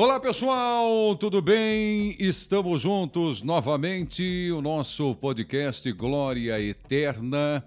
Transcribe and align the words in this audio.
Olá 0.00 0.20
pessoal, 0.20 1.16
tudo 1.16 1.42
bem? 1.42 2.14
Estamos 2.20 2.82
juntos 2.82 3.42
novamente, 3.42 4.48
o 4.52 4.62
nosso 4.62 5.12
podcast 5.16 5.90
Glória 5.90 6.60
Eterna. 6.60 7.64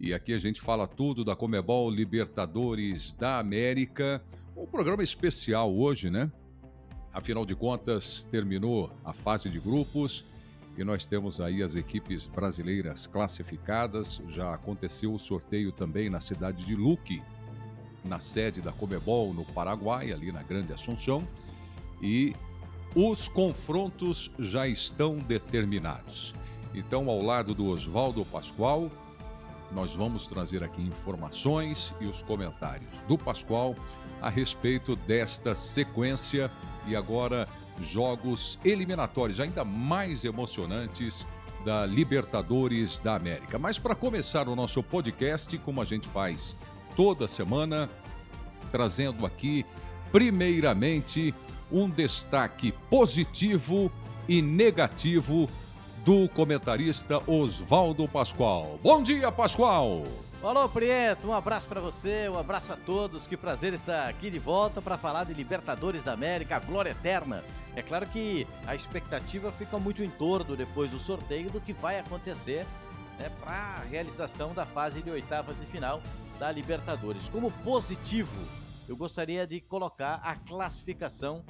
E 0.00 0.14
aqui 0.14 0.32
a 0.32 0.38
gente 0.38 0.58
fala 0.58 0.86
tudo 0.86 1.22
da 1.22 1.36
Comebol 1.36 1.90
Libertadores 1.90 3.12
da 3.12 3.38
América. 3.38 4.24
Um 4.56 4.64
programa 4.64 5.02
especial 5.02 5.70
hoje, 5.70 6.08
né? 6.08 6.32
Afinal 7.12 7.44
de 7.44 7.54
contas, 7.54 8.24
terminou 8.24 8.90
a 9.04 9.12
fase 9.12 9.50
de 9.50 9.60
grupos 9.60 10.24
e 10.78 10.82
nós 10.82 11.04
temos 11.04 11.42
aí 11.42 11.62
as 11.62 11.74
equipes 11.76 12.26
brasileiras 12.26 13.06
classificadas. 13.06 14.22
Já 14.28 14.54
aconteceu 14.54 15.12
o 15.12 15.18
sorteio 15.18 15.70
também 15.70 16.08
na 16.08 16.20
cidade 16.20 16.64
de 16.64 16.74
Luque, 16.74 17.22
na 18.02 18.18
sede 18.18 18.62
da 18.62 18.72
Comebol 18.72 19.34
no 19.34 19.44
Paraguai, 19.44 20.10
ali 20.10 20.32
na 20.32 20.42
Grande 20.42 20.72
Assunção 20.72 21.28
e 22.00 22.34
os 22.94 23.28
confrontos 23.28 24.30
já 24.38 24.66
estão 24.66 25.16
determinados. 25.16 26.34
Então, 26.74 27.08
ao 27.08 27.22
lado 27.22 27.54
do 27.54 27.66
Oswaldo 27.66 28.24
Pascoal, 28.24 28.90
nós 29.72 29.94
vamos 29.94 30.26
trazer 30.26 30.62
aqui 30.62 30.82
informações 30.82 31.94
e 32.00 32.06
os 32.06 32.22
comentários 32.22 32.90
do 33.08 33.18
Pascoal 33.18 33.74
a 34.20 34.28
respeito 34.28 34.96
desta 34.96 35.54
sequência 35.54 36.50
e 36.86 36.94
agora 36.94 37.48
jogos 37.82 38.58
eliminatórios 38.64 39.40
ainda 39.40 39.64
mais 39.64 40.24
emocionantes 40.24 41.26
da 41.64 41.84
Libertadores 41.84 43.00
da 43.00 43.16
América. 43.16 43.58
Mas 43.58 43.78
para 43.78 43.94
começar 43.94 44.48
o 44.48 44.54
nosso 44.54 44.82
podcast, 44.82 45.58
como 45.58 45.82
a 45.82 45.84
gente 45.84 46.08
faz 46.08 46.56
toda 46.94 47.26
semana, 47.26 47.90
trazendo 48.70 49.26
aqui 49.26 49.66
primeiramente 50.12 51.34
um 51.70 51.88
destaque 51.88 52.72
positivo 52.90 53.90
e 54.28 54.40
negativo 54.40 55.48
do 56.04 56.28
comentarista 56.28 57.20
Oswaldo 57.26 58.06
Pascoal. 58.08 58.78
Bom 58.82 59.02
dia, 59.02 59.32
Pascoal! 59.32 60.04
Alô, 60.42 60.68
Prieto, 60.68 61.26
um 61.26 61.32
abraço 61.32 61.66
para 61.66 61.80
você, 61.80 62.28
um 62.28 62.38
abraço 62.38 62.72
a 62.72 62.76
todos. 62.76 63.26
Que 63.26 63.36
prazer 63.36 63.74
estar 63.74 64.08
aqui 64.08 64.30
de 64.30 64.38
volta 64.38 64.80
para 64.80 64.96
falar 64.96 65.24
de 65.24 65.34
Libertadores 65.34 66.04
da 66.04 66.12
América, 66.12 66.60
glória 66.60 66.90
eterna. 66.90 67.42
É 67.74 67.82
claro 67.82 68.06
que 68.06 68.46
a 68.66 68.74
expectativa 68.74 69.50
fica 69.50 69.78
muito 69.78 70.02
em 70.04 70.10
torno 70.10 70.56
depois 70.56 70.90
do 70.90 71.00
sorteio 71.00 71.50
do 71.50 71.60
que 71.60 71.72
vai 71.72 71.98
acontecer 71.98 72.64
né, 73.18 73.30
para 73.40 73.52
a 73.52 73.80
realização 73.80 74.54
da 74.54 74.64
fase 74.64 75.02
de 75.02 75.10
oitavas 75.10 75.60
e 75.60 75.66
final 75.66 76.00
da 76.38 76.52
Libertadores. 76.52 77.28
Como 77.28 77.50
positivo, 77.50 78.40
eu 78.88 78.96
gostaria 78.96 79.46
de 79.46 79.60
colocar 79.60 80.20
a 80.22 80.36
classificação 80.36 81.44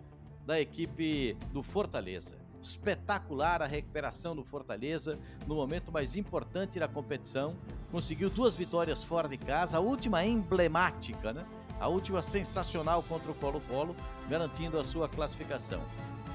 da 0.47 0.61
equipe 0.61 1.37
do 1.53 1.63
Fortaleza. 1.63 2.37
Espetacular 2.63 3.61
a 3.61 3.67
recuperação 3.67 4.35
do 4.35 4.45
Fortaleza 4.45 5.19
no 5.47 5.57
momento 5.57 5.91
mais 5.93 6.17
importante 6.17 6.79
da 6.79 6.87
competição. 6.89 7.57
Conseguiu 7.91 8.31
duas 8.31 8.55
vitórias 8.55 9.03
fora 9.03 9.29
de 9.29 9.37
casa, 9.37 9.77
a 9.77 9.81
última 9.81 10.25
emblemática, 10.25 11.33
né? 11.33 11.45
A 11.81 11.89
última 11.89 12.23
sensacional 12.23 13.03
contra 13.03 13.31
o 13.31 13.35
Colo-Colo, 13.35 13.95
garantindo 14.31 14.79
a 14.79 14.85
sua 14.85 15.09
classificação. 15.09 15.83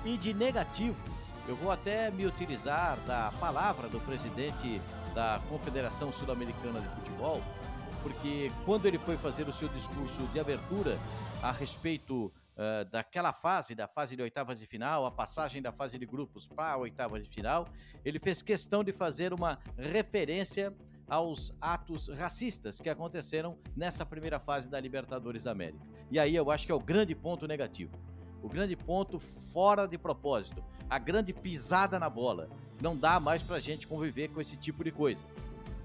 E 0.05 0.17
de 0.17 0.33
negativo, 0.33 0.95
eu 1.47 1.55
vou 1.55 1.71
até 1.71 2.11
me 2.11 2.25
utilizar 2.25 2.97
da 3.07 3.31
palavra 3.39 3.87
do 3.87 3.99
presidente 4.01 4.79
da 5.15 5.41
Confederação 5.49 6.13
Sul-Americana 6.13 6.79
de 6.79 6.87
Futebol, 6.89 7.41
porque 8.03 8.51
quando 8.65 8.85
ele 8.85 8.97
foi 8.97 9.17
fazer 9.17 9.47
o 9.47 9.53
seu 9.53 9.67
discurso 9.69 10.21
de 10.31 10.39
abertura 10.39 10.97
a 11.41 11.51
respeito 11.51 12.31
daquela 12.91 13.33
fase, 13.33 13.73
da 13.73 13.87
fase 13.87 14.15
de 14.15 14.21
oitavas 14.21 14.59
de 14.59 14.65
final, 14.65 15.05
a 15.05 15.11
passagem 15.11 15.61
da 15.61 15.71
fase 15.71 15.97
de 15.97 16.05
grupos 16.05 16.47
para 16.47 16.73
a 16.73 16.77
oitava 16.77 17.19
de 17.19 17.29
final, 17.29 17.67
ele 18.05 18.19
fez 18.19 18.41
questão 18.41 18.83
de 18.83 18.91
fazer 18.91 19.33
uma 19.33 19.59
referência 19.77 20.73
aos 21.09 21.53
atos 21.59 22.07
racistas 22.07 22.79
que 22.79 22.89
aconteceram 22.89 23.57
nessa 23.75 24.05
primeira 24.05 24.39
fase 24.39 24.69
da 24.69 24.79
Libertadores 24.79 25.43
da 25.43 25.51
América. 25.51 25.85
E 26.09 26.19
aí 26.19 26.35
eu 26.35 26.49
acho 26.49 26.65
que 26.65 26.71
é 26.71 26.75
o 26.75 26.79
grande 26.79 27.13
ponto 27.15 27.47
negativo. 27.47 27.97
O 28.41 28.47
grande 28.47 28.75
ponto 28.75 29.19
fora 29.19 29.87
de 29.87 29.97
propósito, 29.97 30.63
a 30.89 30.97
grande 30.97 31.33
pisada 31.33 31.99
na 31.99 32.09
bola. 32.09 32.49
Não 32.81 32.97
dá 32.97 33.19
mais 33.19 33.43
para 33.43 33.57
a 33.57 33.59
gente 33.59 33.87
conviver 33.87 34.29
com 34.29 34.41
esse 34.41 34.57
tipo 34.57 34.83
de 34.83 34.91
coisa. 34.91 35.25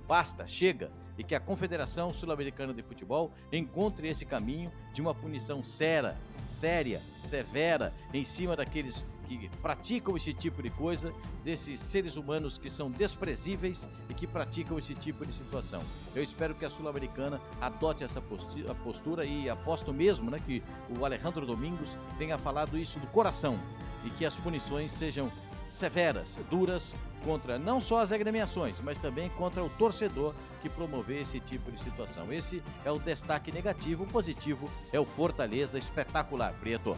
Basta, 0.06 0.46
chega 0.46 0.90
e 1.18 1.24
que 1.24 1.34
a 1.34 1.40
Confederação 1.40 2.12
Sul-Americana 2.12 2.72
de 2.72 2.82
Futebol 2.82 3.32
encontre 3.52 4.08
esse 4.08 4.24
caminho 4.24 4.70
de 4.92 5.00
uma 5.00 5.14
punição 5.14 5.62
séria, 5.64 6.16
séria, 6.48 7.00
severa 7.16 7.92
em 8.12 8.24
cima 8.24 8.54
daqueles 8.54 9.04
que 9.26 9.50
praticam 9.60 10.16
esse 10.16 10.32
tipo 10.32 10.62
de 10.62 10.70
coisa, 10.70 11.12
desses 11.44 11.80
seres 11.80 12.16
humanos 12.16 12.56
que 12.56 12.70
são 12.70 12.90
desprezíveis 12.90 13.88
e 14.08 14.14
que 14.14 14.26
praticam 14.26 14.78
esse 14.78 14.94
tipo 14.94 15.26
de 15.26 15.32
situação. 15.32 15.82
Eu 16.14 16.22
espero 16.22 16.54
que 16.54 16.64
a 16.64 16.70
Sul-Americana 16.70 17.40
adote 17.60 18.04
essa 18.04 18.20
postura 18.20 19.24
e 19.24 19.50
aposto 19.50 19.92
mesmo 19.92 20.30
né, 20.30 20.40
que 20.44 20.62
o 20.88 21.04
Alejandro 21.04 21.44
Domingos 21.44 21.96
tenha 22.18 22.38
falado 22.38 22.78
isso 22.78 22.98
do 23.00 23.06
coração 23.08 23.58
e 24.04 24.10
que 24.10 24.24
as 24.24 24.36
punições 24.36 24.92
sejam 24.92 25.30
severas, 25.66 26.38
duras, 26.50 26.96
contra 27.24 27.58
não 27.58 27.80
só 27.80 27.98
as 27.98 28.12
agremiações, 28.12 28.80
mas 28.80 28.98
também 28.98 29.28
contra 29.30 29.62
o 29.62 29.68
torcedor 29.70 30.32
que 30.62 30.68
promover 30.68 31.22
esse 31.22 31.40
tipo 31.40 31.70
de 31.72 31.82
situação. 31.82 32.32
Esse 32.32 32.62
é 32.84 32.90
o 32.90 32.98
destaque 32.98 33.50
negativo, 33.50 34.04
o 34.04 34.06
positivo 34.06 34.70
é 34.92 35.00
o 35.00 35.04
Fortaleza 35.04 35.78
espetacular, 35.78 36.52
Preto. 36.60 36.96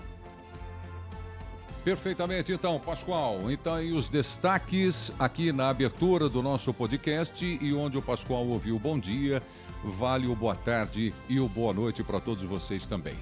Perfeitamente, 1.85 2.53
então, 2.53 2.79
Pascoal. 2.79 3.51
Então, 3.51 3.83
e 3.83 3.93
os 3.93 4.11
destaques 4.11 5.13
aqui 5.19 5.53
na 5.53 5.71
abertura 5.71 6.29
do 6.29 6.43
nosso 6.43 6.75
podcast 6.75 7.45
e 7.45 7.73
onde 7.73 7.97
o 7.97 8.03
Pascoal 8.03 8.47
ouviu 8.47 8.79
bom 8.79 8.99
dia, 8.99 9.43
vale 9.83 10.27
o 10.27 10.37
boa 10.37 10.55
tarde 10.55 11.15
e 11.29 11.41
o 11.41 11.49
boa 11.49 11.73
noite 11.73 12.03
para 12.03 12.21
todos 12.21 12.43
vocês 12.43 12.87
também. 12.87 13.17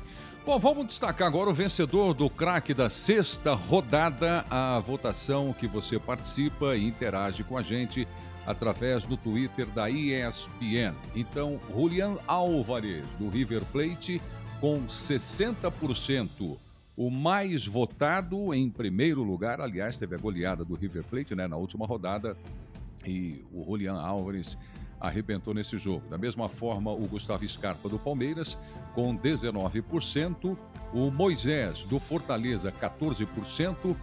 Bom, 0.47 0.61
vamos 0.61 0.87
destacar 0.87 1.27
agora 1.27 1.51
o 1.51 1.53
vencedor 1.53 2.15
do 2.15 2.31
craque 2.31 2.73
da 2.73 2.89
sexta 2.89 3.53
rodada, 3.53 4.45
a 4.49 4.79
votação 4.79 5.53
que 5.53 5.67
você 5.67 5.99
participa 5.99 6.77
e 6.77 6.87
interage 6.87 7.43
com 7.43 7.59
a 7.59 7.65
gente 7.65 8.07
através 8.47 9.05
do 9.05 9.17
Twitter 9.17 9.67
da 9.67 9.91
ESPN. 9.91 10.95
Então, 11.17 11.59
Julian 11.75 12.17
Álvares, 12.29 13.13
do 13.19 13.29
River 13.29 13.65
Plate, 13.73 14.23
com 14.61 14.87
60%. 14.87 16.57
O 16.97 17.11
mais 17.11 17.67
votado 17.67 18.55
em 18.55 18.71
primeiro 18.71 19.25
lugar, 19.25 19.61
aliás, 19.61 19.99
teve 19.99 20.15
a 20.15 20.19
goleada 20.19 20.65
do 20.65 20.77
River 20.77 21.03
Plate 21.03 21.35
né, 21.35 21.49
na 21.49 21.57
última 21.57 21.89
rodada, 21.89 22.37
e 23.05 23.45
o 23.53 23.65
Julian 23.65 23.99
Álvares 24.01 24.57
arrebentou 25.07 25.55
nesse 25.55 25.79
jogo. 25.79 26.09
Da 26.09 26.19
mesma 26.19 26.49
forma, 26.49 26.91
o 26.91 27.07
Gustavo 27.07 27.47
Scarpa 27.47 27.89
do 27.89 27.99
Palmeiras, 27.99 28.59
com 28.95 29.17
19%, 29.17 30.57
o 30.93 31.11
Moisés 31.11 31.85
do 31.85 31.99
Fortaleza, 31.99 32.73
14%, 32.73 33.97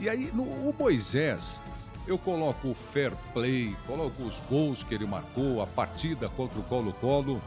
e 0.00 0.08
aí 0.08 0.30
no 0.32 0.42
o 0.42 0.74
Moisés. 0.78 1.62
Eu 2.06 2.18
coloco 2.18 2.68
o 2.68 2.74
fair 2.74 3.12
play, 3.32 3.74
coloco 3.86 4.22
os 4.22 4.38
gols 4.50 4.82
que 4.82 4.94
ele 4.94 5.06
marcou, 5.06 5.62
a 5.62 5.66
partida 5.66 6.28
contra 6.28 6.60
o 6.60 6.62
Colo-Colo, 6.64 7.42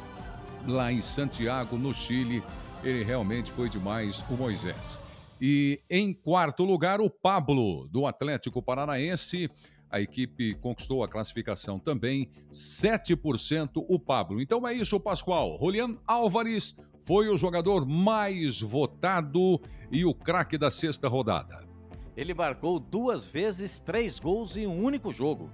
lá 0.66 0.92
em 0.92 1.00
Santiago, 1.00 1.78
no 1.78 1.94
Chile. 1.94 2.42
Ele 2.84 3.04
realmente 3.04 3.52
foi 3.52 3.70
demais, 3.70 4.26
o 4.30 4.34
Moisés. 4.34 5.00
E 5.40 5.80
em 5.88 6.12
quarto 6.12 6.64
lugar, 6.64 7.00
o 7.00 7.10
Pablo, 7.10 7.88
do 7.90 8.08
Atlético 8.08 8.62
Paranaense, 8.62 9.50
a 9.90 10.02
equipe 10.02 10.56
conquistou 10.56 11.04
a 11.04 11.08
classificação 11.08 11.80
também, 11.80 12.30
7% 12.52 13.86
o 13.88 14.00
Pablo. 14.00 14.42
Então 14.42 14.68
é 14.68 14.74
isso, 14.74 15.00
Pascoal. 15.00 15.58
Julian 15.60 15.98
Álvares 16.06 16.76
foi 17.06 17.30
o 17.30 17.38
jogador 17.38 17.86
mais 17.86 18.60
votado 18.60 19.62
e 19.92 20.04
o 20.04 20.14
craque 20.14 20.58
da 20.58 20.70
sexta 20.70 21.08
rodada. 21.08 21.66
Ele 22.18 22.34
marcou 22.34 22.80
duas 22.80 23.26
vezes 23.26 23.80
três 23.80 24.20
gols 24.20 24.58
em 24.58 24.68
um 24.68 24.84
único 24.84 25.14
jogo. 25.14 25.50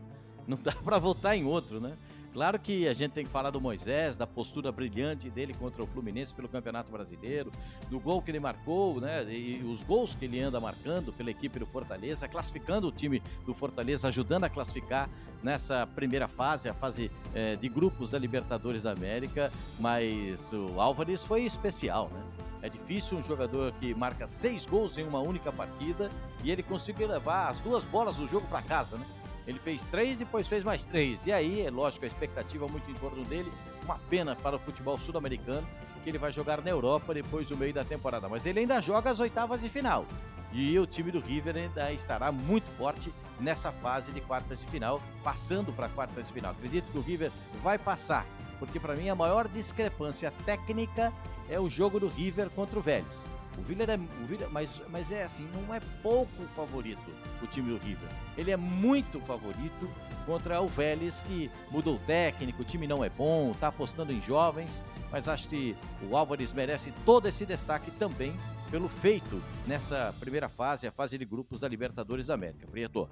Não 0.47 0.57
dá 0.57 0.71
para 0.71 0.97
votar 0.97 1.37
em 1.37 1.45
outro, 1.45 1.79
né? 1.79 1.95
Claro 2.33 2.59
que 2.59 2.87
a 2.87 2.93
gente 2.95 3.11
tem 3.11 3.23
que 3.23 3.31
falar 3.31 3.51
do 3.51 3.61
Moisés, 3.61 4.17
da 4.17 4.25
postura 4.25 4.71
brilhante 4.71 5.29
dele 5.29 5.53
contra 5.53 5.83
o 5.83 5.85
Fluminense 5.85 6.33
pelo 6.33 6.49
Campeonato 6.49 6.91
Brasileiro, 6.91 7.51
do 7.91 7.99
gol 7.99 8.23
que 8.23 8.31
ele 8.31 8.39
marcou, 8.39 8.99
né? 8.99 9.23
E 9.31 9.63
os 9.63 9.83
gols 9.83 10.15
que 10.15 10.25
ele 10.25 10.41
anda 10.41 10.59
marcando 10.59 11.13
pela 11.13 11.29
equipe 11.29 11.59
do 11.59 11.67
Fortaleza, 11.67 12.27
classificando 12.27 12.87
o 12.87 12.91
time 12.91 13.21
do 13.45 13.53
Fortaleza, 13.53 14.07
ajudando 14.07 14.45
a 14.45 14.49
classificar 14.49 15.07
nessa 15.43 15.85
primeira 15.85 16.27
fase, 16.27 16.67
a 16.67 16.73
fase 16.73 17.11
eh, 17.35 17.55
de 17.55 17.69
grupos 17.69 18.09
da 18.09 18.17
Libertadores 18.17 18.81
da 18.81 18.91
América. 18.91 19.51
Mas 19.79 20.51
o 20.51 20.81
Álvares 20.81 21.23
foi 21.23 21.43
especial, 21.43 22.09
né? 22.11 22.23
É 22.63 22.69
difícil 22.69 23.17
um 23.17 23.21
jogador 23.21 23.73
que 23.73 23.93
marca 23.93 24.25
seis 24.25 24.65
gols 24.65 24.97
em 24.97 25.03
uma 25.03 25.19
única 25.19 25.51
partida 25.51 26.09
e 26.43 26.49
ele 26.49 26.63
conseguir 26.63 27.05
levar 27.05 27.49
as 27.49 27.59
duas 27.59 27.85
bolas 27.85 28.15
do 28.15 28.25
jogo 28.25 28.47
para 28.47 28.61
casa, 28.61 28.97
né? 28.97 29.05
Ele 29.45 29.59
fez 29.59 29.85
três, 29.85 30.17
depois 30.17 30.47
fez 30.47 30.63
mais 30.63 30.85
três. 30.85 31.25
E 31.25 31.31
aí, 31.31 31.61
é 31.65 31.69
lógico, 31.69 32.05
a 32.05 32.07
expectativa 32.07 32.67
muito 32.67 32.89
em 32.89 32.93
torno 32.95 33.23
dele. 33.25 33.51
Uma 33.83 33.99
pena 34.09 34.35
para 34.35 34.55
o 34.55 34.59
futebol 34.59 34.97
sul-americano 34.97 35.67
porque 36.03 36.09
ele 36.09 36.17
vai 36.17 36.33
jogar 36.33 36.61
na 36.61 36.69
Europa 36.69 37.13
depois 37.13 37.47
do 37.47 37.55
meio 37.55 37.73
da 37.73 37.85
temporada. 37.85 38.27
Mas 38.27 38.45
ele 38.45 38.59
ainda 38.59 38.81
joga 38.81 39.09
as 39.09 39.21
oitavas 39.21 39.61
de 39.61 39.69
final. 39.69 40.05
E 40.51 40.77
o 40.77 40.85
time 40.85 41.11
do 41.11 41.21
River 41.21 41.55
ainda 41.55 41.93
estará 41.93 42.29
muito 42.29 42.69
forte 42.71 43.11
nessa 43.39 43.71
fase 43.71 44.11
de 44.11 44.19
quartas 44.19 44.59
de 44.59 44.67
final, 44.67 45.01
passando 45.23 45.71
para 45.71 45.87
quartas 45.87 46.27
de 46.27 46.33
final. 46.33 46.51
Acredito 46.51 46.91
que 46.91 46.97
o 46.97 47.01
River 47.01 47.31
vai 47.63 47.79
passar, 47.79 48.25
porque 48.59 48.79
para 48.79 48.95
mim 48.95 49.07
a 49.09 49.15
maior 49.15 49.47
discrepância 49.47 50.31
técnica 50.45 51.11
é 51.49 51.57
o 51.59 51.69
jogo 51.69 51.99
do 51.99 52.07
River 52.07 52.49
contra 52.49 52.77
o 52.77 52.81
Vélez. 52.81 53.25
O 53.57 53.61
Villa 53.61 53.83
é, 53.83 53.95
o 53.95 54.25
Villa, 54.25 54.49
mas, 54.51 54.81
mas 54.89 55.11
é 55.11 55.23
assim, 55.23 55.47
não 55.53 55.73
é 55.73 55.79
pouco 56.01 56.43
favorito 56.55 57.11
o 57.41 57.47
time 57.47 57.71
do 57.71 57.77
River. 57.77 58.09
Ele 58.37 58.51
é 58.51 58.57
muito 58.57 59.19
favorito 59.19 59.89
contra 60.25 60.61
o 60.61 60.67
Vélez, 60.67 61.21
que 61.21 61.49
mudou 61.69 61.95
o 61.95 61.99
técnico, 61.99 62.61
o 62.61 62.65
time 62.65 62.87
não 62.87 63.03
é 63.03 63.09
bom, 63.09 63.51
está 63.51 63.67
apostando 63.67 64.11
em 64.11 64.21
jovens, 64.21 64.83
mas 65.11 65.27
acho 65.27 65.49
que 65.49 65.75
o 66.09 66.15
Álvares 66.15 66.53
merece 66.53 66.91
todo 67.05 67.27
esse 67.27 67.45
destaque 67.45 67.91
também 67.91 68.33
pelo 68.71 68.89
feito 68.89 69.41
nessa 69.67 70.13
primeira 70.19 70.49
fase, 70.49 70.87
a 70.87 70.91
fase 70.91 71.17
de 71.17 71.25
grupos 71.25 71.61
da 71.61 71.67
Libertadores 71.67 72.27
da 72.27 72.33
América. 72.33 72.65
Prieto. 72.65 73.07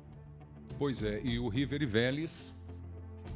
Pois 0.79 1.03
é, 1.03 1.21
e 1.23 1.37
o 1.37 1.47
River 1.47 1.83
e 1.83 1.85
Vélez 1.85 2.55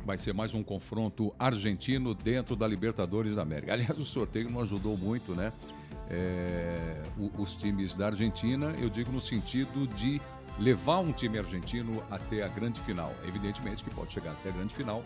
vai 0.03 0.17
ser 0.17 0.33
mais 0.33 0.53
um 0.53 0.63
confronto 0.63 1.33
argentino 1.37 2.13
dentro 2.13 2.55
da 2.55 2.67
Libertadores 2.67 3.35
da 3.35 3.41
América. 3.41 3.73
Aliás, 3.73 3.97
o 3.97 4.05
sorteio 4.05 4.49
não 4.49 4.61
ajudou 4.61 4.97
muito, 4.97 5.33
né? 5.33 5.51
É, 6.09 7.01
os 7.37 7.55
times 7.55 7.95
da 7.95 8.07
Argentina, 8.07 8.75
eu 8.79 8.89
digo 8.89 9.11
no 9.11 9.21
sentido 9.21 9.87
de 9.95 10.21
levar 10.59 10.99
um 10.99 11.11
time 11.11 11.37
argentino 11.37 12.03
até 12.09 12.43
a 12.43 12.47
grande 12.47 12.79
final. 12.79 13.13
Evidentemente 13.27 13.83
que 13.83 13.89
pode 13.89 14.13
chegar 14.13 14.31
até 14.31 14.49
a 14.49 14.51
grande 14.51 14.73
final, 14.73 15.03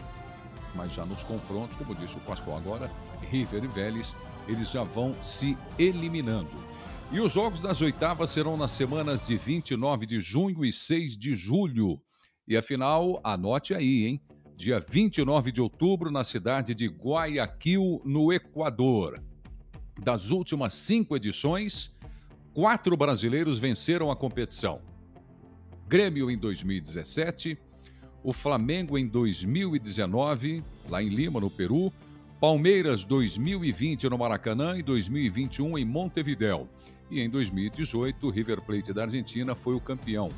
mas 0.75 0.93
já 0.93 1.05
nos 1.05 1.23
confrontos, 1.23 1.77
como 1.77 1.95
disse 1.95 2.17
o 2.17 2.21
Pascoal 2.21 2.57
agora, 2.57 2.91
River 3.29 3.63
e 3.63 3.67
Vélez, 3.67 4.15
eles 4.47 4.71
já 4.71 4.83
vão 4.83 5.15
se 5.23 5.57
eliminando. 5.77 6.69
E 7.11 7.19
os 7.19 7.31
jogos 7.31 7.61
das 7.61 7.81
oitavas 7.81 8.29
serão 8.29 8.55
nas 8.55 8.71
semanas 8.71 9.25
de 9.25 9.35
29 9.35 10.05
de 10.05 10.19
junho 10.19 10.63
e 10.63 10.71
6 10.71 11.17
de 11.17 11.35
julho. 11.35 11.99
E 12.47 12.55
a 12.55 12.61
final, 12.61 13.19
anote 13.23 13.73
aí, 13.73 14.05
hein? 14.05 14.21
Dia 14.55 14.79
29 14.79 15.51
de 15.51 15.61
outubro, 15.61 16.11
na 16.11 16.23
cidade 16.23 16.75
de 16.75 16.87
Guayaquil, 16.87 18.01
no 18.05 18.31
Equador. 18.31 19.23
Das 20.03 20.31
últimas 20.31 20.73
cinco 20.73 21.15
edições, 21.15 21.91
quatro 22.53 22.95
brasileiros 22.95 23.59
venceram 23.59 24.09
a 24.09 24.15
competição. 24.15 24.81
Grêmio 25.87 26.31
em 26.31 26.37
2017, 26.37 27.57
o 28.23 28.31
Flamengo 28.31 28.97
em 28.97 29.05
2019, 29.05 30.63
lá 30.89 31.03
em 31.03 31.09
Lima, 31.09 31.39
no 31.39 31.49
Peru, 31.49 31.91
Palmeiras 32.39 33.03
2020 33.03 34.07
no 34.09 34.17
Maracanã 34.17 34.77
e 34.77 34.83
2021 34.83 35.77
em 35.77 35.85
Montevidéu. 35.85 36.69
E 37.11 37.19
em 37.19 37.29
2018, 37.29 38.27
o 38.27 38.29
River 38.29 38.61
Plate 38.61 38.93
da 38.93 39.03
Argentina 39.03 39.55
foi 39.55 39.75
o 39.75 39.81
campeão. 39.81 40.31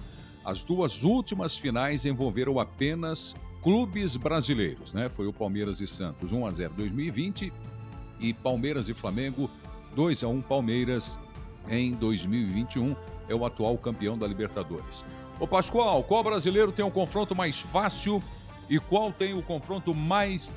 As 0.44 0.64
duas 0.64 1.04
últimas 1.04 1.56
finais 1.56 2.06
envolveram 2.06 2.60
apenas 2.60 3.36
clubes 3.62 4.16
brasileiros, 4.16 4.94
né? 4.94 5.08
Foi 5.10 5.28
o 5.28 5.34
Palmeiras 5.34 5.82
e 5.82 5.86
Santos 5.86 6.32
1 6.32 6.48
a 6.48 6.52
0 6.52 6.74
2020 6.74 7.54
e 8.22 8.34
Palmeiras 8.34 8.88
e 8.88 8.94
Flamengo 8.94 9.50
2 9.96 10.24
a 10.24 10.28
1 10.28 10.42
Palmeiras 10.44 11.20
em 11.68 11.94
2021 11.94 12.96
é 13.28 13.36
o 13.36 13.46
atual 13.46 13.78
campeão 13.78 14.18
da 14.18 14.28
Libertadores. 14.28 15.04
Ô 15.40 15.48
Pascoal, 15.48 16.04
qual 16.04 16.24
brasileiro 16.24 16.72
tem 16.72 16.86
o 16.86 16.88
um 16.88 16.92
confronto 16.92 17.36
mais 17.36 17.60
fácil 17.60 18.22
e 18.70 18.80
qual 18.80 19.12
tem 19.12 19.34
o 19.34 19.42
confronto 19.42 19.94
mais 19.94 20.54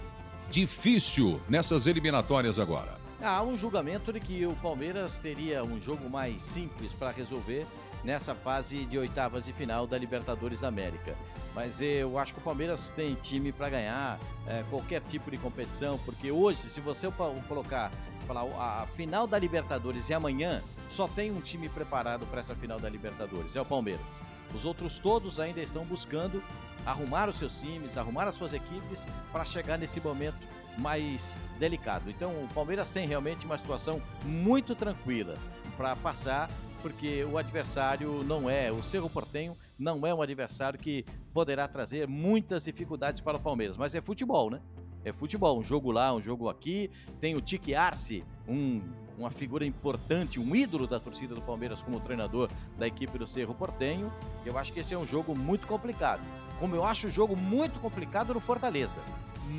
difícil 0.51 1.41
nessas 1.49 1.87
eliminatórias 1.87 2.59
agora? 2.59 2.99
Há 3.21 3.43
um 3.43 3.57
julgamento 3.57 4.13
de 4.13 4.21
que 4.21 4.47
o 4.47 4.55
Palmeiras 4.57 5.19
teria 5.19 5.65
um 5.65 5.81
jogo 5.81 6.11
mais 6.11 6.43
simples 6.43 6.93
para 6.93 7.11
resolver 7.11 7.67
nessa 8.05 8.35
fase 8.35 8.85
de 8.85 8.99
oitavas 8.99 9.47
de 9.47 9.53
final 9.53 9.87
da 9.87 9.97
Libertadores 9.97 10.61
da 10.61 10.69
América. 10.69 11.17
Mas 11.55 11.81
eu 11.81 12.19
acho 12.19 12.33
que 12.35 12.41
o 12.41 12.43
Palmeiras 12.43 12.93
tem 12.97 13.15
time 13.15 13.53
para 13.53 13.69
ganhar 13.71 14.19
é, 14.47 14.65
qualquer 14.71 15.01
tipo 15.03 15.31
de 15.31 15.39
competição, 15.39 15.99
porque 16.05 16.31
hoje, 16.31 16.69
se 16.69 16.81
você 16.81 17.09
colocar 17.49 17.93
falar, 18.27 18.43
a 18.59 18.87
final 18.89 19.27
da 19.27 19.39
Libertadores 19.39 20.09
e 20.09 20.15
amanhã, 20.15 20.63
só 20.91 21.07
tem 21.07 21.31
um 21.31 21.41
time 21.41 21.69
preparado 21.69 22.27
para 22.27 22.41
essa 22.41 22.55
final 22.55 22.81
da 22.81 22.89
Libertadores, 22.89 23.55
é 23.55 23.61
o 23.61 23.65
Palmeiras. 23.65 24.23
Os 24.55 24.65
outros 24.65 24.99
todos 24.99 25.39
ainda 25.39 25.61
estão 25.61 25.85
buscando 25.85 26.43
arrumar 26.85 27.29
os 27.29 27.39
seus 27.39 27.61
times, 27.61 27.97
arrumar 27.97 28.29
as 28.29 28.35
suas 28.35 28.53
equipes 28.53 29.07
para 29.33 29.45
chegar 29.45 29.79
nesse 29.79 30.01
momento 30.01 30.39
mais 30.77 31.37
delicado. 31.59 32.11
Então, 32.11 32.31
o 32.31 32.49
Palmeiras 32.53 32.91
tem 32.91 33.07
realmente 33.07 33.47
uma 33.47 33.57
situação 33.57 34.03
muito 34.25 34.75
tranquila 34.75 35.39
para 35.77 35.97
passar, 35.97 36.51
porque 36.85 37.25
o 37.25 37.39
adversário 37.39 38.23
não 38.25 38.51
é, 38.51 38.71
o 38.71 38.83
Cerro 38.83 39.09
Portenho 39.09 39.57
não 39.79 40.07
é 40.07 40.13
um 40.13 40.21
adversário 40.21 40.79
que 40.79 41.03
poderá 41.33 41.67
trazer 41.67 42.07
muitas 42.07 42.67
dificuldades 42.67 43.23
para 43.23 43.39
o 43.39 43.41
Palmeiras, 43.41 43.79
mas 43.79 43.95
é 43.95 44.03
futebol, 44.03 44.51
né? 44.51 44.61
É 45.03 45.11
futebol, 45.11 45.59
um 45.59 45.65
jogo 45.65 45.91
lá, 45.91 46.13
um 46.13 46.21
jogo 46.21 46.47
aqui. 46.47 46.91
Tem 47.23 47.35
o 47.35 47.41
Tique 47.41 47.75
Arce, 47.75 48.23
um 48.47 48.83
uma 49.17 49.31
figura 49.31 49.65
importante, 49.65 50.39
um 50.39 50.55
ídolo 50.55 50.87
da 50.87 51.01
torcida 51.01 51.35
do 51.35 51.41
Palmeiras 51.41 51.81
como 51.81 52.01
treinador 52.01 52.51
da 52.77 52.87
equipe 52.87 53.17
do 53.17 53.27
Cerro 53.27 53.55
Portenho. 53.55 54.13
Eu 54.45 54.59
acho 54.59 54.71
que 54.71 54.81
esse 54.81 54.93
é 54.93 54.99
um 54.99 55.07
jogo 55.07 55.35
muito 55.35 55.67
complicado. 55.67 56.21
Como 56.61 56.77
eu 56.77 56.85
acho 56.85 57.07
o 57.07 57.11
jogo 57.11 57.35
muito 57.35 57.81
complicado 57.81 58.35
no 58.35 58.41
Fortaleza. 58.41 59.01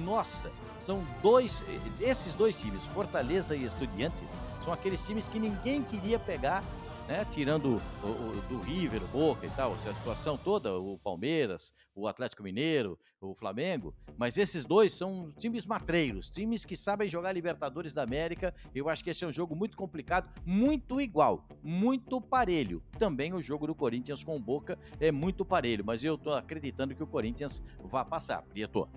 Nossa, 0.04 0.52
são 0.78 1.04
dois, 1.24 1.64
esses 2.00 2.36
dois 2.36 2.60
times, 2.60 2.84
Fortaleza 2.88 3.56
e 3.56 3.64
Estudiantes, 3.64 4.38
são 4.64 4.72
aqueles 4.72 5.04
times 5.04 5.28
que 5.28 5.40
ninguém 5.40 5.82
queria 5.82 6.20
pegar 6.20 6.64
né? 7.08 7.26
Tirando 7.30 7.82
o, 8.04 8.08
o, 8.08 8.44
do 8.50 8.60
River, 8.60 9.04
o 9.04 9.08
Boca 9.08 9.46
e 9.46 9.50
tal, 9.52 9.74
a 9.74 9.94
situação 9.94 10.38
toda, 10.38 10.78
o 10.78 10.98
Palmeiras, 10.98 11.74
o 11.94 12.08
Atlético 12.08 12.44
Mineiro, 12.44 12.98
o 13.22 13.34
Flamengo, 13.36 13.94
mas 14.18 14.38
esses 14.38 14.66
dois 14.66 14.94
são 14.94 15.30
times 15.38 15.66
matreiros, 15.66 16.30
times 16.30 16.66
que 16.66 16.76
sabem 16.76 17.08
jogar 17.08 17.32
Libertadores 17.34 17.94
da 17.94 18.04
América. 18.04 18.54
Eu 18.74 18.90
acho 18.90 19.04
que 19.04 19.10
esse 19.10 19.24
é 19.24 19.28
um 19.28 19.32
jogo 19.32 19.56
muito 19.56 19.78
complicado, 19.78 20.30
muito 20.46 21.00
igual, 21.00 21.48
muito 21.64 22.20
parelho. 22.22 22.84
Também 22.98 23.34
o 23.34 23.42
jogo 23.42 23.68
do 23.68 23.76
Corinthians 23.76 24.24
com 24.24 24.36
o 24.36 24.40
Boca 24.40 24.78
é 25.00 25.12
muito 25.12 25.46
parelho, 25.46 25.84
mas 25.86 26.04
eu 26.04 26.18
tô 26.18 26.34
acreditando 26.34 26.96
que 26.96 27.04
o 27.04 27.08
Corinthians 27.08 27.62
vai 27.84 28.06
passar, 28.06 28.42
Prieto. 28.44 28.88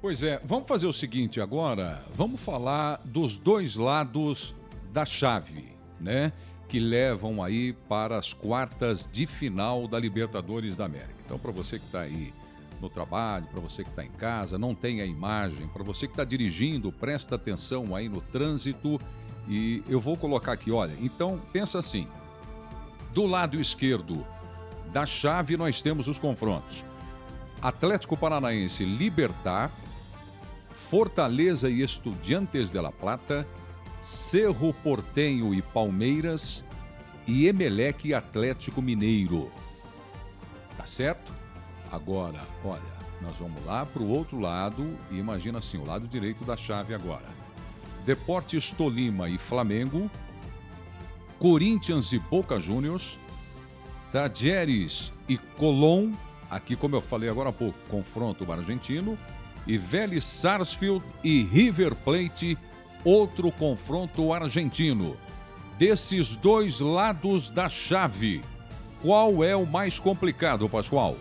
Pois 0.00 0.22
é, 0.22 0.40
vamos 0.44 0.66
fazer 0.66 0.86
o 0.86 0.94
seguinte 0.94 1.42
agora, 1.42 2.02
vamos 2.14 2.40
falar 2.40 3.02
dos 3.04 3.36
dois 3.36 3.76
lados 3.76 4.54
da 4.92 5.04
chave, 5.04 5.76
né? 6.00 6.32
Que 6.70 6.78
levam 6.78 7.42
aí 7.42 7.72
para 7.88 8.16
as 8.16 8.32
quartas 8.32 9.08
de 9.12 9.26
final 9.26 9.88
da 9.88 9.98
Libertadores 9.98 10.76
da 10.76 10.84
América. 10.84 11.16
Então, 11.26 11.36
para 11.36 11.50
você 11.50 11.80
que 11.80 11.84
está 11.84 12.02
aí 12.02 12.32
no 12.80 12.88
trabalho, 12.88 13.44
para 13.48 13.58
você 13.58 13.82
que 13.82 13.90
está 13.90 14.04
em 14.04 14.10
casa, 14.10 14.56
não 14.56 14.72
tem 14.72 15.00
a 15.00 15.04
imagem, 15.04 15.66
para 15.66 15.82
você 15.82 16.06
que 16.06 16.12
está 16.12 16.22
dirigindo, 16.22 16.92
presta 16.92 17.34
atenção 17.34 17.94
aí 17.96 18.08
no 18.08 18.20
trânsito 18.20 19.00
e 19.48 19.82
eu 19.88 19.98
vou 19.98 20.16
colocar 20.16 20.52
aqui, 20.52 20.70
olha, 20.70 20.96
então 21.00 21.42
pensa 21.52 21.80
assim, 21.80 22.06
do 23.12 23.26
lado 23.26 23.60
esquerdo 23.60 24.24
da 24.92 25.04
chave 25.04 25.56
nós 25.56 25.82
temos 25.82 26.06
os 26.06 26.20
confrontos. 26.20 26.84
Atlético 27.60 28.16
Paranaense 28.16 28.84
Libertar, 28.84 29.72
Fortaleza 30.70 31.68
e 31.68 31.82
Estudiantes 31.82 32.70
de 32.70 32.80
La 32.80 32.92
Plata, 32.92 33.44
Cerro 34.00 34.72
Portenho 34.72 35.54
e 35.54 35.60
Palmeiras 35.60 36.64
e 37.26 37.46
Emelec 37.46 38.08
e 38.08 38.14
Atlético 38.14 38.80
Mineiro. 38.80 39.50
Tá 40.76 40.86
certo? 40.86 41.32
Agora, 41.92 42.40
olha, 42.64 43.00
nós 43.20 43.36
vamos 43.36 43.64
lá 43.66 43.84
para 43.84 44.02
o 44.02 44.08
outro 44.08 44.38
lado 44.38 44.96
e 45.10 45.18
imagina 45.18 45.58
assim, 45.58 45.76
o 45.76 45.84
lado 45.84 46.08
direito 46.08 46.44
da 46.44 46.56
chave 46.56 46.94
agora. 46.94 47.26
Deportes 48.04 48.72
Tolima 48.72 49.28
e 49.28 49.36
Flamengo, 49.36 50.10
Corinthians 51.38 52.12
e 52.12 52.18
Boca 52.18 52.58
Juniors, 52.58 53.18
Tajeres 54.10 55.12
e 55.28 55.36
Colón, 55.36 56.12
aqui 56.50 56.74
como 56.74 56.96
eu 56.96 57.02
falei 57.02 57.28
agora 57.28 57.50
há 57.50 57.52
pouco, 57.52 57.78
confronto 57.88 58.50
argentino, 58.50 59.18
e 59.66 59.76
Vélez 59.76 60.24
Sarsfield 60.24 61.04
e 61.22 61.42
River 61.42 61.94
Plate 61.94 62.56
outro 63.04 63.50
confronto 63.50 64.32
argentino. 64.32 65.16
Desses 65.78 66.36
dois 66.36 66.80
lados 66.80 67.50
da 67.50 67.68
chave, 67.68 68.42
qual 69.00 69.42
é 69.42 69.56
o 69.56 69.66
mais 69.66 69.98
complicado, 69.98 70.68
Pascoal? 70.68 71.16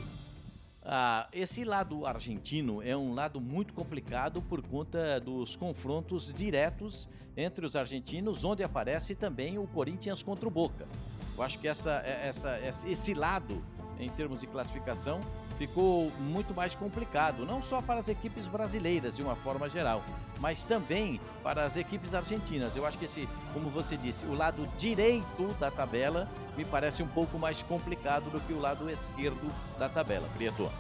Ah, 0.84 1.28
esse 1.32 1.64
lado 1.64 2.06
argentino 2.06 2.82
é 2.82 2.98
um 2.98 3.14
lado 3.14 3.40
muito 3.40 3.74
complicado 3.74 4.42
por 4.42 4.62
conta 4.62 5.20
dos 5.20 5.56
confrontos 5.56 6.34
diretos 6.34 7.08
entre 7.38 7.66
os 7.66 7.76
argentinos, 7.76 8.44
onde 8.44 8.64
aparece 8.64 9.16
também 9.16 9.58
o 9.58 9.68
Corinthians 9.68 10.24
contra 10.24 10.48
o 10.48 10.52
Boca. 10.52 10.88
Eu 11.38 11.44
acho 11.44 11.58
que 11.60 11.68
essa, 11.68 12.02
essa, 12.06 12.60
esse 12.60 13.14
lado, 13.14 13.64
em 13.98 14.10
termos 14.10 14.42
de 14.42 14.48
classificação, 14.48 15.22
ficou 15.60 16.10
muito 16.20 16.56
mais 16.56 16.74
complicado, 16.74 17.46
não 17.46 17.62
só 17.62 17.82
para 17.82 18.00
as 18.00 18.08
equipes 18.08 18.48
brasileiras 18.48 19.14
de 19.14 19.22
uma 19.22 19.36
forma 19.36 19.70
geral, 19.70 20.02
mas 20.40 20.64
também 20.64 21.20
para 21.44 21.66
as 21.66 21.76
equipes 21.76 22.14
argentinas. 22.14 22.78
Eu 22.78 22.86
acho 22.86 22.98
que 22.98 23.04
esse, 23.04 23.28
como 23.54 23.70
você 23.70 23.98
disse, 23.98 24.26
o 24.26 24.34
lado 24.34 24.66
direito 24.78 25.54
da 25.60 25.70
tabela 25.70 26.30
me 26.58 26.64
parece 26.64 27.04
um 27.04 27.08
pouco 27.10 27.38
mais 27.38 27.62
complicado 27.62 28.32
do 28.32 28.40
que 28.40 28.54
o 28.54 28.60
lado 28.60 28.90
esquerdo 28.90 29.54
da 29.78 29.90
tabela, 29.90 30.28
Prieto. 30.38 30.72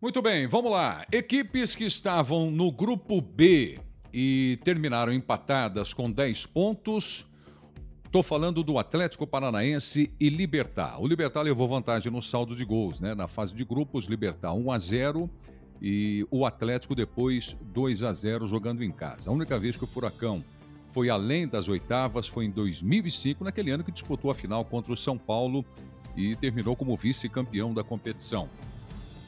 Muito 0.00 0.20
bem, 0.20 0.46
vamos 0.46 0.70
lá. 0.70 1.06
Equipes 1.10 1.74
que 1.74 1.84
estavam 1.84 2.50
no 2.50 2.70
grupo 2.70 3.22
B 3.22 3.80
e 4.12 4.60
terminaram 4.62 5.12
empatadas 5.12 5.94
com 5.94 6.10
10 6.10 6.46
pontos 6.46 7.26
Estou 8.08 8.22
falando 8.22 8.64
do 8.64 8.78
Atlético 8.78 9.26
Paranaense 9.26 10.10
e 10.18 10.30
Libertar. 10.30 10.98
O 10.98 11.06
Libertar 11.06 11.42
levou 11.42 11.68
vantagem 11.68 12.10
no 12.10 12.22
saldo 12.22 12.56
de 12.56 12.64
gols, 12.64 13.02
né? 13.02 13.14
Na 13.14 13.28
fase 13.28 13.54
de 13.54 13.62
grupos, 13.66 14.06
Libertar 14.06 14.54
1 14.54 14.72
a 14.72 14.78
0 14.78 15.30
e 15.82 16.26
o 16.30 16.46
Atlético 16.46 16.94
depois 16.94 17.54
2 17.60 18.02
a 18.02 18.10
0 18.10 18.46
jogando 18.46 18.82
em 18.82 18.90
casa. 18.90 19.28
A 19.28 19.32
única 19.32 19.58
vez 19.58 19.76
que 19.76 19.84
o 19.84 19.86
Furacão 19.86 20.42
foi 20.88 21.10
além 21.10 21.46
das 21.46 21.68
oitavas 21.68 22.26
foi 22.26 22.46
em 22.46 22.50
2005, 22.50 23.44
naquele 23.44 23.72
ano 23.72 23.84
que 23.84 23.92
disputou 23.92 24.30
a 24.30 24.34
final 24.34 24.64
contra 24.64 24.90
o 24.90 24.96
São 24.96 25.18
Paulo 25.18 25.62
e 26.16 26.34
terminou 26.34 26.74
como 26.74 26.96
vice-campeão 26.96 27.74
da 27.74 27.84
competição. 27.84 28.48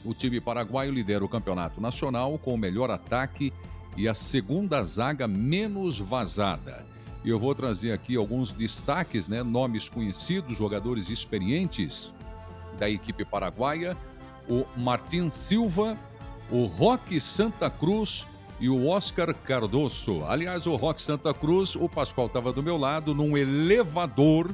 O 0.03 0.11
time 0.11 0.41
paraguaio 0.41 0.91
lidera 0.91 1.23
o 1.23 1.29
campeonato 1.29 1.79
nacional 1.79 2.35
com 2.39 2.55
o 2.55 2.57
melhor 2.57 2.89
ataque 2.89 3.53
e 3.95 4.07
a 4.07 4.15
segunda 4.15 4.83
zaga 4.83 5.27
menos 5.27 5.99
vazada. 5.99 6.89
E 7.23 7.29
eu 7.29 7.39
vou 7.39 7.53
trazer 7.53 7.91
aqui 7.91 8.15
alguns 8.15 8.51
destaques, 8.51 9.29
né? 9.29 9.43
Nomes 9.43 9.87
conhecidos, 9.87 10.57
jogadores 10.57 11.09
experientes 11.09 12.13
da 12.79 12.89
equipe 12.89 13.23
paraguaia: 13.23 13.95
o 14.49 14.65
Martin 14.75 15.29
Silva, 15.29 15.97
o 16.49 16.65
Roque 16.65 17.19
Santa 17.19 17.69
Cruz 17.69 18.27
e 18.59 18.69
o 18.69 18.87
Oscar 18.87 19.33
Cardoso. 19.33 20.23
Aliás, 20.25 20.65
o 20.65 20.75
Roque 20.75 21.01
Santa 21.01 21.33
Cruz, 21.33 21.75
o 21.75 21.87
Pascoal 21.87 22.27
estava 22.27 22.51
do 22.51 22.63
meu 22.63 22.77
lado 22.77 23.13
num 23.13 23.37
elevador 23.37 24.49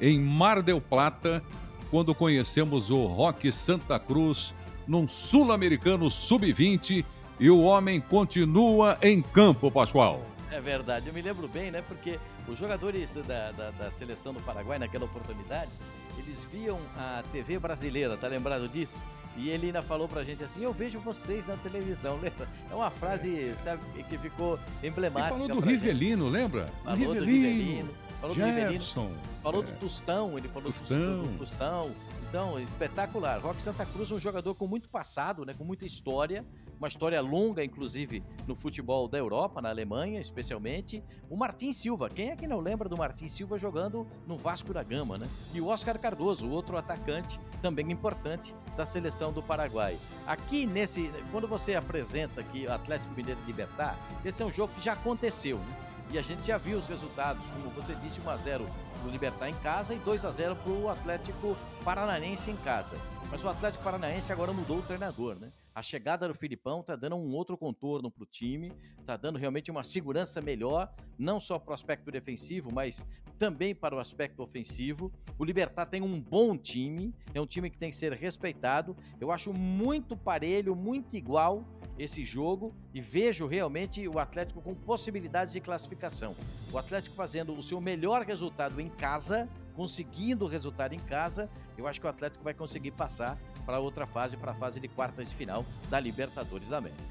em 0.00 0.20
Mar 0.20 0.62
del 0.62 0.80
Plata, 0.80 1.42
quando 1.90 2.14
conhecemos 2.14 2.90
o 2.90 3.06
Roque 3.06 3.50
Santa 3.50 3.98
Cruz 3.98 4.54
num 4.86 5.08
Sul-Americano 5.08 6.10
Sub-20 6.10 7.04
e 7.40 7.50
o 7.50 7.62
homem 7.62 8.00
continua 8.00 8.98
em 9.02 9.20
campo, 9.20 9.70
Pascoal. 9.70 10.35
É 10.56 10.60
verdade, 10.60 11.08
eu 11.08 11.12
me 11.12 11.20
lembro 11.20 11.46
bem, 11.46 11.70
né? 11.70 11.82
Porque 11.86 12.18
os 12.48 12.58
jogadores 12.58 13.14
da, 13.26 13.52
da, 13.52 13.70
da, 13.72 13.90
seleção 13.90 14.32
do 14.32 14.40
Paraguai, 14.40 14.78
naquela 14.78 15.04
oportunidade, 15.04 15.70
eles 16.16 16.48
viam 16.50 16.80
a 16.96 17.22
TV 17.30 17.58
brasileira, 17.58 18.16
tá 18.16 18.26
lembrado 18.26 18.66
disso? 18.66 19.02
E 19.36 19.50
ele 19.50 19.66
ainda 19.66 19.82
falou 19.82 20.08
pra 20.08 20.24
gente 20.24 20.42
assim: 20.42 20.62
Eu 20.62 20.72
vejo 20.72 20.98
vocês 20.98 21.46
na 21.46 21.58
televisão, 21.58 22.16
lembra? 22.22 22.48
É 22.70 22.74
uma 22.74 22.90
frase, 22.90 23.54
sabe, 23.62 23.82
que 24.04 24.16
ficou 24.16 24.58
emblemática. 24.82 25.34
Ele 25.34 25.46
falou 25.46 25.60
do 25.60 25.68
Rivelino, 25.68 26.24
gente. 26.24 26.32
lembra? 26.32 26.72
Falou 26.82 26.98
Rivelino, 26.98 27.20
do 27.20 27.30
Rivelino. 27.30 27.94
Falou 28.18 28.34
Gerson, 28.34 28.54
do 28.54 29.08
Rivelino. 29.08 29.40
Falou 29.42 29.62
é. 29.62 29.66
do 29.66 29.72
Tostão, 29.78 30.38
ele 30.38 30.48
falou 30.48 30.72
Tostão. 30.72 31.22
do 31.22 31.38
Tostão. 31.38 31.90
Então, 32.28 32.58
espetacular. 32.58 33.38
Roque 33.40 33.62
Santa 33.62 33.84
Cruz 33.84 34.10
é 34.10 34.14
um 34.14 34.18
jogador 34.18 34.54
com 34.54 34.66
muito 34.66 34.88
passado, 34.88 35.44
né, 35.44 35.52
com 35.52 35.64
muita 35.64 35.84
história, 35.84 36.44
uma 36.78 36.88
história 36.88 37.20
longa, 37.20 37.64
inclusive, 37.64 38.22
no 38.46 38.54
futebol 38.54 39.08
da 39.08 39.18
Europa, 39.18 39.62
na 39.62 39.70
Alemanha, 39.70 40.20
especialmente. 40.20 41.02
O 41.28 41.36
Martin 41.36 41.72
Silva, 41.72 42.08
quem 42.08 42.30
é 42.30 42.36
que 42.36 42.46
não 42.46 42.60
lembra 42.60 42.88
do 42.88 42.96
Martin 42.96 43.28
Silva 43.28 43.58
jogando 43.58 44.06
no 44.26 44.36
Vasco 44.36 44.72
da 44.72 44.82
Gama, 44.82 45.18
né? 45.18 45.26
E 45.54 45.60
o 45.60 45.68
Oscar 45.68 45.98
Cardoso, 45.98 46.48
outro 46.48 46.76
atacante 46.76 47.40
também 47.62 47.90
importante 47.90 48.54
da 48.76 48.84
seleção 48.84 49.32
do 49.32 49.42
Paraguai. 49.42 49.98
Aqui 50.26 50.66
nesse, 50.66 51.10
quando 51.30 51.48
você 51.48 51.74
apresenta 51.74 52.40
aqui 52.40 52.66
o 52.66 52.72
Atlético 52.72 53.14
Mineiro 53.14 53.40
Libertar, 53.46 53.98
esse 54.24 54.42
é 54.42 54.46
um 54.46 54.50
jogo 54.50 54.72
que 54.74 54.84
já 54.84 54.92
aconteceu, 54.92 55.58
né? 55.58 55.76
E 56.10 56.18
a 56.18 56.22
gente 56.22 56.46
já 56.46 56.56
viu 56.56 56.78
os 56.78 56.86
resultados, 56.86 57.42
como 57.50 57.70
você 57.70 57.94
disse, 57.96 58.20
1 58.20 58.30
a 58.30 58.36
0 58.36 58.66
para 59.00 59.08
o 59.08 59.10
Libertar 59.10 59.48
em 59.48 59.54
casa 59.54 59.92
e 59.92 59.98
2 59.98 60.24
a 60.24 60.30
0 60.30 60.54
para 60.56 60.72
o 60.72 60.88
Atlético 60.88 61.56
Paranaense 61.84 62.50
em 62.50 62.56
casa. 62.56 62.96
Mas 63.30 63.42
o 63.42 63.48
Atlético 63.48 63.82
Paranaense 63.82 64.32
agora 64.32 64.52
mudou 64.52 64.78
o 64.78 64.82
treinador, 64.82 65.34
né? 65.34 65.50
A 65.76 65.82
chegada 65.82 66.26
do 66.26 66.34
Filipão 66.34 66.82
tá 66.82 66.96
dando 66.96 67.16
um 67.16 67.34
outro 67.34 67.54
contorno 67.54 68.10
para 68.10 68.22
o 68.22 68.26
time, 68.26 68.72
tá 69.04 69.14
dando 69.14 69.38
realmente 69.38 69.70
uma 69.70 69.84
segurança 69.84 70.40
melhor, 70.40 70.90
não 71.18 71.38
só 71.38 71.58
para 71.58 71.72
o 71.72 71.74
aspecto 71.74 72.10
defensivo, 72.10 72.72
mas 72.72 73.04
também 73.38 73.74
para 73.74 73.94
o 73.94 73.98
aspecto 73.98 74.42
ofensivo. 74.42 75.12
O 75.38 75.44
Libertar 75.44 75.84
tem 75.84 76.00
um 76.00 76.18
bom 76.18 76.56
time, 76.56 77.14
é 77.34 77.40
um 77.42 77.46
time 77.46 77.68
que 77.68 77.76
tem 77.76 77.90
que 77.90 77.96
ser 77.96 78.14
respeitado. 78.14 78.96
Eu 79.20 79.30
acho 79.30 79.52
muito 79.52 80.16
parelho, 80.16 80.74
muito 80.74 81.14
igual 81.14 81.62
esse 81.98 82.24
jogo 82.24 82.74
e 82.94 83.00
vejo 83.02 83.46
realmente 83.46 84.08
o 84.08 84.18
Atlético 84.18 84.62
com 84.62 84.74
possibilidades 84.74 85.52
de 85.52 85.60
classificação. 85.60 86.34
O 86.72 86.78
Atlético 86.78 87.14
fazendo 87.14 87.52
o 87.52 87.62
seu 87.62 87.82
melhor 87.82 88.22
resultado 88.22 88.80
em 88.80 88.88
casa, 88.88 89.46
conseguindo 89.76 90.46
o 90.46 90.48
resultado 90.48 90.94
em 90.94 90.98
casa, 90.98 91.50
eu 91.76 91.86
acho 91.86 92.00
que 92.00 92.06
o 92.06 92.10
Atlético 92.10 92.42
vai 92.42 92.54
conseguir 92.54 92.92
passar 92.92 93.38
para 93.66 93.78
outra 93.78 94.06
fase, 94.06 94.36
para 94.36 94.52
a 94.52 94.54
fase 94.54 94.80
de 94.80 94.88
quartas 94.88 95.28
de 95.28 95.34
final 95.34 95.66
da 95.90 96.00
Libertadores 96.00 96.68
da 96.68 96.78
América. 96.78 97.02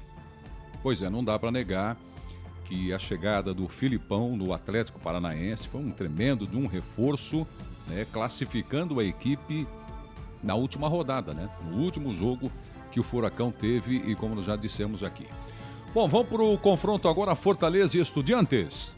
Pois 0.82 1.00
é, 1.00 1.08
não 1.08 1.24
dá 1.24 1.38
para 1.38 1.52
negar 1.52 1.96
que 2.64 2.92
a 2.92 2.98
chegada 2.98 3.54
do 3.54 3.68
Filipão 3.68 4.36
no 4.36 4.52
Atlético 4.52 4.98
Paranaense 4.98 5.68
foi 5.68 5.80
um 5.80 5.92
tremendo 5.92 6.46
de 6.46 6.56
um 6.56 6.66
reforço, 6.66 7.46
né, 7.86 8.04
classificando 8.12 8.98
a 8.98 9.04
equipe 9.04 9.66
na 10.42 10.56
última 10.56 10.88
rodada, 10.88 11.32
né, 11.32 11.48
no 11.70 11.76
último 11.76 12.12
jogo 12.12 12.50
que 12.90 12.98
o 12.98 13.04
Furacão 13.04 13.52
teve 13.52 13.96
e 13.96 14.16
como 14.16 14.34
nós 14.34 14.44
já 14.44 14.56
dissemos 14.56 15.04
aqui. 15.04 15.28
Bom, 15.94 16.08
vamos 16.08 16.28
para 16.28 16.42
o 16.42 16.58
confronto 16.58 17.08
agora 17.08 17.36
Fortaleza 17.36 17.96
e 17.96 18.00
Estudiantes. 18.00 18.96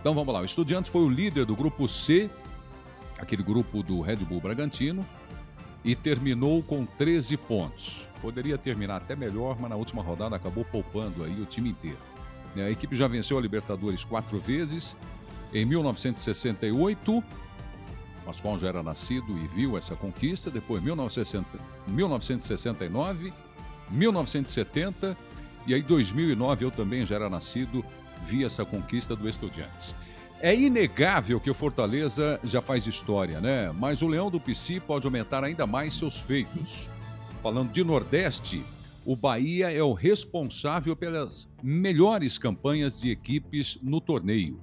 Então 0.00 0.14
vamos 0.14 0.32
lá, 0.32 0.40
o 0.40 0.44
Estudiantes 0.44 0.90
foi 0.90 1.02
o 1.02 1.08
líder 1.08 1.44
do 1.44 1.56
grupo 1.56 1.88
C, 1.88 2.30
aquele 3.24 3.42
grupo 3.42 3.82
do 3.82 4.00
Red 4.00 4.16
Bull 4.16 4.40
Bragantino, 4.40 5.06
e 5.84 5.94
terminou 5.94 6.62
com 6.62 6.86
13 6.86 7.36
pontos. 7.36 8.08
Poderia 8.22 8.56
terminar 8.56 8.96
até 8.96 9.14
melhor, 9.14 9.58
mas 9.60 9.68
na 9.68 9.76
última 9.76 10.02
rodada 10.02 10.34
acabou 10.34 10.64
poupando 10.64 11.24
aí 11.24 11.38
o 11.40 11.44
time 11.44 11.70
inteiro. 11.70 11.98
A 12.56 12.70
equipe 12.70 12.96
já 12.96 13.08
venceu 13.08 13.36
a 13.36 13.40
Libertadores 13.40 14.04
quatro 14.04 14.38
vezes. 14.38 14.96
Em 15.52 15.64
1968, 15.64 17.22
Pascoal 18.24 18.58
já 18.58 18.68
era 18.68 18.82
nascido 18.82 19.36
e 19.36 19.46
viu 19.48 19.76
essa 19.76 19.94
conquista. 19.94 20.50
Depois, 20.50 20.82
1969, 20.82 23.34
1970 23.90 25.14
e 25.66 25.74
aí 25.74 25.82
2009 25.82 26.64
eu 26.64 26.70
também 26.70 27.06
já 27.06 27.16
era 27.16 27.30
nascido, 27.30 27.84
vi 28.22 28.44
essa 28.44 28.64
conquista 28.64 29.16
do 29.16 29.28
Estudiantes. 29.28 29.94
É 30.44 30.54
inegável 30.54 31.40
que 31.40 31.50
o 31.50 31.54
Fortaleza 31.54 32.38
já 32.44 32.60
faz 32.60 32.86
história, 32.86 33.40
né? 33.40 33.72
Mas 33.72 34.02
o 34.02 34.06
Leão 34.06 34.30
do 34.30 34.38
Pici 34.38 34.78
pode 34.78 35.06
aumentar 35.06 35.42
ainda 35.42 35.66
mais 35.66 35.94
seus 35.94 36.20
feitos. 36.20 36.90
Falando 37.42 37.72
de 37.72 37.82
Nordeste, 37.82 38.62
o 39.06 39.16
Bahia 39.16 39.72
é 39.72 39.82
o 39.82 39.94
responsável 39.94 40.94
pelas 40.94 41.48
melhores 41.62 42.36
campanhas 42.36 42.94
de 43.00 43.08
equipes 43.08 43.78
no 43.82 44.02
torneio. 44.02 44.60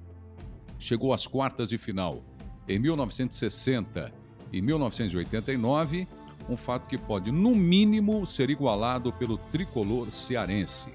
Chegou 0.78 1.12
às 1.12 1.26
quartas 1.26 1.70
de 1.70 1.78
final 1.78 2.22
em 2.68 2.78
1960 2.78 4.12
e 4.52 4.62
1989, 4.62 6.06
um 6.48 6.56
fato 6.56 6.86
que 6.86 6.96
pode, 6.96 7.32
no 7.32 7.56
mínimo, 7.56 8.24
ser 8.24 8.50
igualado 8.50 9.12
pelo 9.12 9.36
tricolor 9.36 10.12
cearense. 10.12 10.90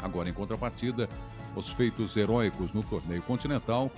Agora, 0.00 0.30
em 0.30 0.32
contrapartida, 0.32 1.10
os 1.54 1.70
feitos 1.70 2.16
heróicos 2.16 2.72
no 2.72 2.82
torneio 2.82 3.22
continental 3.22 3.90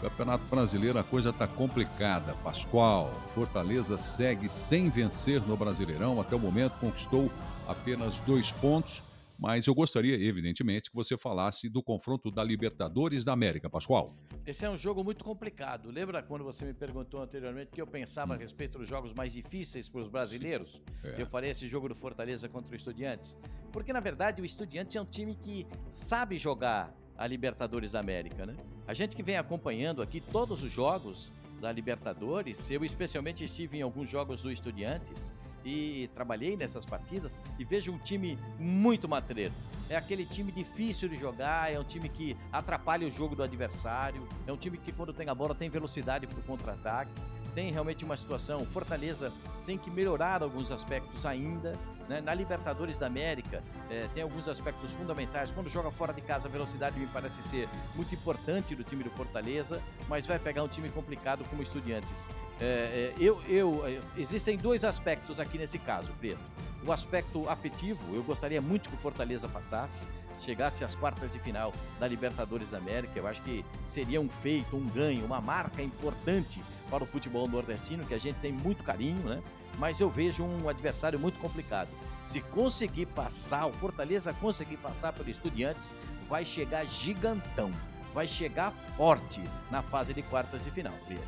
Campeonato 0.00 0.44
Brasileiro 0.50 0.98
a 0.98 1.04
coisa 1.04 1.28
está 1.28 1.46
complicada. 1.46 2.34
Pascoal, 2.42 3.12
Fortaleza 3.34 3.98
segue 3.98 4.48
sem 4.48 4.88
vencer 4.88 5.42
no 5.42 5.56
Brasileirão. 5.56 6.20
Até 6.20 6.34
o 6.34 6.38
momento 6.38 6.78
conquistou 6.78 7.30
apenas 7.68 8.18
dois 8.20 8.50
pontos. 8.50 9.02
Mas 9.40 9.66
eu 9.66 9.74
gostaria, 9.74 10.14
evidentemente, 10.14 10.90
que 10.90 10.94
você 10.94 11.16
falasse 11.16 11.66
do 11.70 11.82
confronto 11.82 12.30
da 12.30 12.44
Libertadores 12.44 13.24
da 13.24 13.32
América, 13.32 13.70
Pascoal. 13.70 14.14
Esse 14.46 14.66
é 14.66 14.70
um 14.70 14.76
jogo 14.76 15.02
muito 15.02 15.24
complicado. 15.24 15.90
Lembra 15.90 16.22
quando 16.22 16.44
você 16.44 16.62
me 16.66 16.74
perguntou 16.74 17.22
anteriormente 17.22 17.70
que 17.72 17.80
eu 17.80 17.86
pensava 17.86 18.34
hum. 18.34 18.36
a 18.36 18.38
respeito 18.38 18.78
dos 18.78 18.86
jogos 18.86 19.14
mais 19.14 19.32
difíceis 19.32 19.88
para 19.88 20.02
os 20.02 20.08
brasileiros? 20.08 20.82
É. 21.02 21.22
Eu 21.22 21.26
falei 21.26 21.50
esse 21.50 21.66
jogo 21.66 21.88
do 21.88 21.94
Fortaleza 21.94 22.50
contra 22.50 22.70
o 22.70 22.76
Estudiantes. 22.76 23.34
Porque, 23.72 23.94
na 23.94 24.00
verdade, 24.00 24.42
o 24.42 24.44
Estudiantes 24.44 24.94
é 24.94 25.00
um 25.00 25.06
time 25.06 25.34
que 25.34 25.66
sabe 25.88 26.36
jogar 26.36 26.94
a 27.16 27.26
Libertadores 27.26 27.92
da 27.92 28.00
América, 28.00 28.44
né? 28.44 28.54
A 28.86 28.92
gente 28.92 29.16
que 29.16 29.22
vem 29.22 29.38
acompanhando 29.38 30.02
aqui 30.02 30.20
todos 30.20 30.62
os 30.62 30.70
jogos 30.70 31.32
da 31.62 31.72
Libertadores, 31.72 32.70
eu 32.70 32.84
especialmente 32.84 33.42
estive 33.44 33.78
em 33.78 33.82
alguns 33.82 34.10
jogos 34.10 34.42
do 34.42 34.52
Estudiantes 34.52 35.32
e 35.64 36.08
trabalhei 36.14 36.56
nessas 36.56 36.84
partidas 36.84 37.40
e 37.58 37.64
vejo 37.64 37.92
um 37.92 37.98
time 37.98 38.38
muito 38.58 39.08
matreiro. 39.08 39.52
É 39.88 39.96
aquele 39.96 40.24
time 40.24 40.52
difícil 40.52 41.08
de 41.08 41.16
jogar, 41.16 41.72
é 41.72 41.78
um 41.78 41.84
time 41.84 42.08
que 42.08 42.36
atrapalha 42.52 43.06
o 43.06 43.10
jogo 43.10 43.34
do 43.34 43.42
adversário, 43.42 44.26
é 44.46 44.52
um 44.52 44.56
time 44.56 44.78
que 44.78 44.92
quando 44.92 45.12
tem 45.12 45.28
a 45.28 45.34
bola 45.34 45.54
tem 45.54 45.68
velocidade 45.68 46.26
para 46.26 46.38
o 46.38 46.42
contra-ataque. 46.42 47.10
tem 47.54 47.72
realmente 47.72 48.04
uma 48.04 48.16
situação. 48.16 48.64
Fortaleza 48.64 49.32
tem 49.66 49.76
que 49.76 49.90
melhorar 49.90 50.42
alguns 50.42 50.70
aspectos 50.70 51.26
ainda. 51.26 51.76
Né? 52.10 52.20
Na 52.20 52.34
Libertadores 52.34 52.98
da 52.98 53.06
América 53.06 53.62
é, 53.88 54.08
tem 54.12 54.24
alguns 54.24 54.48
aspectos 54.48 54.90
fundamentais. 54.90 55.52
Quando 55.52 55.70
joga 55.70 55.92
fora 55.92 56.12
de 56.12 56.20
casa, 56.20 56.48
a 56.48 56.50
velocidade 56.50 56.98
me 56.98 57.06
parece 57.06 57.40
ser 57.40 57.68
muito 57.94 58.12
importante 58.12 58.74
do 58.74 58.82
time 58.82 59.04
do 59.04 59.10
Fortaleza, 59.10 59.80
mas 60.08 60.26
vai 60.26 60.36
pegar 60.36 60.64
um 60.64 60.68
time 60.68 60.88
complicado 60.88 61.44
como 61.48 61.62
Estudiantes. 61.62 62.28
É, 62.60 62.64
é, 62.64 63.14
eu, 63.16 63.40
eu, 63.48 63.84
existem 64.16 64.58
dois 64.58 64.82
aspectos 64.84 65.38
aqui 65.38 65.56
nesse 65.56 65.78
caso, 65.78 66.12
Pedro. 66.20 66.42
O 66.84 66.90
aspecto 66.90 67.48
afetivo, 67.48 68.12
eu 68.12 68.24
gostaria 68.24 68.60
muito 68.60 68.88
que 68.88 68.96
o 68.96 68.98
Fortaleza 68.98 69.48
passasse 69.48 70.08
chegasse 70.40 70.82
às 70.82 70.96
quartas 70.96 71.34
de 71.34 71.38
final 71.38 71.72
da 72.00 72.08
Libertadores 72.08 72.70
da 72.70 72.78
América, 72.78 73.12
eu 73.16 73.26
acho 73.26 73.42
que 73.42 73.64
seria 73.86 74.20
um 74.20 74.28
feito, 74.28 74.74
um 74.74 74.88
ganho, 74.88 75.24
uma 75.24 75.40
marca 75.40 75.82
importante 75.82 76.60
para 76.90 77.04
o 77.04 77.06
futebol 77.06 77.46
nordestino, 77.46 78.04
que 78.04 78.14
a 78.14 78.18
gente 78.18 78.36
tem 78.36 78.52
muito 78.52 78.82
carinho, 78.82 79.22
né? 79.22 79.40
Mas 79.78 80.00
eu 80.00 80.10
vejo 80.10 80.44
um 80.44 80.68
adversário 80.68 81.18
muito 81.18 81.38
complicado. 81.38 81.88
Se 82.26 82.40
conseguir 82.40 83.06
passar, 83.06 83.66
o 83.66 83.72
Fortaleza 83.72 84.34
conseguir 84.34 84.76
passar 84.76 85.12
pelo 85.12 85.30
Estudiantes, 85.30 85.94
vai 86.28 86.44
chegar 86.44 86.84
gigantão, 86.84 87.70
vai 88.12 88.28
chegar 88.28 88.72
forte 88.96 89.40
na 89.70 89.82
fase 89.82 90.12
de 90.12 90.22
quartas 90.22 90.64
de 90.64 90.70
final, 90.70 90.92
Pedro. 91.08 91.24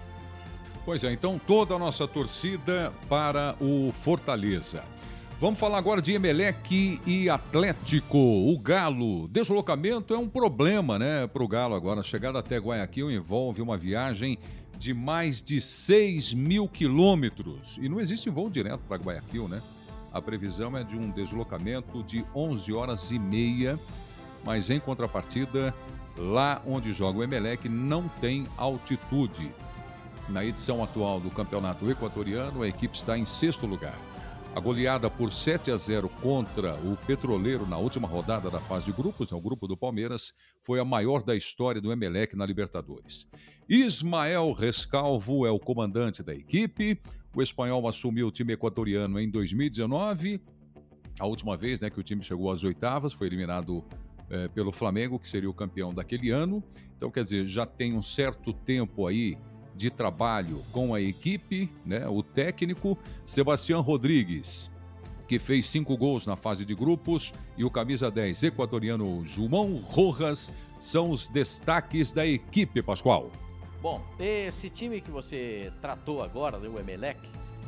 Pois 0.85 1.05
é, 1.05 1.13
então 1.13 1.39
toda 1.39 1.77
a 1.77 1.79
nossa 1.79 2.09
torcida 2.09 2.93
para 3.09 3.55
o 3.61 3.93
Fortaleza. 3.93 4.83
Vamos 5.41 5.59
falar 5.59 5.79
agora 5.79 6.01
de 6.01 6.13
Emelec 6.13 7.01
e 7.05 7.29
Atlético. 7.29 8.17
O 8.17 8.57
Galo, 8.59 9.27
deslocamento 9.27 10.15
é 10.15 10.17
um 10.17 10.29
problema, 10.29 11.01
né, 11.01 11.27
para 11.27 11.43
o 11.43 11.49
Galo 11.49 11.75
agora. 11.75 11.99
A 11.99 12.05
chegada 12.05 12.39
até 12.39 12.59
Guayaquil 12.59 13.11
envolve 13.11 13.61
uma 13.61 13.77
viagem 13.77 14.39
de 14.83 14.93
mais 14.93 15.41
de 15.41 15.61
6 15.61 16.35
mil 16.35 16.67
quilômetros. 16.67 17.79
E 17.81 17.89
não 17.89 18.01
existe 18.01 18.29
voo 18.29 18.51
direto 18.51 18.81
para 18.89 19.01
Guayaquil, 19.01 19.47
né? 19.47 19.63
A 20.13 20.21
previsão 20.21 20.77
é 20.77 20.83
de 20.83 20.99
um 20.99 21.09
deslocamento 21.09 22.03
de 22.03 22.25
11 22.35 22.73
horas 22.73 23.13
e 23.13 23.19
meia, 23.19 23.79
mas 24.45 24.71
em 24.71 24.81
contrapartida, 24.81 25.73
lá 26.19 26.61
onde 26.67 26.93
joga 26.93 27.21
o 27.21 27.23
Emelec 27.23 27.69
não 27.69 28.09
tem 28.09 28.49
altitude. 28.57 29.53
Na 30.29 30.45
edição 30.45 30.83
atual 30.83 31.21
do 31.21 31.31
Campeonato 31.31 31.89
Equatoriano, 31.89 32.63
a 32.63 32.69
equipe 32.69 32.97
está 32.97 33.17
em 33.17 33.25
sexto 33.25 33.67
lugar. 33.67 33.97
A 34.55 34.61
goleada 34.61 35.09
por 35.09 35.33
7 35.33 35.71
a 35.71 35.77
0 35.79 36.11
contra 36.21 36.75
o 36.75 36.95
Petroleiro 37.07 37.67
na 37.67 37.79
última 37.79 38.07
rodada 38.07 38.51
da 38.51 38.61
fase 38.61 38.85
de 38.85 38.93
grupos, 38.93 39.33
é 39.33 39.35
o 39.35 39.41
grupo 39.41 39.67
do 39.67 39.79
Palmeiras, 39.79 40.35
foi 40.61 40.79
a 40.79 40.85
maior 40.85 41.23
da 41.23 41.35
história 41.35 41.81
do 41.81 41.91
Emelec 41.91 42.37
na 42.37 42.45
Libertadores. 42.45 43.27
Ismael 43.67 44.53
Rescalvo 44.53 45.47
é 45.47 45.51
o 45.51 45.59
comandante 45.59 46.23
da 46.23 46.35
equipe. 46.35 47.01
O 47.35 47.41
espanhol 47.41 47.89
assumiu 47.89 48.27
o 48.27 48.31
time 48.31 48.53
equatoriano 48.53 49.19
em 49.19 49.31
2019. 49.31 50.39
A 51.19 51.25
última 51.25 51.57
vez 51.57 51.81
né, 51.81 51.89
que 51.89 51.99
o 51.99 52.03
time 52.03 52.23
chegou 52.23 52.51
às 52.51 52.63
oitavas, 52.63 53.15
foi 53.15 53.29
eliminado 53.29 53.83
é, 54.29 54.49
pelo 54.49 54.71
Flamengo, 54.71 55.19
que 55.19 55.29
seria 55.29 55.49
o 55.49 55.55
campeão 55.55 55.95
daquele 55.95 56.29
ano. 56.29 56.63
Então, 56.95 57.11
quer 57.11 57.23
dizer, 57.23 57.47
já 57.47 57.65
tem 57.65 57.95
um 57.95 58.03
certo 58.03 58.53
tempo 58.53 59.07
aí 59.07 59.39
de 59.75 59.91
trabalho 59.91 60.63
com 60.73 60.95
a 60.95 61.01
equipe, 61.01 61.71
né? 61.85 62.07
O 62.09 62.23
técnico 62.23 62.99
Sebastião 63.25 63.81
Rodrigues, 63.81 64.71
que 65.27 65.39
fez 65.39 65.69
cinco 65.69 65.97
gols 65.97 66.27
na 66.27 66.37
fase 66.37 66.65
de 66.65 66.75
grupos, 66.75 67.33
e 67.57 67.65
o 67.65 67.71
camisa 67.71 68.11
10 68.11 68.43
equatoriano 68.45 69.25
João 69.25 69.77
Rojas 69.77 70.51
são 70.79 71.11
os 71.11 71.29
destaques 71.29 72.13
da 72.13 72.27
equipe, 72.27 72.83
Pascoal. 72.83 73.31
Bom, 73.81 74.01
esse 74.19 74.71
time 74.71 75.01
que 75.01 75.11
você 75.11 75.73
tratou 75.81 76.23
agora, 76.23 76.59
o 76.59 76.79
Emelec, 76.79 77.19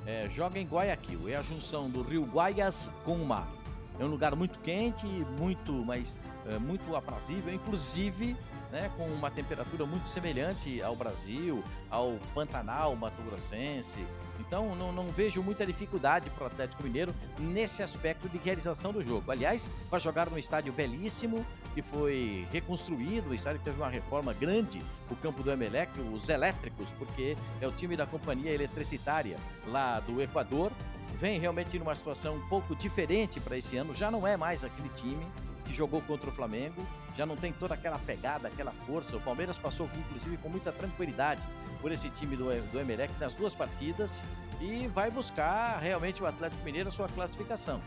é, 0.07 0.29
joga 0.31 0.59
em 0.59 0.67
Guayaquil. 0.67 1.29
É 1.29 1.37
a 1.37 1.43
junção 1.43 1.89
do 1.89 2.03
rio 2.03 2.25
Guaias 2.25 2.93
com 3.05 3.17
o 3.17 3.27
mar. 3.27 3.49
É 3.99 4.05
um 4.05 4.09
lugar 4.09 4.35
muito 4.35 4.59
quente, 4.61 5.07
muito, 5.07 5.73
mas 5.73 6.17
é, 6.47 6.59
muito 6.59 6.95
aprazível. 6.95 7.53
Inclusive, 7.53 8.37
né, 8.75 8.91
com 8.97 9.07
uma 9.07 9.31
temperatura 9.31 9.87
muito 9.87 10.09
semelhante 10.09 10.83
ao 10.83 10.97
Brasil, 10.97 11.63
ao 11.89 12.19
Pantanal 12.35 12.97
Mato 12.97 13.23
Grossense. 13.23 14.05
Então 14.41 14.75
não, 14.75 14.91
não 14.91 15.07
vejo 15.11 15.41
muita 15.45 15.65
dificuldade 15.65 16.29
para 16.31 16.43
o 16.43 16.47
Atlético 16.49 16.83
Mineiro 16.83 17.15
nesse 17.39 17.85
aspecto 17.85 18.29
de 18.29 18.37
realização 18.37 18.93
do 18.93 19.01
jogo. 19.01 19.31
Aliás, 19.31 19.71
vai 19.89 20.01
jogar 20.01 20.29
num 20.29 20.37
estádio 20.37 20.73
belíssimo, 20.73 21.47
que 21.73 21.83
foi 21.83 22.49
reconstruído, 22.51 23.31
o 23.31 23.35
estádio 23.35 23.61
que 23.61 23.65
teve 23.65 23.81
uma 23.81 23.89
reforma 23.89 24.33
grande, 24.33 24.83
o 25.09 25.15
campo 25.15 25.45
do 25.45 25.53
Emelec, 25.53 25.93
os 26.13 26.29
elétricos, 26.29 26.91
porque 26.99 27.37
é 27.61 27.69
o 27.69 27.73
time 27.73 27.97
da 27.97 28.07
companhia 28.07 28.51
eletricitária 28.51 29.37
lá 29.69 30.01
do 30.01 30.21
Equador. 30.21 30.73
Vem 31.21 31.39
realmente 31.39 31.79
numa 31.79 31.95
situação 31.95 32.35
um 32.35 32.49
pouco 32.49 32.75
diferente 32.75 33.39
para 33.39 33.57
esse 33.57 33.77
ano, 33.77 33.95
já 33.95 34.11
não 34.11 34.27
é 34.27 34.37
mais 34.37 34.65
aquele 34.65 34.89
time 34.89 35.25
que 35.65 35.73
jogou 35.73 36.03
contra 36.03 36.29
o 36.29 36.33
Flamengo, 36.33 36.85
já 37.17 37.25
não 37.25 37.37
tem 37.37 37.53
toda 37.53 37.75
aquela 37.75 37.99
pegada, 37.99 38.49
aquela 38.49 38.73
força. 38.87 39.17
O 39.17 39.21
Palmeiras 39.21 39.59
passou, 39.59 39.89
inclusive, 39.97 40.37
com 40.39 40.49
muita 40.49 40.73
tranquilidade 40.73 41.47
por 41.81 41.93
esse 41.93 42.11
time 42.11 42.37
do, 42.37 42.45
do 42.71 42.81
Emelec 42.81 43.13
nas 43.21 43.35
duas 43.35 43.55
partidas 43.55 44.25
e 44.61 44.89
vai 44.89 45.11
buscar 45.11 45.79
realmente 45.79 46.23
o 46.23 46.27
Atlético 46.27 46.65
Mineiro 46.65 46.89
a 46.89 46.93
sua 46.93 47.09
classificação. 47.09 47.81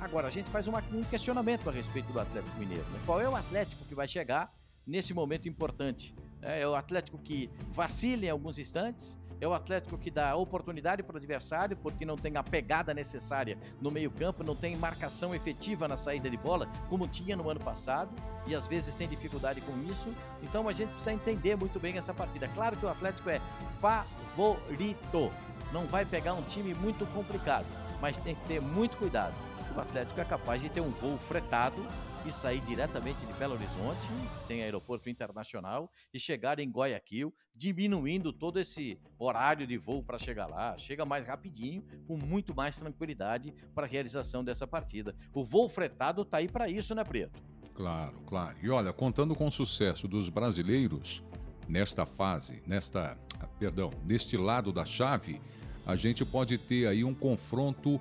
Agora, 0.00 0.28
a 0.28 0.30
gente 0.30 0.48
faz 0.48 0.66
uma, 0.66 0.82
um 0.92 1.04
questionamento 1.04 1.68
a 1.68 1.72
respeito 1.72 2.10
do 2.12 2.18
Atlético 2.18 2.58
Mineiro. 2.58 2.84
Né? 2.90 3.00
Qual 3.04 3.20
é 3.20 3.28
o 3.28 3.36
Atlético 3.36 3.84
que 3.84 3.94
vai 3.94 4.08
chegar 4.08 4.52
nesse 4.86 5.12
momento 5.12 5.48
importante? 5.48 6.14
É, 6.40 6.62
é 6.62 6.68
o 6.68 6.74
Atlético 6.74 7.18
que 7.18 7.50
vacila 7.70 8.24
em 8.24 8.30
alguns 8.30 8.58
instantes, 8.58 9.18
é 9.40 9.48
o 9.48 9.54
Atlético 9.54 9.96
que 9.96 10.10
dá 10.10 10.36
oportunidade 10.36 11.02
para 11.02 11.14
o 11.14 11.16
adversário, 11.16 11.76
porque 11.76 12.04
não 12.04 12.16
tem 12.16 12.36
a 12.36 12.42
pegada 12.42 12.92
necessária 12.92 13.56
no 13.80 13.90
meio-campo, 13.90 14.44
não 14.44 14.54
tem 14.54 14.76
marcação 14.76 15.34
efetiva 15.34 15.88
na 15.88 15.96
saída 15.96 16.28
de 16.28 16.36
bola, 16.36 16.68
como 16.88 17.08
tinha 17.08 17.34
no 17.36 17.48
ano 17.48 17.60
passado, 17.60 18.10
e 18.46 18.54
às 18.54 18.66
vezes 18.66 18.94
tem 18.94 19.08
dificuldade 19.08 19.60
com 19.62 19.72
isso. 19.90 20.12
Então 20.42 20.68
a 20.68 20.72
gente 20.72 20.90
precisa 20.90 21.12
entender 21.12 21.56
muito 21.56 21.80
bem 21.80 21.96
essa 21.96 22.12
partida. 22.12 22.48
Claro 22.48 22.76
que 22.76 22.84
o 22.84 22.88
Atlético 22.88 23.30
é 23.30 23.40
favorito, 23.78 25.32
não 25.72 25.86
vai 25.86 26.04
pegar 26.04 26.34
um 26.34 26.42
time 26.42 26.74
muito 26.74 27.06
complicado, 27.14 27.66
mas 28.00 28.18
tem 28.18 28.34
que 28.34 28.44
ter 28.46 28.60
muito 28.60 28.96
cuidado. 28.96 29.34
O 29.74 29.80
Atlético 29.80 30.20
é 30.20 30.24
capaz 30.24 30.60
de 30.60 30.68
ter 30.68 30.80
um 30.80 30.90
voo 30.90 31.16
fretado 31.16 31.80
e 32.26 32.32
sair 32.32 32.60
diretamente 32.60 33.24
de 33.24 33.32
Belo 33.34 33.54
Horizonte, 33.54 34.06
tem 34.46 34.62
aeroporto 34.62 35.08
internacional, 35.08 35.90
e 36.12 36.18
chegar 36.18 36.58
em 36.58 36.70
Guayaquil, 36.70 37.34
diminuindo 37.54 38.32
todo 38.32 38.58
esse 38.58 39.00
horário 39.18 39.66
de 39.66 39.76
voo 39.78 40.02
para 40.02 40.18
chegar 40.18 40.46
lá. 40.46 40.76
Chega 40.76 41.04
mais 41.04 41.26
rapidinho, 41.26 41.82
com 42.06 42.16
muito 42.16 42.54
mais 42.54 42.76
tranquilidade 42.76 43.52
para 43.74 43.86
a 43.86 43.88
realização 43.88 44.44
dessa 44.44 44.66
partida. 44.66 45.14
O 45.32 45.44
voo 45.44 45.68
fretado 45.68 46.22
está 46.22 46.38
aí 46.38 46.48
para 46.48 46.68
isso, 46.68 46.94
né, 46.94 47.04
Preto? 47.04 47.40
Claro, 47.74 48.20
claro. 48.26 48.56
E 48.62 48.68
olha, 48.68 48.92
contando 48.92 49.34
com 49.34 49.48
o 49.48 49.52
sucesso 49.52 50.06
dos 50.06 50.28
brasileiros 50.28 51.22
nesta 51.66 52.04
fase, 52.04 52.62
nesta, 52.66 53.16
perdão, 53.58 53.90
neste 54.04 54.36
lado 54.36 54.72
da 54.72 54.84
chave, 54.84 55.40
a 55.86 55.96
gente 55.96 56.24
pode 56.24 56.58
ter 56.58 56.86
aí 56.86 57.02
um 57.02 57.14
confronto 57.14 58.00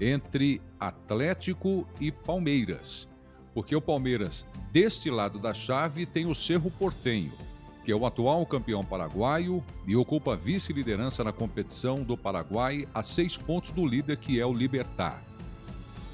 entre 0.00 0.62
Atlético 0.78 1.86
e 2.00 2.10
Palmeiras 2.10 3.08
porque 3.58 3.74
o 3.74 3.80
Palmeiras, 3.80 4.46
deste 4.70 5.10
lado 5.10 5.36
da 5.36 5.52
chave, 5.52 6.06
tem 6.06 6.26
o 6.26 6.34
Cerro 6.34 6.70
Portenho, 6.70 7.32
que 7.84 7.90
é 7.90 7.96
o 7.96 8.06
atual 8.06 8.46
campeão 8.46 8.84
paraguaio 8.84 9.64
e 9.84 9.96
ocupa 9.96 10.36
vice-liderança 10.36 11.24
na 11.24 11.32
competição 11.32 12.04
do 12.04 12.16
Paraguai 12.16 12.86
a 12.94 13.02
seis 13.02 13.36
pontos 13.36 13.72
do 13.72 13.84
líder, 13.84 14.16
que 14.16 14.38
é 14.38 14.46
o 14.46 14.54
Libertar. 14.54 15.20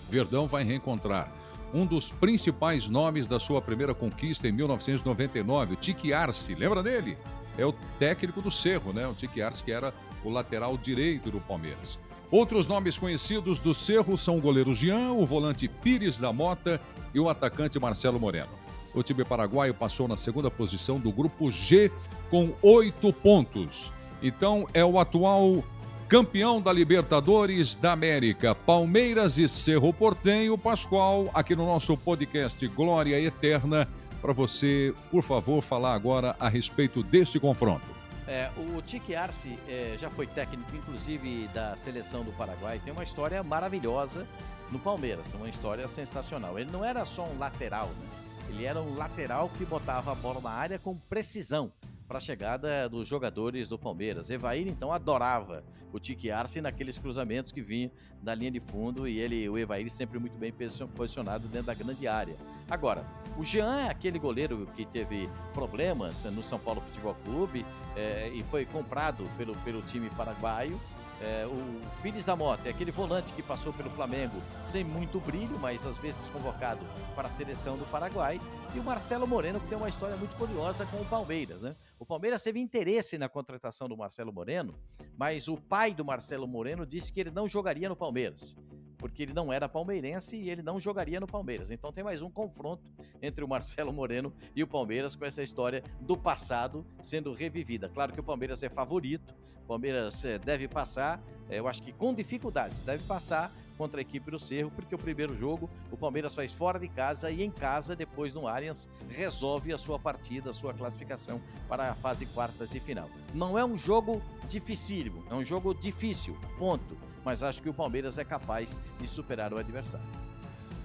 Verdão 0.09 0.49
vai 0.49 0.65
reencontrar 0.65 1.31
um 1.75 1.85
dos 1.85 2.11
principais 2.11 2.89
nomes 2.89 3.27
da 3.27 3.39
sua 3.39 3.61
primeira 3.61 3.93
conquista 3.93 4.49
em 4.49 4.53
1999, 4.53 5.75
o 5.75 5.77
Tique 5.77 6.15
Arce. 6.15 6.55
Lembra 6.55 6.83
dele? 6.83 7.19
É 7.59 7.67
o 7.67 7.75
técnico 7.99 8.41
do 8.41 8.51
Cerro, 8.51 8.91
né? 8.91 9.07
O 9.07 9.13
Tique 9.13 9.43
Arce, 9.43 9.63
que 9.63 9.71
era 9.71 9.93
o 10.25 10.31
lateral 10.31 10.79
direito 10.79 11.31
do 11.31 11.43
Palmeiras. 11.43 11.99
Outros 12.35 12.67
nomes 12.67 12.99
conhecidos 12.99 13.61
do 13.61 13.73
Cerro 13.73 14.19
são 14.19 14.39
o 14.39 14.41
goleiro 14.41 14.75
Jean, 14.75 15.13
o 15.13 15.25
volante 15.25 15.69
Pires 15.69 16.19
da 16.19 16.33
Mota 16.33 16.81
e 17.15 17.21
o 17.21 17.29
atacante 17.29 17.79
Marcelo 17.79 18.19
Moreno. 18.19 18.49
O 18.93 19.05
time 19.05 19.25
paraguaio 19.25 19.73
passou 19.73 20.09
na 20.09 20.17
segunda 20.17 20.51
posição 20.51 20.99
do 20.99 21.13
grupo 21.13 21.49
G 21.49 21.93
com 22.33 22.53
oito 22.61 23.13
pontos. 23.13 23.93
Então 24.21 24.67
é 24.75 24.85
o 24.85 24.99
atual 24.99 25.63
campeão 26.09 26.61
da 26.61 26.73
Libertadores 26.73 27.77
da 27.77 27.93
América, 27.93 28.53
Palmeiras 28.53 29.39
e 29.39 29.49
Cerro 29.49 29.93
Portenho, 29.93 30.59
Pascoal, 30.59 31.31
aqui 31.33 31.55
no 31.55 31.67
nosso 31.67 31.97
podcast 31.97 32.67
Glória 32.67 33.21
Eterna, 33.21 33.89
para 34.21 34.33
você, 34.33 34.93
por 35.09 35.23
favor, 35.23 35.63
falar 35.63 35.95
agora 35.95 36.35
a 36.41 36.49
respeito 36.49 37.01
deste 37.01 37.39
confronto. 37.39 37.94
É, 38.27 38.51
o 38.57 38.81
Tique 38.81 39.15
Arce 39.15 39.59
é, 39.69 39.97
já 39.99 40.09
foi 40.09 40.27
técnico, 40.27 40.75
inclusive, 40.75 41.49
da 41.49 41.77
seleção 41.77 42.25
do 42.25 42.33
Paraguai. 42.33 42.81
Tem 42.83 42.93
uma 42.93 43.03
história 43.03 43.43
maravilhosa 43.43 44.27
no 44.71 44.79
Palmeiras, 44.79 45.33
uma 45.35 45.49
história 45.49 45.87
sensacional. 45.89 46.59
Ele 46.59 46.71
não 46.71 46.85
era 46.85 47.05
só 47.05 47.25
um 47.25 47.39
lateral, 47.39 47.89
né? 47.89 48.07
ele 48.49 48.65
era 48.65 48.81
um 48.81 48.95
lateral 48.95 49.51
que 49.51 49.65
botava 49.65 50.13
a 50.13 50.15
bola 50.15 50.41
na 50.41 50.51
área 50.51 50.79
com 50.79 50.97
precisão. 50.97 51.71
Para 52.07 52.19
a 52.19 52.21
chegada 52.21 52.89
dos 52.89 53.09
jogadores 53.09 53.69
do 53.69 53.79
Palmeiras. 53.79 54.31
Evair 54.31 54.67
então 54.69 54.93
adorava 54.93 55.65
o 55.93 56.01
Tique 56.01 56.31
Arce 56.31 56.61
naqueles 56.61 56.99
cruzamentos 56.99 57.53
que 57.53 57.63
vinham 57.63 57.91
da 58.23 58.35
linha 58.35 58.51
de 58.51 58.61
fundo 58.61 59.07
e 59.07 59.19
ele, 59.19 59.49
o 59.49 59.57
Evair 59.57 59.89
sempre 59.91 60.19
muito 60.19 60.37
bem 60.37 60.53
posicionado 60.95 61.47
dentro 61.49 61.67
da 61.67 61.75
grande 61.75 62.07
área. 62.09 62.37
Agora, 62.69 63.07
o 63.39 63.45
Jean 63.45 63.77
é 63.77 63.89
aquele 63.89 64.19
goleiro 64.19 64.69
que 64.75 64.85
teve 64.85 65.29
problemas 65.53 66.25
no 66.25 66.43
São 66.43 66.59
Paulo 66.59 66.81
Futebol 66.81 67.15
Clube 67.25 67.65
é, 67.97 68.29
e 68.35 68.43
foi 68.45 68.65
comprado 68.65 69.25
pelo, 69.37 69.55
pelo 69.59 69.83
time 69.83 70.11
paraguaio 70.11 70.79
é, 71.21 71.47
o 71.47 72.03
Pires 72.03 72.25
da 72.25 72.35
Mota 72.37 72.69
é 72.69 72.71
aquele 72.71 72.91
volante 72.91 73.33
que 73.33 73.43
passou 73.43 73.73
pelo 73.73 73.91
Flamengo 73.91 74.43
sem 74.63 74.85
muito 74.85 75.21
brilho, 75.21 75.59
mas 75.59 75.87
às 75.87 75.99
vezes 75.99 76.29
convocado 76.31 76.85
para 77.15 77.29
a 77.29 77.31
seleção 77.31 77.77
do 77.77 77.85
Paraguai. 77.87 78.41
E 78.75 78.79
o 78.79 78.85
Marcelo 78.85 79.27
Moreno, 79.27 79.61
que 79.61 79.69
tem 79.69 79.79
uma 79.79 79.89
história 79.89 80.17
muito 80.17 80.35
curiosa 80.37 80.85
com 80.87 80.97
o 80.97 81.05
Palmeiras. 81.05 81.61
Né? 81.63 81.77
O 81.99 82.05
Palmeiras 82.05 82.43
teve 82.43 82.59
interesse 82.61 83.17
na 83.17 83.29
contratação 83.29 83.89
do 83.89 83.97
Marcelo 83.97 84.33
Moreno, 84.33 84.75
mas 85.17 85.49
o 85.49 85.57
pai 85.57 85.95
do 85.95 86.05
Marcelo 86.05 86.47
Moreno 86.47 86.85
disse 86.85 87.13
que 87.13 87.21
ele 87.21 87.31
não 87.31 87.47
jogaria 87.47 87.89
no 87.89 87.97
Palmeiras 87.97 88.57
porque 89.05 89.23
ele 89.23 89.35
não 89.35 89.53
era 89.53 89.69
palmeirense 89.69 90.35
e 90.35 90.49
ele 90.49 90.63
não 90.63 90.81
jogaria 90.81 91.21
no 91.21 91.27
Palmeiras. 91.27 91.71
Então 91.71 91.93
tem 91.93 92.03
mais 92.03 92.23
um 92.23 92.31
confronto 92.31 92.83
entre 93.21 93.45
o 93.45 93.47
Marcelo 93.47 93.93
Moreno 93.93 94.33
e 94.57 94.63
o 94.63 94.67
Palmeiras 94.67 95.15
com 95.15 95.27
essa 95.27 95.43
história 95.43 95.85
do 96.01 96.17
passado 96.17 96.87
sendo 97.03 97.35
revivida. 97.35 97.87
Claro 97.87 98.15
que 98.15 98.21
o 98.21 98.23
Palmeiras 98.23 98.63
é 98.63 98.71
favorito, 98.71 99.35
o 99.63 99.67
Palmeiras 99.67 100.25
é, 100.25 100.39
deve 100.39 100.67
passar, 100.67 101.23
é, 101.51 101.59
eu 101.59 101.69
acho 101.69 101.83
que 101.83 101.93
com 101.93 102.15
dificuldades, 102.15 102.81
deve 102.81 103.05
passar 103.05 103.53
contra 103.77 104.01
a 104.01 104.03
equipe 104.03 104.31
do 104.31 104.39
Cerro, 104.39 104.71
porque 104.71 104.95
o 104.95 104.99
primeiro 104.99 105.37
jogo 105.37 105.69
o 105.91 105.99
Palmeiras 105.99 106.35
faz 106.35 106.51
fora 106.51 106.79
de 106.79 106.89
casa 106.89 107.31
e 107.31 107.43
em 107.43 107.51
casa, 107.51 107.95
depois 107.95 108.33
no 108.33 108.49
Arias, 108.49 108.89
resolve 109.11 109.71
a 109.75 109.77
sua 109.77 109.99
partida, 109.99 110.49
a 110.49 110.55
sua 110.55 110.73
classificação 110.73 111.43
para 111.69 111.91
a 111.91 111.95
fase 111.95 112.25
quartas 112.25 112.75
e 112.75 112.81
final. 112.81 113.11
Não 113.35 113.59
é 113.59 113.65
um 113.67 113.77
jogo 113.77 114.23
dificílimo, 114.49 115.23
é 115.31 115.35
um 115.35 115.45
jogo 115.45 115.75
difícil, 115.75 116.35
ponto 116.57 116.97
mas 117.25 117.43
acho 117.43 117.63
que 117.63 117.69
o 117.69 117.75
Palmeiras 117.75 118.19
é 118.19 118.25
capaz 118.25 118.79
de 119.01 119.07
superar 119.07 119.53
o 119.53 119.59
adversário. 119.59 120.07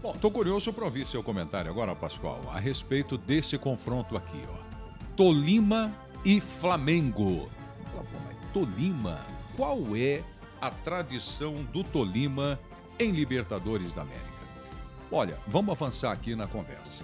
Bom, 0.01 0.13
tô 0.13 0.31
curioso 0.31 0.71
para 0.71 0.85
ouvir 0.85 1.05
seu 1.05 1.21
comentário 1.21 1.69
agora, 1.69 1.93
Pascoal, 1.93 2.41
a 2.53 2.59
respeito 2.59 3.17
desse 3.17 3.57
confronto 3.57 4.15
aqui, 4.15 4.41
ó. 4.49 4.57
Tolima 5.15 5.91
e 6.23 6.39
Flamengo. 6.39 7.49
Tolima, 8.53 9.19
qual 9.57 9.77
é 9.95 10.23
a 10.61 10.71
tradição 10.71 11.55
do 11.73 11.83
Tolima 11.83 12.57
em 12.97 13.11
Libertadores 13.11 13.93
da 13.93 14.03
América? 14.03 14.29
Olha, 15.11 15.37
vamos 15.47 15.71
avançar 15.71 16.11
aqui 16.11 16.35
na 16.35 16.47
conversa. 16.47 17.03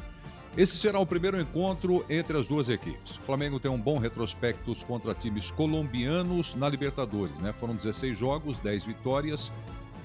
Esse 0.57 0.77
será 0.77 0.99
o 0.99 1.05
primeiro 1.05 1.39
encontro 1.39 2.05
entre 2.09 2.37
as 2.37 2.47
duas 2.47 2.69
equipes. 2.69 3.17
O 3.17 3.21
Flamengo 3.21 3.59
tem 3.59 3.69
um 3.69 3.79
bom 3.79 3.97
retrospecto 3.97 4.73
contra 4.85 5.13
times 5.13 5.51
colombianos 5.51 6.55
na 6.55 6.69
Libertadores, 6.69 7.37
né? 7.39 7.51
Foram 7.51 7.75
16 7.75 8.17
jogos, 8.17 8.57
10 8.59 8.85
vitórias, 8.85 9.51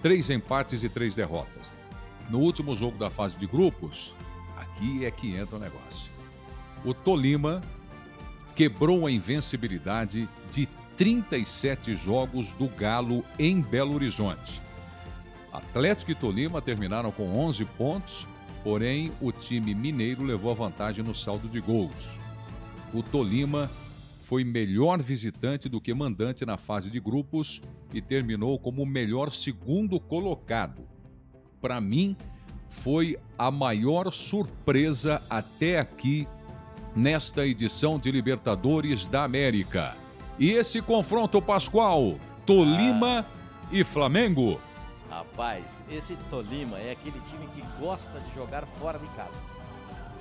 3 0.03 0.31
empates 0.31 0.83
e 0.83 0.89
3 0.89 1.15
derrotas. 1.15 1.73
No 2.29 2.41
último 2.41 2.77
jogo 2.77 2.99
da 2.99 3.11
fase 3.11 3.37
de 3.37 3.47
grupos, 3.47 4.17
aqui 4.57 5.05
é 5.05 5.11
que 5.13 5.37
entra 5.37 5.55
o 5.55 5.61
negócio. 5.61 6.11
O 6.85 6.93
Tolima 6.93 7.63
quebrou 8.57 9.07
a 9.07 9.11
invencibilidade 9.11 10.29
de 10.51 10.67
37 10.97 11.95
jogos 11.95 12.53
do 12.55 12.67
Galo 12.67 13.25
em 13.39 13.61
Belo 13.61 13.95
Horizonte. 13.95 14.61
Atlético 15.53 16.11
e 16.11 16.15
Tolima 16.17 16.61
terminaram 16.61 17.13
com 17.13 17.39
11 17.39 17.65
pontos, 17.65 18.27
Porém, 18.63 19.13
o 19.21 19.33
time 19.33 19.75
mineiro 19.75 20.23
levou 20.23 20.51
a 20.51 20.55
vantagem 20.55 21.05
no 21.05 21.15
saldo 21.15 21.49
de 21.49 21.61
gols. 21.61 22.19
O 22.93 23.03
Tolima 23.03 23.71
foi 24.19 24.45
melhor 24.45 25.01
visitante 25.03 25.69
do 25.69 25.81
que 25.81 25.95
mandante 25.95 26.45
na 26.45 26.57
fase 26.57 26.91
de 26.91 27.01
grupos 27.01 27.61
e 27.93 28.01
terminou 28.01 28.59
como 28.59 28.83
o 28.83 28.87
melhor 28.87 29.31
segundo 29.31 29.99
colocado. 29.99 30.83
Para 31.61 31.81
mim, 31.81 32.17
foi 32.69 33.19
a 33.37 33.51
maior 33.51 34.13
surpresa 34.13 35.21
até 35.29 35.79
aqui 35.79 36.29
nesta 36.95 37.47
edição 37.47 37.99
de 37.99 38.11
Libertadores 38.11 39.07
da 39.07 39.25
América. 39.25 39.97
E 40.39 40.53
esse 40.53 40.81
confronto 40.81 41.41
pascual, 41.43 42.19
Tolima 42.47 43.27
ah. 43.29 43.69
e 43.73 43.85
Flamengo, 43.85 44.61
Rapaz, 45.11 45.83
esse 45.91 46.17
Tolima 46.31 46.79
é 46.79 46.93
aquele 46.93 47.21
time 47.23 47.45
que 47.49 47.63
gosta 47.81 48.21
de 48.21 48.33
jogar 48.33 48.65
fora 48.65 48.97
de 48.97 49.09
casa. 49.09 49.45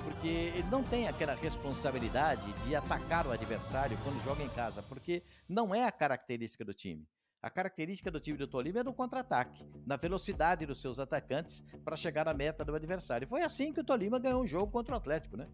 Porque 0.02 0.26
ele 0.26 0.68
não 0.68 0.82
tem 0.82 1.06
aquela 1.06 1.32
responsabilidade 1.32 2.52
de 2.64 2.74
atacar 2.74 3.24
o 3.24 3.30
adversário 3.30 3.96
quando 4.02 4.22
joga 4.24 4.42
em 4.42 4.48
casa, 4.48 4.82
porque 4.82 5.22
não 5.48 5.72
é 5.72 5.84
a 5.84 5.92
característica 5.92 6.64
do 6.64 6.74
time. 6.74 7.06
A 7.40 7.48
característica 7.48 8.10
do 8.10 8.18
time 8.18 8.36
do 8.36 8.48
Tolima 8.48 8.80
é 8.80 8.82
do 8.82 8.92
contra-ataque, 8.92 9.64
na 9.86 9.96
velocidade 9.96 10.66
dos 10.66 10.80
seus 10.80 10.98
atacantes 10.98 11.62
para 11.84 11.96
chegar 11.96 12.26
à 12.26 12.34
meta 12.34 12.64
do 12.64 12.74
adversário. 12.74 13.28
Foi 13.28 13.42
assim 13.42 13.72
que 13.72 13.80
o 13.80 13.84
Tolima 13.84 14.18
ganhou 14.18 14.42
o 14.42 14.46
jogo 14.46 14.72
contra 14.72 14.94
o 14.94 14.98
Atlético, 14.98 15.36
né? 15.36 15.46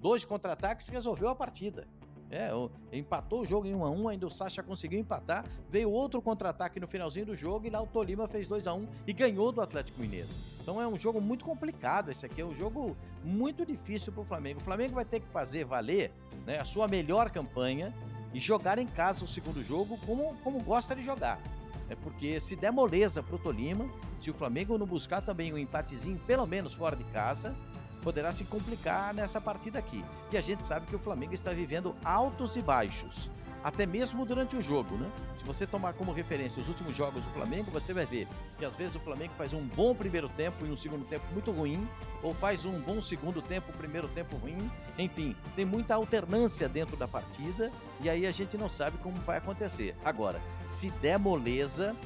Dois 0.00 0.24
contra-ataques 0.24 0.88
resolveu 0.88 1.28
a 1.28 1.36
partida. 1.36 1.86
É, 2.30 2.50
empatou 2.92 3.40
o 3.40 3.46
jogo 3.46 3.66
em 3.66 3.74
1 3.74 3.84
a 3.84 3.90
1 3.90 4.08
ainda 4.08 4.26
o 4.26 4.30
Sacha 4.30 4.62
conseguiu 4.62 5.00
empatar. 5.00 5.44
Veio 5.68 5.90
outro 5.90 6.22
contra-ataque 6.22 6.78
no 6.78 6.86
finalzinho 6.86 7.26
do 7.26 7.36
jogo 7.36 7.66
e 7.66 7.70
lá 7.70 7.82
o 7.82 7.86
Tolima 7.86 8.28
fez 8.28 8.46
2 8.46 8.68
a 8.68 8.74
1 8.74 8.86
e 9.06 9.12
ganhou 9.12 9.50
do 9.50 9.60
Atlético 9.60 10.00
Mineiro. 10.00 10.28
Então 10.62 10.80
é 10.80 10.86
um 10.86 10.96
jogo 10.96 11.20
muito 11.20 11.44
complicado 11.44 12.10
esse 12.10 12.24
aqui, 12.24 12.40
é 12.40 12.44
um 12.44 12.54
jogo 12.54 12.96
muito 13.24 13.66
difícil 13.66 14.12
para 14.12 14.22
o 14.22 14.24
Flamengo. 14.24 14.60
O 14.60 14.62
Flamengo 14.62 14.94
vai 14.94 15.04
ter 15.04 15.18
que 15.18 15.26
fazer 15.28 15.64
valer 15.64 16.12
né, 16.46 16.58
a 16.60 16.64
sua 16.64 16.86
melhor 16.86 17.30
campanha 17.30 17.92
e 18.32 18.38
jogar 18.38 18.78
em 18.78 18.86
casa 18.86 19.24
o 19.24 19.28
segundo 19.28 19.62
jogo 19.64 19.98
como, 20.06 20.36
como 20.44 20.62
gosta 20.62 20.94
de 20.94 21.02
jogar. 21.02 21.40
É 21.88 21.96
porque 21.96 22.40
se 22.40 22.54
der 22.54 22.70
moleza 22.70 23.20
para 23.20 23.34
o 23.34 23.38
Tolima, 23.38 23.90
se 24.20 24.30
o 24.30 24.34
Flamengo 24.34 24.78
não 24.78 24.86
buscar 24.86 25.20
também 25.20 25.52
um 25.52 25.58
empatezinho, 25.58 26.20
pelo 26.20 26.46
menos 26.46 26.72
fora 26.72 26.94
de 26.94 27.02
casa, 27.04 27.52
poderá 28.00 28.32
se 28.32 28.44
complicar 28.44 29.14
nessa 29.14 29.40
partida 29.40 29.78
aqui. 29.78 30.04
E 30.32 30.36
a 30.36 30.40
gente 30.40 30.64
sabe 30.64 30.86
que 30.86 30.96
o 30.96 30.98
Flamengo 30.98 31.34
está 31.34 31.52
vivendo 31.52 31.94
altos 32.04 32.56
e 32.56 32.62
baixos, 32.62 33.30
até 33.62 33.86
mesmo 33.86 34.24
durante 34.24 34.56
o 34.56 34.62
jogo, 34.62 34.96
né? 34.96 35.10
Se 35.38 35.44
você 35.44 35.66
tomar 35.66 35.94
como 35.94 36.12
referência 36.12 36.60
os 36.60 36.68
últimos 36.68 36.94
jogos 36.94 37.24
do 37.24 37.30
Flamengo, 37.30 37.70
você 37.70 37.94
vai 37.94 38.04
ver 38.04 38.28
que 38.58 38.64
às 38.64 38.76
vezes 38.76 38.94
o 38.94 39.00
Flamengo 39.00 39.32
faz 39.36 39.52
um 39.52 39.62
bom 39.62 39.94
primeiro 39.94 40.28
tempo 40.28 40.66
e 40.66 40.70
um 40.70 40.76
segundo 40.76 41.04
tempo 41.06 41.24
muito 41.32 41.50
ruim, 41.50 41.88
ou 42.22 42.34
faz 42.34 42.64
um 42.64 42.78
bom 42.80 43.00
segundo 43.00 43.40
tempo, 43.40 43.72
primeiro 43.72 44.08
tempo 44.08 44.36
ruim. 44.36 44.70
Enfim, 44.98 45.34
tem 45.56 45.64
muita 45.64 45.94
alternância 45.94 46.68
dentro 46.68 46.96
da 46.96 47.08
partida 47.08 47.70
e 48.00 48.10
aí 48.10 48.26
a 48.26 48.30
gente 48.30 48.56
não 48.58 48.68
sabe 48.68 48.98
como 48.98 49.16
vai 49.20 49.38
acontecer. 49.38 49.96
Agora, 50.04 50.40
se 50.64 50.90
der 51.02 51.18
moleza, 51.18 51.96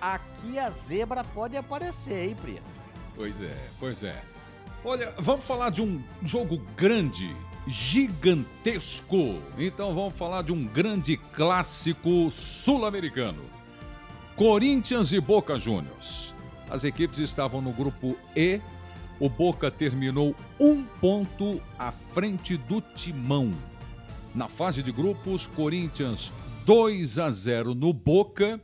aqui 0.00 0.58
a 0.58 0.70
zebra 0.70 1.22
pode 1.22 1.56
aparecer, 1.56 2.28
hein, 2.28 2.36
Pri? 2.36 2.62
Pois 3.14 3.40
é, 3.40 3.56
pois 3.78 4.02
é. 4.02 4.29
Olha, 4.82 5.14
vamos 5.18 5.44
falar 5.44 5.70
de 5.70 5.82
um 5.82 6.02
jogo 6.24 6.56
grande, 6.74 7.36
gigantesco. 7.66 9.38
Então 9.58 9.94
vamos 9.94 10.16
falar 10.16 10.40
de 10.42 10.52
um 10.52 10.64
grande 10.64 11.18
clássico 11.18 12.30
sul-americano. 12.30 13.42
Corinthians 14.34 15.12
e 15.12 15.20
Boca 15.20 15.58
Juniors. 15.58 16.34
As 16.70 16.84
equipes 16.84 17.18
estavam 17.18 17.60
no 17.60 17.72
grupo 17.72 18.16
E. 18.34 18.58
O 19.18 19.28
Boca 19.28 19.70
terminou 19.70 20.34
um 20.58 20.82
ponto 20.82 21.60
à 21.78 21.92
frente 21.92 22.56
do 22.56 22.80
Timão. 22.80 23.52
Na 24.34 24.48
fase 24.48 24.82
de 24.82 24.90
grupos, 24.90 25.46
Corinthians 25.46 26.32
2 26.64 27.18
a 27.18 27.30
0 27.30 27.74
no 27.74 27.92
Boca 27.92 28.58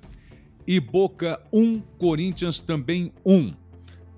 e 0.66 0.81
Boca 0.81 1.38
1, 1.52 1.81
Corinthians 1.98 2.62
também 2.62 3.12
1. 3.22 3.65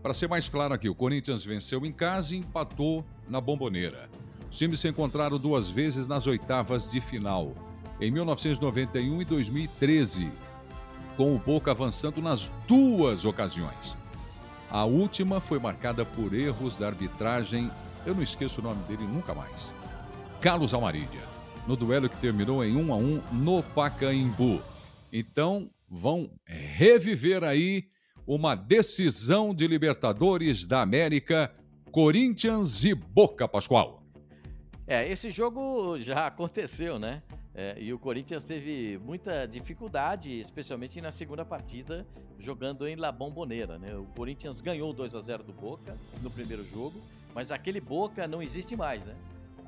Para 0.08 0.14
ser 0.14 0.26
mais 0.26 0.48
claro 0.48 0.72
aqui, 0.72 0.88
o 0.88 0.94
Corinthians 0.94 1.44
venceu 1.44 1.84
em 1.84 1.92
casa 1.92 2.34
e 2.34 2.38
empatou 2.38 3.04
na 3.28 3.42
Bomboneira. 3.42 4.08
Os 4.50 4.56
times 4.56 4.80
se 4.80 4.88
encontraram 4.88 5.38
duas 5.38 5.68
vezes 5.68 6.06
nas 6.06 6.26
oitavas 6.26 6.90
de 6.90 6.98
final, 6.98 7.54
em 8.00 8.10
1991 8.10 9.20
e 9.20 9.24
2013, 9.26 10.32
com 11.14 11.36
o 11.36 11.38
Boca 11.38 11.72
avançando 11.72 12.22
nas 12.22 12.50
duas 12.66 13.26
ocasiões. 13.26 13.98
A 14.70 14.86
última 14.86 15.42
foi 15.42 15.58
marcada 15.58 16.06
por 16.06 16.32
erros 16.32 16.78
da 16.78 16.86
arbitragem, 16.86 17.70
eu 18.06 18.14
não 18.14 18.22
esqueço 18.22 18.62
o 18.62 18.64
nome 18.64 18.82
dele 18.84 19.06
nunca 19.06 19.34
mais. 19.34 19.74
Carlos 20.40 20.72
Almarídia, 20.72 21.20
no 21.66 21.76
duelo 21.76 22.08
que 22.08 22.16
terminou 22.16 22.64
em 22.64 22.74
1 22.74 22.92
a 22.94 22.96
1 22.96 23.22
no 23.30 23.62
Pacaembu. 23.62 24.62
Então, 25.12 25.68
vão 25.86 26.30
reviver 26.46 27.44
aí 27.44 27.90
uma 28.28 28.54
decisão 28.54 29.54
de 29.54 29.66
Libertadores 29.66 30.66
da 30.66 30.82
América, 30.82 31.50
Corinthians 31.90 32.84
e 32.84 32.94
Boca 32.94 33.48
Pascoal. 33.48 34.02
É, 34.86 35.10
esse 35.10 35.30
jogo 35.30 35.98
já 35.98 36.26
aconteceu, 36.28 36.98
né? 36.98 37.22
É, 37.54 37.80
e 37.80 37.90
o 37.90 37.98
Corinthians 37.98 38.44
teve 38.44 39.00
muita 39.02 39.46
dificuldade, 39.46 40.38
especialmente 40.38 41.00
na 41.00 41.10
segunda 41.10 41.42
partida, 41.42 42.06
jogando 42.38 42.86
em 42.86 42.96
La 42.96 43.10
Bombonera, 43.10 43.78
né? 43.78 43.96
O 43.96 44.04
Corinthians 44.14 44.60
ganhou 44.60 44.92
2 44.92 45.14
a 45.14 45.20
0 45.22 45.42
do 45.42 45.52
Boca 45.54 45.96
no 46.22 46.30
primeiro 46.30 46.68
jogo, 46.68 47.00
mas 47.34 47.50
aquele 47.50 47.80
Boca 47.80 48.28
não 48.28 48.42
existe 48.42 48.76
mais, 48.76 49.02
né? 49.06 49.14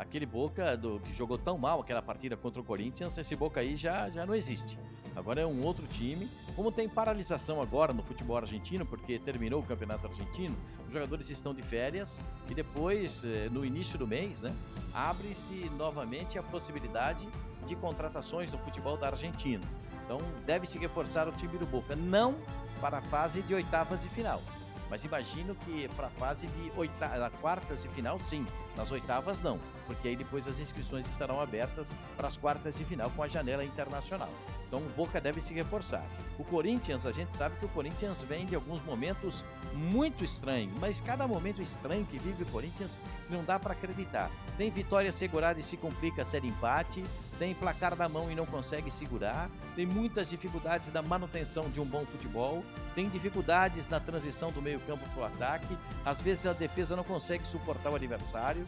Aquele 0.01 0.25
Boca 0.25 0.79
do, 0.79 0.99
que 0.99 1.13
jogou 1.13 1.37
tão 1.37 1.59
mal 1.59 1.81
aquela 1.81 2.01
partida 2.01 2.35
contra 2.35 2.59
o 2.59 2.65
Corinthians, 2.65 3.19
esse 3.19 3.37
Boca 3.37 3.61
aí 3.61 3.77
já, 3.77 4.09
já 4.09 4.25
não 4.25 4.35
existe. 4.35 4.79
Agora 5.15 5.43
é 5.43 5.47
um 5.47 5.63
outro 5.63 5.87
time. 5.87 6.27
Como 6.57 6.73
tem 6.73 6.89
paralisação 6.89 7.61
agora 7.61 7.93
no 7.93 8.03
futebol 8.03 8.39
argentino, 8.39 8.87
porque 8.87 9.19
terminou 9.19 9.61
o 9.61 9.63
campeonato 9.63 10.07
argentino, 10.07 10.57
os 10.87 10.93
jogadores 10.93 11.29
estão 11.29 11.53
de 11.53 11.63
férias 11.63 12.23
e 12.49 12.55
depois, 12.55 13.23
eh, 13.25 13.49
no 13.51 13.63
início 13.65 13.99
do 13.99 14.07
mês, 14.07 14.41
né, 14.41 14.55
abre-se 14.95 15.71
novamente 15.77 16.39
a 16.39 16.43
possibilidade 16.43 17.29
de 17.67 17.77
contratações 17.77 18.51
no 18.51 18.59
futebol 18.59 18.97
da 18.97 19.09
Argentina. 19.09 19.65
Então 20.05 20.21
deve-se 20.47 20.79
reforçar 20.79 21.29
o 21.29 21.33
time 21.33 21.59
do 21.59 21.67
Boca, 21.67 21.95
não 21.95 22.37
para 22.81 22.99
a 22.99 23.03
fase 23.03 23.43
de 23.43 23.55
oitavas 23.55 24.03
e 24.05 24.09
final. 24.09 24.41
Mas 24.91 25.05
imagino 25.05 25.55
que 25.55 25.89
para 25.91 26.09
a 26.09 26.11
fase 26.11 26.49
de 26.49 26.73
oita... 26.77 27.31
quartas 27.41 27.85
e 27.85 27.89
final, 27.89 28.19
sim. 28.19 28.45
Nas 28.77 28.91
oitavas, 28.91 29.41
não. 29.41 29.59
Porque 29.87 30.09
aí 30.09 30.17
depois 30.17 30.49
as 30.49 30.59
inscrições 30.59 31.07
estarão 31.07 31.41
abertas 31.41 31.97
para 32.17 32.27
as 32.27 32.37
quartas 32.37 32.77
de 32.77 32.85
final 32.85 33.09
com 33.11 33.23
a 33.23 33.29
janela 33.29 33.65
internacional. 33.65 34.29
Então 34.67 34.81
o 34.81 34.89
Boca 34.91 35.21
deve 35.21 35.41
se 35.41 35.55
reforçar. 35.55 36.05
O 36.39 36.45
Corinthians, 36.45 37.07
a 37.07 37.13
gente 37.13 37.35
sabe 37.35 37.57
que 37.59 37.65
o 37.65 37.69
Corinthians 37.69 38.23
vem 38.23 38.47
de 38.47 38.55
alguns 38.55 38.83
momentos 38.83 39.45
muito 39.73 40.25
estranhos, 40.25 40.73
mas 40.81 41.01
cada 41.01 41.27
momento 41.27 41.63
estranho 41.63 42.07
que 42.07 42.19
vive 42.19 42.43
o 42.43 42.47
Corinthians 42.47 42.99
não 43.29 43.45
dá 43.45 43.59
para 43.59 43.73
acreditar. 43.73 44.31
Tem 44.57 44.71
vitória 44.71 45.13
segurada 45.13 45.61
e 45.61 45.63
se 45.63 45.77
complica 45.77 46.25
ser 46.25 46.45
empate, 46.45 47.05
tem 47.41 47.55
placar 47.55 47.97
na 47.97 48.07
mão 48.07 48.31
e 48.31 48.35
não 48.35 48.45
consegue 48.45 48.93
segurar, 48.93 49.51
tem 49.75 49.87
muitas 49.87 50.29
dificuldades 50.29 50.93
na 50.93 51.01
manutenção 51.01 51.71
de 51.71 51.81
um 51.81 51.87
bom 51.87 52.05
futebol, 52.05 52.63
tem 52.95 53.09
dificuldades 53.09 53.89
na 53.89 53.99
transição 53.99 54.53
do 54.53 54.61
meio-campo 54.61 55.03
para 55.15 55.23
o 55.23 55.25
ataque, 55.25 55.75
às 56.05 56.21
vezes 56.21 56.47
a 56.47 56.53
defesa 56.53 56.95
não 56.95 57.03
consegue 57.03 57.49
suportar 57.49 57.91
o 57.91 57.95
adversário. 57.95 58.67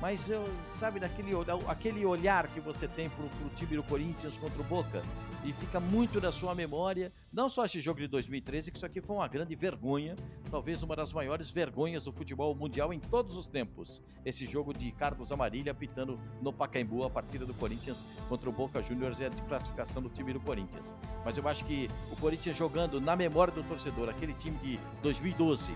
Mas 0.00 0.28
eu, 0.28 0.48
sabe, 0.68 0.98
daquele 0.98 1.32
aquele 1.68 2.04
olhar 2.04 2.48
que 2.48 2.60
você 2.60 2.88
tem 2.88 3.08
pro, 3.10 3.28
pro 3.28 3.48
time 3.50 3.76
do 3.76 3.82
Corinthians 3.82 4.36
contra 4.38 4.60
o 4.60 4.64
Boca, 4.64 5.02
e 5.44 5.52
fica 5.52 5.78
muito 5.78 6.20
na 6.20 6.32
sua 6.32 6.54
memória, 6.54 7.12
não 7.32 7.48
só 7.48 7.66
esse 7.66 7.80
jogo 7.80 8.00
de 8.00 8.08
2013, 8.08 8.70
que 8.70 8.76
isso 8.78 8.86
aqui 8.86 9.00
foi 9.00 9.16
uma 9.16 9.28
grande 9.28 9.54
vergonha, 9.54 10.16
talvez 10.50 10.82
uma 10.82 10.96
das 10.96 11.12
maiores 11.12 11.50
vergonhas 11.50 12.04
do 12.04 12.12
futebol 12.12 12.54
mundial 12.54 12.92
em 12.92 12.98
todos 12.98 13.36
os 13.36 13.46
tempos. 13.46 14.02
Esse 14.24 14.46
jogo 14.46 14.72
de 14.72 14.90
Carlos 14.92 15.30
Amarilha 15.30 15.72
apitando 15.72 16.18
no 16.40 16.52
Pacaembu 16.52 17.04
a 17.04 17.10
partida 17.10 17.44
do 17.44 17.52
Corinthians 17.54 18.04
contra 18.28 18.48
o 18.48 18.52
Boca 18.52 18.82
Juniors 18.82 19.20
e 19.20 19.26
a 19.26 19.28
desclassificação 19.28 20.02
do 20.02 20.08
time 20.08 20.32
do 20.32 20.40
Corinthians. 20.40 20.94
Mas 21.24 21.36
eu 21.36 21.46
acho 21.46 21.64
que 21.64 21.90
o 22.10 22.16
Corinthians 22.16 22.56
jogando 22.56 23.00
na 23.00 23.14
memória 23.14 23.52
do 23.52 23.62
torcedor, 23.62 24.08
aquele 24.08 24.32
time 24.32 24.56
de 24.58 24.78
2012, 25.02 25.72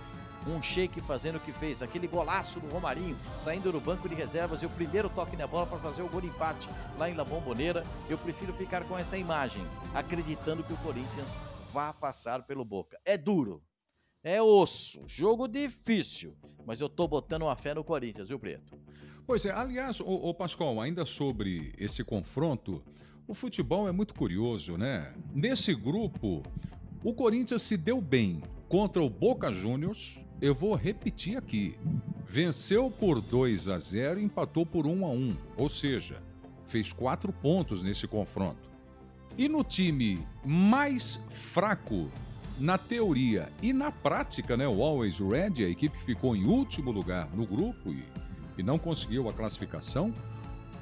um 0.51 0.63
shake 0.63 1.01
fazendo 1.01 1.37
o 1.37 1.41
que 1.41 1.53
fez, 1.53 1.83
aquele 1.83 2.07
golaço 2.07 2.61
do 2.61 2.69
Romarinho, 2.69 3.17
saindo 3.41 3.73
do 3.73 3.81
banco 3.81 4.09
de 4.09 4.15
reservas 4.15 4.63
e 4.63 4.67
o 4.67 4.71
primeiro 4.71 5.09
toque 5.09 5.37
na 5.37 5.47
bola 5.47 5.67
para 5.67 5.79
fazer 5.79 6.03
o 6.03 6.09
gol 6.09 6.21
de 6.21 6.29
empate 6.29 6.69
lá 6.99 7.09
em 7.09 7.15
La 7.15 7.25
Bombonera. 7.25 7.85
Eu 8.09 8.19
prefiro 8.19 8.53
ficar 8.53 8.85
com 8.85 8.99
essa 8.99 9.17
imagem, 9.17 9.63
acreditando 9.95 10.63
que 10.63 10.73
o 10.73 10.77
Corinthians 10.79 11.37
vá 11.73 11.93
passar 11.93 12.43
pelo 12.45 12.65
Boca. 12.65 12.99
É 13.05 13.17
duro, 13.17 13.63
é 14.23 14.43
osso, 14.43 15.03
jogo 15.07 15.47
difícil, 15.47 16.37
mas 16.67 16.81
eu 16.81 16.89
tô 16.89 17.07
botando 17.07 17.43
uma 17.43 17.57
fé 17.57 17.75
no 17.75 17.85
Corinthians, 17.85 18.29
viu, 18.29 18.39
Preto? 18.39 18.77
Pois 19.27 19.45
é, 19.45 19.53
aliás, 19.53 20.01
o, 20.01 20.33
Pascoal, 20.33 20.81
ainda 20.81 21.05
sobre 21.05 21.75
esse 21.79 22.03
confronto, 22.03 22.83
o 23.27 23.35
futebol 23.35 23.87
é 23.87 23.93
muito 23.93 24.15
curioso, 24.15 24.79
né? 24.79 25.15
Nesse 25.35 25.75
grupo, 25.75 26.43
o 27.05 27.13
Corinthians 27.13 27.61
se 27.61 27.77
deu 27.77 28.01
bem 28.01 28.43
contra 28.69 29.03
o 29.03 29.11
Boca 29.11 29.53
Juniors, 29.53 30.19
eu 30.41 30.55
vou 30.55 30.75
repetir 30.75 31.37
aqui. 31.37 31.77
Venceu 32.27 32.91
por 32.91 33.21
2 33.21 33.69
a 33.69 33.79
0 33.79 34.21
e 34.21 34.25
empatou 34.25 34.67
por 34.67 34.87
1 34.87 35.07
a 35.07 35.11
1, 35.11 35.37
ou 35.57 35.69
seja, 35.69 36.23
fez 36.67 36.93
quatro 36.93 37.33
pontos 37.33 37.83
nesse 37.83 38.07
confronto. 38.07 38.69
E 39.37 39.49
no 39.49 39.65
time 39.65 40.27
mais 40.45 41.21
fraco, 41.31 42.11
na 42.59 42.77
teoria 42.77 43.51
e 43.63 43.73
na 43.73 43.91
prática, 43.91 44.57
né, 44.57 44.69
o 44.69 44.83
Always 44.83 45.19
Red, 45.21 45.65
a 45.65 45.69
equipe 45.69 45.99
ficou 46.03 46.37
em 46.37 46.45
último 46.45 46.91
lugar 46.91 47.31
no 47.35 47.47
grupo 47.47 47.93
e, 47.93 48.05
e 48.59 48.63
não 48.63 48.79
conseguiu 48.79 49.29
a 49.29 49.33
classificação, 49.33 50.13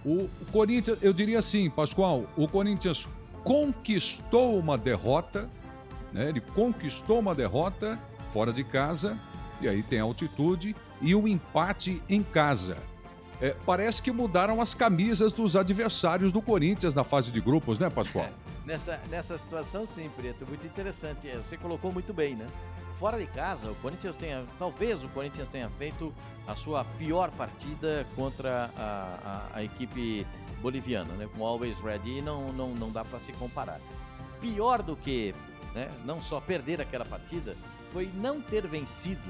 o 0.05 0.29
Corinthians, 0.53 0.99
eu 1.03 1.13
diria 1.13 1.39
assim, 1.39 1.69
Pascoal, 1.69 2.27
o 2.37 2.47
Corinthians 2.47 3.09
conquistou 3.45 4.59
uma 4.59 4.79
derrota, 4.79 5.51
né, 6.13 6.29
ele 6.29 6.41
conquistou 6.41 7.19
uma 7.19 7.35
derrota 7.35 7.99
fora 8.33 8.53
de 8.53 8.65
casa 8.65 9.19
e 9.61 9.69
aí 9.69 9.83
tem 9.83 10.01
altitude 10.01 10.75
e 11.01 11.15
o 11.15 11.23
um 11.23 11.29
empate 11.29 12.03
em 12.09 12.23
casa. 12.23 12.79
É, 13.41 13.55
parece 13.67 14.03
que 14.03 14.11
mudaram 14.11 14.61
as 14.61 14.73
camisas 14.73 15.33
dos 15.33 15.57
adversários 15.57 16.33
do 16.33 16.41
Corinthians 16.41 16.95
na 16.95 17.05
fase 17.05 17.31
de 17.31 17.41
grupos, 17.41 17.79
né, 17.79 17.91
Pascoal? 17.91 18.29
Nessa, 18.67 19.01
nessa 19.09 19.39
situação, 19.39 19.87
sim, 19.87 20.11
Preto, 20.17 20.45
muito 20.45 20.67
interessante. 20.67 21.29
É, 21.29 21.37
você 21.37 21.57
colocou 21.57 21.93
muito 21.93 22.13
bem, 22.13 22.35
né? 22.35 22.49
Fora 22.99 23.17
de 23.17 23.27
casa, 23.29 23.71
o 23.71 23.77
Corinthians 23.77 24.17
tenha, 24.17 24.45
talvez 24.59 25.05
o 25.05 25.09
Corinthians 25.11 25.49
tenha 25.49 25.71
feito 25.71 26.13
a 26.49 26.57
sua 26.57 26.85
pior 26.99 27.31
partida 27.31 28.05
contra 28.17 28.69
a, 28.77 29.47
a, 29.55 29.59
a 29.59 29.63
equipe 29.63 30.27
boliviana, 30.61 31.15
né? 31.15 31.29
Com 31.37 31.47
Always 31.47 31.79
Ready, 31.79 32.21
não, 32.21 32.53
não, 32.53 32.75
não 32.75 32.91
dá 32.91 33.05
para 33.05 33.21
se 33.21 33.33
comparar. 33.35 33.81
Pior 34.41 34.83
do 34.83 34.97
que 34.97 35.33
né, 35.73 35.89
não 36.05 36.21
só 36.21 36.41
perder 36.41 36.81
aquela 36.81 37.05
partida, 37.05 37.55
foi 37.93 38.11
não 38.15 38.41
ter 38.41 38.67
vencido 38.67 39.21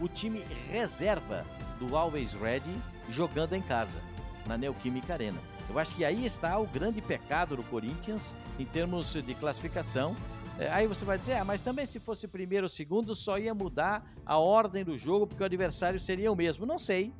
o 0.00 0.08
time 0.08 0.44
reserva 0.70 1.44
do 1.78 1.96
Always 1.96 2.34
Ready 2.34 2.74
jogando 3.08 3.54
em 3.54 3.62
casa, 3.62 3.98
na 4.46 4.56
Neoquímica 4.56 5.12
Arena. 5.12 5.38
Eu 5.68 5.78
acho 5.78 5.94
que 5.94 6.04
aí 6.04 6.26
está 6.26 6.58
o 6.58 6.66
grande 6.66 7.00
pecado 7.00 7.56
do 7.56 7.62
Corinthians 7.62 8.36
em 8.58 8.64
termos 8.64 9.12
de 9.12 9.34
classificação. 9.34 10.14
É, 10.58 10.68
aí 10.68 10.86
você 10.86 11.04
vai 11.04 11.16
dizer, 11.16 11.36
ah, 11.36 11.44
mas 11.44 11.60
também 11.60 11.86
se 11.86 11.98
fosse 11.98 12.28
primeiro 12.28 12.66
ou 12.66 12.68
segundo, 12.68 13.14
só 13.14 13.38
ia 13.38 13.54
mudar 13.54 14.04
a 14.26 14.38
ordem 14.38 14.84
do 14.84 14.98
jogo, 14.98 15.26
porque 15.26 15.42
o 15.42 15.46
adversário 15.46 15.98
seria 15.98 16.30
o 16.30 16.36
mesmo. 16.36 16.66
Não 16.66 16.78
sei. 16.78 17.12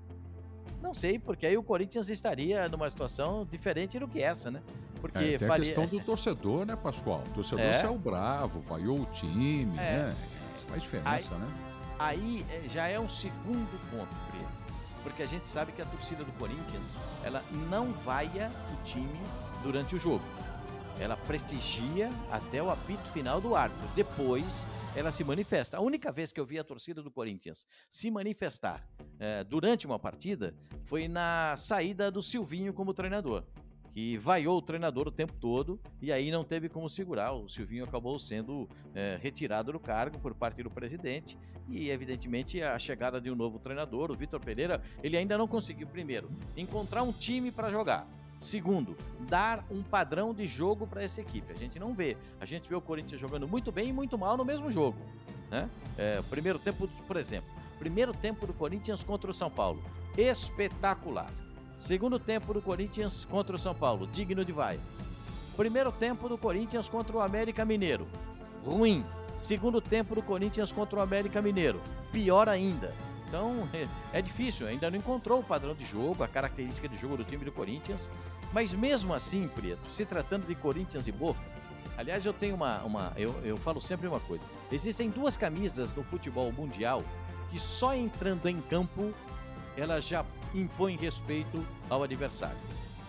Não 0.82 0.92
sei, 0.92 1.18
porque 1.18 1.46
aí 1.46 1.56
o 1.56 1.62
Corinthians 1.62 2.08
estaria 2.08 2.68
numa 2.68 2.90
situação 2.90 3.46
diferente 3.50 3.98
do 3.98 4.08
que 4.08 4.20
essa, 4.20 4.50
né? 4.50 4.60
Porque 5.00 5.18
é, 5.18 5.38
tem 5.38 5.48
faria... 5.48 5.54
a 5.54 5.66
questão 5.66 5.86
do 5.86 6.00
torcedor, 6.00 6.66
né, 6.66 6.76
Pascoal? 6.76 7.22
O 7.28 7.34
torcedor 7.34 7.64
é. 7.64 7.72
saiu 7.72 7.96
bravo, 7.96 8.60
vaiou 8.60 9.00
o 9.00 9.04
time, 9.04 9.78
é. 9.78 9.80
né? 9.80 10.16
Faz 10.68 10.82
diferença, 10.82 11.34
aí, 11.34 11.40
né? 11.40 11.48
Aí 11.98 12.46
é, 12.50 12.68
já 12.68 12.88
é 12.88 12.98
um 12.98 13.08
segundo 13.08 13.78
ponto, 13.90 14.08
Preto. 14.30 14.62
Porque 15.02 15.22
a 15.22 15.26
gente 15.26 15.48
sabe 15.48 15.72
que 15.72 15.82
a 15.82 15.86
torcida 15.86 16.24
do 16.24 16.32
Corinthians, 16.32 16.96
ela 17.24 17.42
não 17.68 17.92
vaia 17.92 18.50
o 18.72 18.84
time 18.84 19.20
durante 19.62 19.96
o 19.96 19.98
jogo. 19.98 20.24
Ela 21.00 21.16
prestigia 21.16 22.10
até 22.30 22.62
o 22.62 22.70
apito 22.70 23.08
final 23.10 23.40
do 23.40 23.56
árbitro. 23.56 23.88
Depois, 23.96 24.66
ela 24.94 25.10
se 25.10 25.24
manifesta. 25.24 25.78
A 25.78 25.80
única 25.80 26.12
vez 26.12 26.32
que 26.32 26.38
eu 26.38 26.46
vi 26.46 26.58
a 26.58 26.64
torcida 26.64 27.02
do 27.02 27.10
Corinthians 27.10 27.66
se 27.90 28.10
manifestar 28.10 28.86
é, 29.18 29.42
durante 29.42 29.86
uma 29.86 29.98
partida 29.98 30.54
foi 30.84 31.08
na 31.08 31.56
saída 31.56 32.10
do 32.10 32.22
Silvinho 32.22 32.72
como 32.72 32.94
treinador 32.94 33.44
que 33.92 34.16
vaiou 34.16 34.56
o 34.56 34.62
treinador 34.62 35.06
o 35.06 35.10
tempo 35.10 35.34
todo 35.34 35.78
e 36.00 36.10
aí 36.10 36.30
não 36.30 36.42
teve 36.42 36.68
como 36.68 36.88
segurar. 36.88 37.32
O 37.32 37.48
Silvinho 37.48 37.84
acabou 37.84 38.18
sendo 38.18 38.68
é, 38.94 39.18
retirado 39.20 39.70
do 39.70 39.78
cargo 39.78 40.18
por 40.18 40.34
parte 40.34 40.62
do 40.62 40.70
presidente 40.70 41.38
e, 41.68 41.90
evidentemente, 41.90 42.62
a 42.62 42.78
chegada 42.78 43.20
de 43.20 43.30
um 43.30 43.34
novo 43.34 43.58
treinador, 43.58 44.10
o 44.10 44.16
Vitor 44.16 44.40
Pereira, 44.40 44.82
ele 45.02 45.16
ainda 45.16 45.36
não 45.36 45.46
conseguiu, 45.46 45.86
primeiro, 45.86 46.30
encontrar 46.56 47.02
um 47.02 47.12
time 47.12 47.52
para 47.52 47.70
jogar. 47.70 48.08
Segundo, 48.40 48.96
dar 49.28 49.64
um 49.70 49.82
padrão 49.82 50.34
de 50.34 50.46
jogo 50.46 50.86
para 50.86 51.04
essa 51.04 51.20
equipe. 51.20 51.52
A 51.52 51.56
gente 51.56 51.78
não 51.78 51.94
vê. 51.94 52.16
A 52.40 52.44
gente 52.44 52.68
vê 52.68 52.74
o 52.74 52.80
Corinthians 52.80 53.20
jogando 53.20 53.46
muito 53.46 53.70
bem 53.70 53.90
e 53.90 53.92
muito 53.92 54.18
mal 54.18 54.36
no 54.36 54.44
mesmo 54.44 54.70
jogo. 54.70 54.98
Né? 55.50 55.70
É, 55.96 56.20
primeiro 56.22 56.58
tempo, 56.58 56.88
por 57.06 57.16
exemplo, 57.16 57.48
primeiro 57.78 58.12
tempo 58.12 58.46
do 58.46 58.52
Corinthians 58.52 59.04
contra 59.04 59.30
o 59.30 59.34
São 59.34 59.50
Paulo. 59.50 59.80
Espetacular. 60.16 61.30
Segundo 61.82 62.16
tempo 62.16 62.54
do 62.54 62.62
Corinthians 62.62 63.24
contra 63.24 63.56
o 63.56 63.58
São 63.58 63.74
Paulo, 63.74 64.06
digno 64.06 64.44
de 64.44 64.52
vai. 64.52 64.78
Primeiro 65.56 65.90
tempo 65.90 66.28
do 66.28 66.38
Corinthians 66.38 66.88
contra 66.88 67.16
o 67.16 67.20
América 67.20 67.64
Mineiro, 67.64 68.06
ruim. 68.64 69.04
Segundo 69.36 69.80
tempo 69.80 70.14
do 70.14 70.22
Corinthians 70.22 70.70
contra 70.70 71.00
o 71.00 71.02
América 71.02 71.42
Mineiro, 71.42 71.80
pior 72.12 72.48
ainda. 72.48 72.94
Então 73.26 73.68
é 74.14 74.22
difícil, 74.22 74.68
ainda 74.68 74.88
não 74.92 74.96
encontrou 74.96 75.40
o 75.40 75.42
padrão 75.42 75.74
de 75.74 75.84
jogo, 75.84 76.22
a 76.22 76.28
característica 76.28 76.88
de 76.88 76.96
jogo 76.96 77.16
do 77.16 77.24
time 77.24 77.44
do 77.44 77.50
Corinthians. 77.50 78.08
Mas 78.52 78.72
mesmo 78.72 79.12
assim, 79.12 79.48
Preto, 79.48 79.90
se 79.90 80.06
tratando 80.06 80.46
de 80.46 80.54
Corinthians 80.54 81.08
e 81.08 81.12
Boca, 81.12 81.40
aliás, 81.98 82.24
eu 82.24 82.32
tenho 82.32 82.54
uma. 82.54 82.80
uma 82.84 83.12
eu, 83.16 83.34
eu 83.42 83.56
falo 83.56 83.80
sempre 83.80 84.06
uma 84.06 84.20
coisa: 84.20 84.44
existem 84.70 85.10
duas 85.10 85.36
camisas 85.36 85.92
no 85.92 86.04
futebol 86.04 86.52
mundial 86.52 87.02
que 87.50 87.58
só 87.58 87.92
entrando 87.92 88.48
em 88.48 88.60
campo 88.60 89.12
elas 89.76 90.06
já 90.06 90.24
impõe 90.54 90.96
respeito 90.96 91.66
ao 91.88 92.02
adversário. 92.02 92.56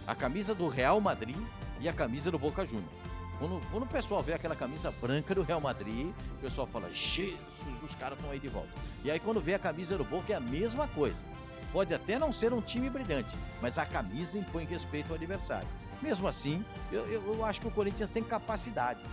A 0.05 0.15
camisa 0.15 0.53
do 0.53 0.67
Real 0.67 0.99
Madrid 0.99 1.37
e 1.79 1.87
a 1.87 1.93
camisa 1.93 2.29
do 2.31 2.39
Boca 2.39 2.65
Juniors. 2.65 2.91
Quando, 3.39 3.61
quando, 3.71 3.83
o 3.83 3.87
pessoal 3.87 4.21
vê 4.21 4.33
aquela 4.33 4.55
camisa 4.55 4.91
branca 4.91 5.33
do 5.33 5.41
Real 5.41 5.59
Madrid, 5.59 6.07
o 6.37 6.41
pessoal 6.41 6.67
fala: 6.67 6.91
Jesus, 6.93 7.37
os 7.83 7.95
caras 7.95 8.17
estão 8.17 8.31
aí 8.31 8.39
de 8.39 8.47
volta. 8.47 8.69
E 9.03 9.11
aí, 9.11 9.19
quando 9.19 9.41
vê 9.41 9.53
a 9.53 9.59
camisa 9.59 9.97
do 9.97 10.03
Boca, 10.03 10.31
é 10.31 10.35
a 10.35 10.39
mesma 10.39 10.87
coisa. 10.87 11.25
pode 11.71 11.93
até 11.93 12.19
não 12.19 12.31
ser 12.31 12.53
um 12.53 12.61
time 12.61 12.89
brilhante, 12.89 13.35
mas 13.61 13.77
a 13.77 13.85
camisa 13.85 14.37
impõe 14.37 14.65
respeito 14.65 15.09
ao 15.09 15.15
adversário. 15.15 15.67
Mesmo 16.01 16.27
assim, 16.27 16.63
eu, 16.91 17.05
eu 17.05 17.43
acho 17.43 17.59
que 17.61 17.67
o 17.67 17.71
Corinthians 17.71 18.09
tem 18.09 18.23
capacidade 18.23 19.03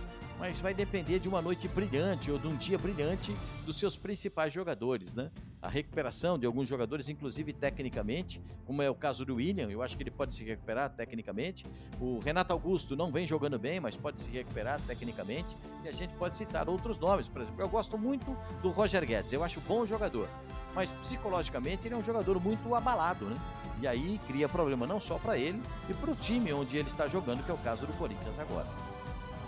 mas 0.41 0.59
vai 0.59 0.73
depender 0.73 1.19
de 1.19 1.29
uma 1.29 1.39
noite 1.39 1.67
brilhante 1.67 2.31
ou 2.31 2.39
de 2.39 2.47
um 2.47 2.55
dia 2.55 2.75
brilhante 2.75 3.31
dos 3.63 3.77
seus 3.77 3.95
principais 3.95 4.51
jogadores, 4.51 5.13
né? 5.13 5.29
A 5.61 5.69
recuperação 5.69 6.35
de 6.35 6.47
alguns 6.47 6.67
jogadores, 6.67 7.07
inclusive 7.07 7.53
tecnicamente, 7.53 8.41
como 8.65 8.81
é 8.81 8.89
o 8.89 8.95
caso 8.95 9.23
do 9.23 9.35
William, 9.35 9.69
eu 9.69 9.83
acho 9.83 9.95
que 9.95 10.01
ele 10.01 10.09
pode 10.09 10.33
se 10.33 10.43
recuperar 10.43 10.89
tecnicamente. 10.89 11.63
O 11.99 12.17
Renato 12.17 12.51
Augusto 12.51 12.95
não 12.95 13.11
vem 13.11 13.27
jogando 13.27 13.59
bem, 13.59 13.79
mas 13.79 13.95
pode 13.95 14.19
se 14.19 14.31
recuperar 14.31 14.81
tecnicamente. 14.81 15.55
E 15.83 15.87
a 15.87 15.91
gente 15.91 16.11
pode 16.15 16.35
citar 16.35 16.67
outros 16.67 16.97
nomes, 16.97 17.27
por 17.27 17.43
exemplo, 17.43 17.61
eu 17.61 17.69
gosto 17.69 17.95
muito 17.95 18.35
do 18.63 18.71
Roger 18.71 19.05
Guedes, 19.05 19.31
eu 19.31 19.43
acho 19.43 19.61
bom 19.61 19.85
jogador, 19.85 20.27
mas 20.73 20.91
psicologicamente 20.91 21.87
ele 21.87 21.93
é 21.93 21.97
um 21.97 22.03
jogador 22.03 22.41
muito 22.41 22.73
abalado, 22.73 23.25
né? 23.25 23.37
E 23.79 23.87
aí 23.87 24.19
cria 24.25 24.49
problema 24.49 24.87
não 24.87 24.99
só 24.99 25.19
para 25.19 25.37
ele 25.37 25.61
e 25.87 25.93
para 25.93 26.09
o 26.09 26.15
time 26.15 26.51
onde 26.51 26.77
ele 26.77 26.87
está 26.87 27.07
jogando, 27.07 27.45
que 27.45 27.51
é 27.51 27.53
o 27.53 27.59
caso 27.59 27.85
do 27.85 27.93
Corinthians 27.93 28.39
agora. 28.39 28.90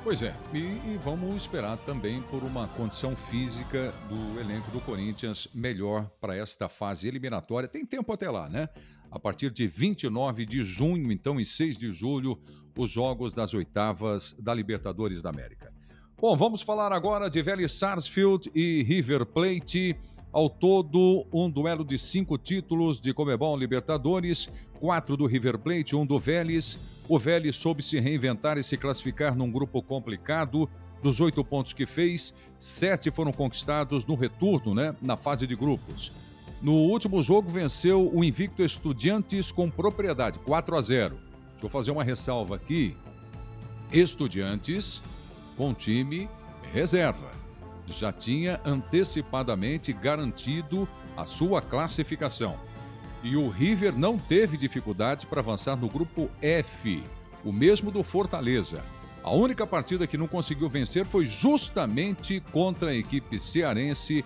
Pois 0.04 0.22
é, 0.22 0.36
e, 0.54 0.58
e, 0.58 1.00
vamos 1.02 1.34
esperar 1.34 1.78
também 1.78 2.22
por 2.24 2.44
uma 2.44 2.68
condição 2.68 3.16
física 3.16 3.94
do 4.10 4.38
elenco 4.38 4.70
do 4.70 4.82
Corinthians 4.82 5.48
melhor 5.54 6.12
para 6.20 6.36
esta 6.36 6.68
fase 6.68 7.08
eliminatória. 7.08 7.70
Tem 7.70 7.86
tempo 7.86 8.12
até 8.12 8.30
lá, 8.30 8.50
né? 8.50 8.68
A 9.10 9.18
partir 9.18 9.50
de 9.50 9.66
29 9.66 10.46
de 10.46 10.62
junho, 10.66 11.10
então, 11.10 11.40
e 11.40 11.46
6 11.46 11.78
de 11.78 11.94
julho, 11.94 12.38
os 12.78 12.92
jogos 12.92 13.34
das 13.34 13.54
oitavas 13.54 14.36
da 14.38 14.54
Libertadores 14.54 15.24
da 15.24 15.30
América. 15.30 15.72
Bom, 16.20 16.36
vamos 16.36 16.62
falar 16.62 16.92
agora 16.92 17.30
de 17.30 17.42
Vélez 17.42 17.72
Sarsfield 17.72 18.52
e 18.54 18.84
River 18.84 19.26
Plate. 19.26 19.96
Ao 20.34 20.50
todo, 20.50 21.28
um 21.32 21.48
duelo 21.48 21.86
de 21.86 21.96
cinco 22.00 22.40
títulos 22.40 23.00
de 23.00 23.14
Comebol 23.14 23.56
Libertadores, 23.56 24.50
quatro 24.80 25.16
do 25.16 25.28
River 25.28 25.60
Plate, 25.60 25.96
um 25.96 26.04
do 26.04 26.20
Vélez. 26.20 26.80
O 27.08 27.20
Vélez 27.20 27.56
soube 27.56 27.84
se 27.84 28.00
reinventar 28.00 28.58
e 28.58 28.64
se 28.64 28.76
classificar 28.76 29.36
num 29.36 29.52
grupo 29.52 29.80
complicado. 29.84 30.68
Dos 31.04 31.22
oito 31.22 31.46
pontos 31.46 31.72
que 31.72 31.86
fez, 31.86 32.34
sete 32.58 33.12
foram 33.12 33.32
conquistados 33.32 34.08
no 34.08 34.16
retorno, 34.16 34.74
né, 34.74 34.96
na 35.04 35.16
fase 35.16 35.46
de 35.46 35.56
grupos. 35.56 36.12
No 36.64 36.74
último 36.74 37.22
jogo, 37.22 37.52
venceu 37.52 38.10
o 38.12 38.24
invicto 38.24 38.64
Estudiantes 38.64 39.52
com 39.52 39.70
propriedade, 39.70 40.40
4 40.40 40.76
a 40.76 40.82
0. 40.82 41.16
Deixa 41.52 41.66
eu 41.66 41.70
fazer 41.70 41.92
uma 41.92 42.04
ressalva 42.04 42.56
aqui. 42.56 42.98
Estudiantes 43.92 45.04
com 45.56 45.76
time 45.76 46.28
reserva 46.72 47.43
já 47.88 48.12
tinha 48.12 48.60
antecipadamente 48.66 49.92
garantido 49.94 50.88
a 51.16 51.26
sua 51.26 51.62
classificação. 51.62 52.58
E 53.24 53.36
o 53.36 53.48
River 53.50 53.98
não 53.98 54.18
teve 54.18 54.58
dificuldades 54.58 55.26
para 55.26 55.40
avançar 55.40 55.76
no 55.76 55.88
grupo 55.88 56.30
F, 56.42 57.04
o 57.44 57.52
mesmo 57.52 57.92
do 57.92 58.04
Fortaleza. 58.04 58.84
A 59.24 59.32
única 59.32 59.66
partida 59.66 60.06
que 60.06 60.18
não 60.18 60.28
conseguiu 60.28 60.68
vencer 60.68 61.06
foi 61.06 61.26
justamente 61.26 62.42
contra 62.52 62.90
a 62.90 62.96
equipe 62.96 63.40
cearense 63.40 64.26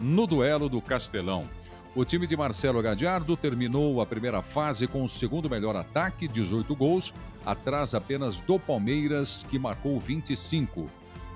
no 0.00 0.26
duelo 0.26 0.68
do 0.68 0.80
Castelão. 0.80 1.48
O 1.94 2.04
time 2.04 2.26
de 2.26 2.36
Marcelo 2.36 2.80
Gadiardo 2.80 3.36
terminou 3.36 4.00
a 4.00 4.06
primeira 4.06 4.40
fase 4.40 4.86
com 4.86 5.02
o 5.02 5.08
segundo 5.08 5.50
melhor 5.50 5.76
ataque, 5.76 6.28
18 6.28 6.74
gols, 6.76 7.12
atrás 7.44 7.92
apenas 7.92 8.40
do 8.40 8.58
Palmeiras, 8.58 9.44
que 9.50 9.58
marcou 9.58 10.00
25. 10.00 10.88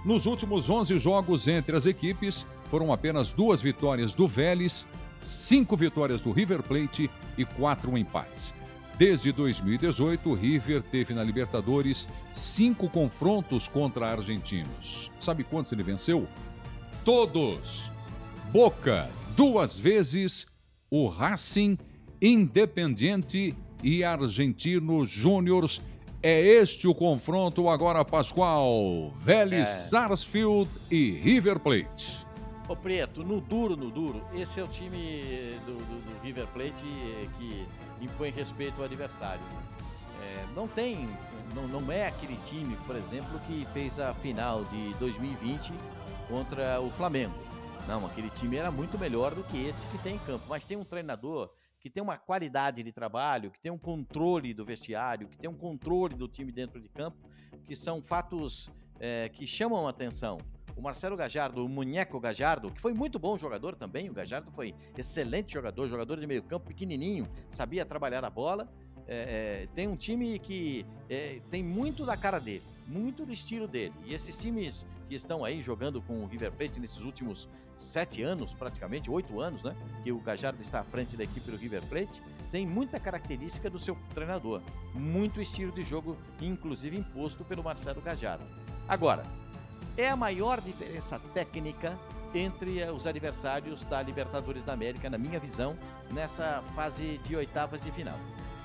Nos 0.05 0.27
últimos 0.27 0.69
11 0.69 0.99
jogos 0.99 1.47
entre 1.47 1.77
as 1.77 1.87
equipes, 1.87 2.45
foram 2.67 2.93
apenas 2.93 3.33
duas 3.33 3.63
vitórias 3.63 4.15
do 4.15 4.27
Vélez, 4.27 4.85
cinco 5.21 5.77
vitórias 5.77 6.23
do 6.23 6.33
River 6.33 6.61
Plate 6.63 7.09
e 7.39 7.45
quatro 7.45 7.97
empates. 7.97 8.53
Desde 8.99 9.31
2018, 9.31 10.29
o 10.29 10.35
River 10.35 10.83
teve 10.83 11.15
na 11.15 11.23
Libertadores 11.23 12.09
cinco 12.33 12.89
confrontos 12.89 13.69
contra 13.69 14.11
argentinos. 14.11 15.11
Sabe 15.21 15.45
quantos 15.45 15.71
ele 15.71 15.85
venceu? 15.85 16.27
Todos! 17.05 17.93
Boca, 18.53 19.09
duas 19.37 19.79
vezes, 19.79 20.47
o 20.91 21.09
Racing, 21.09 21.79
Independiente 22.21 23.57
e 23.83 24.05
Argentino 24.05 25.05
Júniors 25.05 25.81
é 26.23 26.41
este 26.41 26.87
o 26.87 26.95
confronto 26.95 27.69
agora, 27.69 28.05
Pascoal. 28.05 29.13
Vélez, 29.19 29.69
é. 29.69 29.73
Sarsfield 29.73 30.71
e 30.91 31.13
River 31.13 31.59
Plate. 31.59 32.25
Ô 32.69 32.77
Preto, 32.77 33.25
no 33.25 33.41
duro, 33.41 33.77
no 33.77 33.91
duro, 33.91 34.25
esse 34.33 34.61
é 34.61 34.63
o 34.63 34.69
time 34.69 35.59
do, 35.67 35.75
do, 35.75 36.15
do 36.15 36.23
River 36.23 36.47
Plate 36.49 36.87
que 37.37 37.67
impõe 38.01 38.31
respeito 38.31 38.79
ao 38.79 38.85
adversário. 38.85 39.43
É, 40.23 40.45
não 40.55 40.69
tem, 40.69 41.09
não, 41.55 41.67
não 41.67 41.93
é 41.93 42.07
aquele 42.07 42.39
time, 42.45 42.77
por 42.87 42.95
exemplo, 42.95 43.41
que 43.47 43.67
fez 43.73 43.99
a 43.99 44.15
final 44.15 44.65
de 44.65 44.95
2020 44.95 45.73
contra 46.29 46.81
o 46.81 46.89
Flamengo. 46.91 47.35
Não, 47.89 48.07
aquele 48.07 48.31
time 48.31 48.57
era 48.57 48.71
muito 48.71 48.97
melhor 48.97 49.35
do 49.35 49.43
que 49.43 49.67
esse 49.67 49.85
que 49.89 49.99
tem 49.99 50.15
em 50.15 50.19
campo. 50.21 50.45
Mas 50.49 50.65
tem 50.65 50.77
um 50.77 50.85
treinador 50.85 51.51
que 51.83 51.91
tem 51.91 52.03
uma 52.03 52.17
qualidade 52.17 52.83
de 52.83 52.93
trabalho, 52.93 53.51
que 53.51 53.61
tem 53.61 53.73
um 53.73 53.77
controle 53.79 54.55
do 54.55 54.65
vestiário, 54.65 55.27
que 55.27 55.37
tem 55.37 55.51
um 55.51 55.57
controle 55.57 56.15
do 56.15 56.29
time 56.29 56.53
dentro 56.53 56.81
de 56.81 56.89
campo, 56.89 57.19
que 57.65 57.75
são 57.75 58.01
fatos 58.01 58.71
é, 59.01 59.29
que 59.29 59.47
chamam 59.47 59.87
a 59.87 59.91
atenção. 59.91 60.39
O 60.77 60.81
Marcelo 60.81 61.17
Gajardo, 61.17 61.67
o 61.67 61.69
Munheco 61.69 62.21
Gajardo, 62.21 62.71
que 62.71 62.81
foi 62.81 62.95
muito 62.95 63.19
bom 63.19 63.37
jogador 63.37 63.75
também, 63.75 64.09
o 64.09 64.13
Gajardo 64.13 64.51
foi 64.53 64.75
excelente 64.97 65.53
jogador, 65.53 65.89
jogador 65.89 66.21
de 66.21 66.27
meio 66.27 66.43
campo 66.45 66.69
pequenininho, 66.69 67.29
sabia 67.49 67.85
trabalhar 67.85 68.25
a 68.25 68.31
bola. 68.31 68.73
É, 69.07 69.65
é, 69.65 69.67
tem 69.75 69.89
um 69.89 69.97
time 69.97 70.39
que 70.39 70.87
é, 71.11 71.41
tem 71.51 71.63
muito 71.63 72.07
da 72.07 72.17
cara 72.17 72.39
dele 72.39 72.63
muito 72.87 73.25
do 73.25 73.33
estilo 73.33 73.67
dele. 73.67 73.95
E 74.05 74.15
esses 74.15 74.39
times 74.39 74.87
que 75.13 75.17
estão 75.17 75.45
aí 75.45 75.61
jogando 75.61 76.01
com 76.01 76.25
o 76.25 76.27
River 76.27 76.51
Plate 76.53 76.81
nesses 76.81 77.03
últimos 77.05 77.47
sete 77.77 78.23
anos, 78.23 78.55
praticamente, 78.55 79.11
oito 79.11 79.41
anos, 79.41 79.63
né? 79.63 79.77
Que 80.03 80.11
o 80.11 80.19
Gajardo 80.19 80.63
está 80.63 80.81
à 80.81 80.85
frente 80.85 81.19
da 81.19 81.25
equipe 81.25 81.51
do 81.51 81.57
River 81.59 81.83
Plate, 81.83 82.23
tem 82.51 82.67
muita 82.67 82.99
característica 82.99 83.69
do 83.69 83.79
seu 83.79 83.95
treinador. 84.15 84.63
Muito 84.95 85.39
estilo 85.39 85.71
de 85.71 85.83
jogo, 85.83 86.17
inclusive 86.41 86.97
imposto 86.97 87.45
pelo 87.45 87.63
Marcelo 87.63 88.01
Gajardo. 88.01 88.45
Agora, 88.89 89.27
é 89.99 90.09
a 90.09 90.17
maior 90.17 90.63
diferença 90.63 91.19
técnica 91.35 91.99
entre 92.35 92.83
os 92.85 93.07
adversários 93.07 93.85
da 93.85 94.01
Libertadores 94.01 94.65
da 94.65 94.73
América, 94.73 95.11
na 95.11 95.19
minha 95.19 95.39
visão, 95.39 95.77
nessa 96.11 96.65
fase 96.75 97.19
de 97.19 97.37
oitavas 97.37 97.83
de 97.83 97.93
final. 97.93 98.19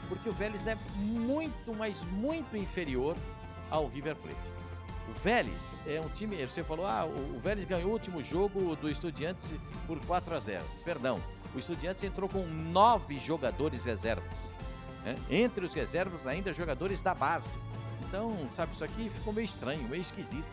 Porque 0.07 0.29
o 0.29 0.33
Vélez 0.33 0.65
é 0.65 0.77
muito, 0.95 1.75
mas 1.75 2.01
muito 2.05 2.55
inferior 2.55 3.17
ao 3.69 3.89
River 3.89 4.15
Plate. 4.15 4.66
O 5.08 5.20
Vélez 5.20 5.82
é 5.88 6.00
um 6.02 6.10
time. 6.10 6.36
Você 6.46 6.63
falou, 6.63 6.86
ah, 6.86 7.06
o 7.06 7.39
Vélez 7.39 7.65
ganhou 7.65 7.89
o 7.89 7.93
último 7.93 8.22
jogo 8.22 8.76
do 8.76 8.89
Estudiantes 8.89 9.54
por 9.86 10.00
4 10.06 10.36
a 10.36 10.39
0. 10.39 10.63
Perdão, 10.84 11.22
o 11.56 11.60
Estudiantes 11.60 12.04
entrou 12.04 12.28
com 12.28 12.46
nove 12.46 13.17
jogadores 13.17 13.86
reservas. 13.86 14.54
Né? 15.04 15.17
Entre 15.30 15.65
os 15.65 15.74
reservas, 15.74 16.28
ainda 16.28 16.54
jogadores 16.54 17.02
da 17.02 17.13
base. 17.13 17.58
Então, 18.08 18.36
sabe, 18.52 18.74
isso 18.74 18.84
aqui 18.84 19.10
ficou 19.10 19.34
meio 19.34 19.46
estranho, 19.46 19.82
meio 19.88 20.02
esquisito. 20.02 20.46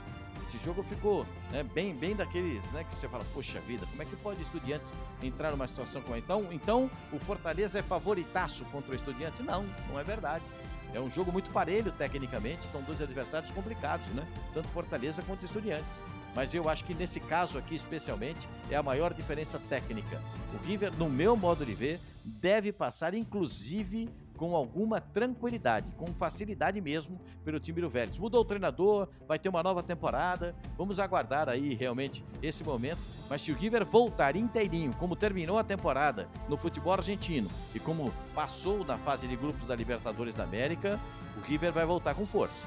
Esse 0.42 0.58
jogo 0.58 0.82
ficou 0.82 1.24
né, 1.50 1.62
bem, 1.62 1.94
bem 1.94 2.14
daqueles, 2.14 2.70
né, 2.72 2.84
que 2.84 2.94
você 2.94 3.08
fala, 3.08 3.24
poxa 3.32 3.60
vida, 3.60 3.86
como 3.86 4.02
é 4.02 4.04
que 4.04 4.14
pode 4.16 4.42
Estudiantes 4.42 4.92
entrar 5.22 5.50
numa 5.50 5.66
situação 5.66 6.02
como 6.02 6.16
então? 6.16 6.52
Então, 6.52 6.90
o 7.10 7.18
Fortaleza 7.18 7.78
é 7.78 7.82
favoritaço 7.82 8.64
contra 8.66 8.92
o 8.92 8.94
Estudiantes? 8.94 9.40
Não, 9.40 9.64
não 9.88 9.98
é 9.98 10.04
verdade. 10.04 10.44
É 10.94 11.00
um 11.00 11.10
jogo 11.10 11.32
muito 11.32 11.50
parelho 11.50 11.90
tecnicamente, 11.90 12.64
são 12.66 12.80
dois 12.80 13.02
adversários 13.02 13.50
complicados, 13.50 14.06
né? 14.14 14.24
Tanto 14.54 14.68
Fortaleza 14.68 15.22
quanto 15.22 15.44
Estudiantes. 15.44 16.00
Mas 16.36 16.54
eu 16.54 16.68
acho 16.68 16.84
que 16.84 16.94
nesse 16.94 17.18
caso 17.18 17.58
aqui 17.58 17.74
especialmente 17.74 18.48
é 18.70 18.76
a 18.76 18.82
maior 18.82 19.12
diferença 19.12 19.58
técnica. 19.68 20.22
O 20.54 20.64
River, 20.64 20.92
no 20.96 21.08
meu 21.10 21.36
modo 21.36 21.66
de 21.66 21.74
ver, 21.74 22.00
deve 22.24 22.72
passar 22.72 23.12
inclusive 23.12 24.08
com 24.36 24.54
alguma 24.54 25.00
tranquilidade, 25.00 25.86
com 25.96 26.06
facilidade 26.14 26.80
mesmo 26.80 27.20
pelo 27.44 27.60
time 27.60 27.80
do 27.80 27.88
Vélez. 27.88 28.18
Mudou 28.18 28.40
o 28.40 28.44
treinador, 28.44 29.08
vai 29.26 29.38
ter 29.38 29.48
uma 29.48 29.62
nova 29.62 29.82
temporada. 29.82 30.54
Vamos 30.76 30.98
aguardar 30.98 31.48
aí 31.48 31.74
realmente 31.74 32.24
esse 32.42 32.64
momento. 32.64 32.98
Mas 33.28 33.42
se 33.42 33.52
o 33.52 33.56
River 33.56 33.84
voltar 33.84 34.36
inteirinho, 34.36 34.92
como 34.94 35.16
terminou 35.16 35.58
a 35.58 35.64
temporada 35.64 36.28
no 36.48 36.56
futebol 36.56 36.92
argentino 36.92 37.48
e 37.74 37.78
como 37.78 38.12
passou 38.34 38.84
na 38.84 38.98
fase 38.98 39.26
de 39.26 39.36
grupos 39.36 39.68
da 39.68 39.76
Libertadores 39.76 40.34
da 40.34 40.44
América, 40.44 40.98
o 41.36 41.40
River 41.40 41.72
vai 41.72 41.86
voltar 41.86 42.14
com 42.14 42.26
força. 42.26 42.66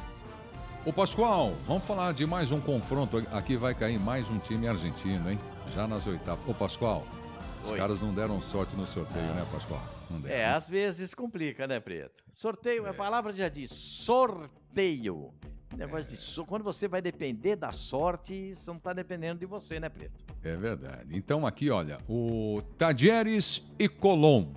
Ô 0.85 0.93
Pascoal, 0.93 1.53
vamos 1.65 1.83
falar 1.83 2.13
de 2.13 2.25
mais 2.25 2.51
um 2.51 2.61
confronto. 2.61 3.17
Aqui 3.33 3.57
vai 3.57 3.75
cair 3.75 3.99
mais 3.99 4.29
um 4.29 4.39
time 4.39 4.67
argentino, 4.67 5.29
hein? 5.29 5.37
Já 5.75 5.85
nas 5.85 6.07
oitavas. 6.07 6.39
Ô 6.47 6.53
Pascoal, 6.53 7.05
os 7.61 7.71
Oi. 7.71 7.77
caras 7.77 7.99
não 7.99 8.13
deram 8.13 8.39
sorte 8.39 8.73
no 8.75 8.87
sorteio, 8.87 9.25
né, 9.33 9.45
Pascoal? 9.51 9.96
É, 10.25 10.45
às 10.45 10.69
vezes 10.69 11.13
complica, 11.13 11.67
né, 11.67 11.79
Preto? 11.79 12.23
Sorteio, 12.33 12.85
é. 12.85 12.89
a 12.89 12.93
palavra 12.93 13.31
já 13.31 13.49
diz 13.49 13.71
sorteio. 13.71 15.33
Negócio 15.75 16.15
de 16.15 16.17
so... 16.17 16.45
Quando 16.45 16.63
você 16.63 16.87
vai 16.87 17.01
depender 17.01 17.55
da 17.55 17.71
sorte, 17.71 18.55
você 18.55 18.69
não 18.69 18.77
está 18.77 18.93
dependendo 18.93 19.39
de 19.39 19.45
você, 19.45 19.79
né, 19.79 19.89
Preto? 19.89 20.23
É 20.43 20.55
verdade. 20.55 21.09
Então 21.11 21.45
aqui, 21.45 21.69
olha, 21.69 21.99
o 22.07 22.61
Tajeres 22.77 23.61
e 23.77 23.87
Colom. 23.87 24.53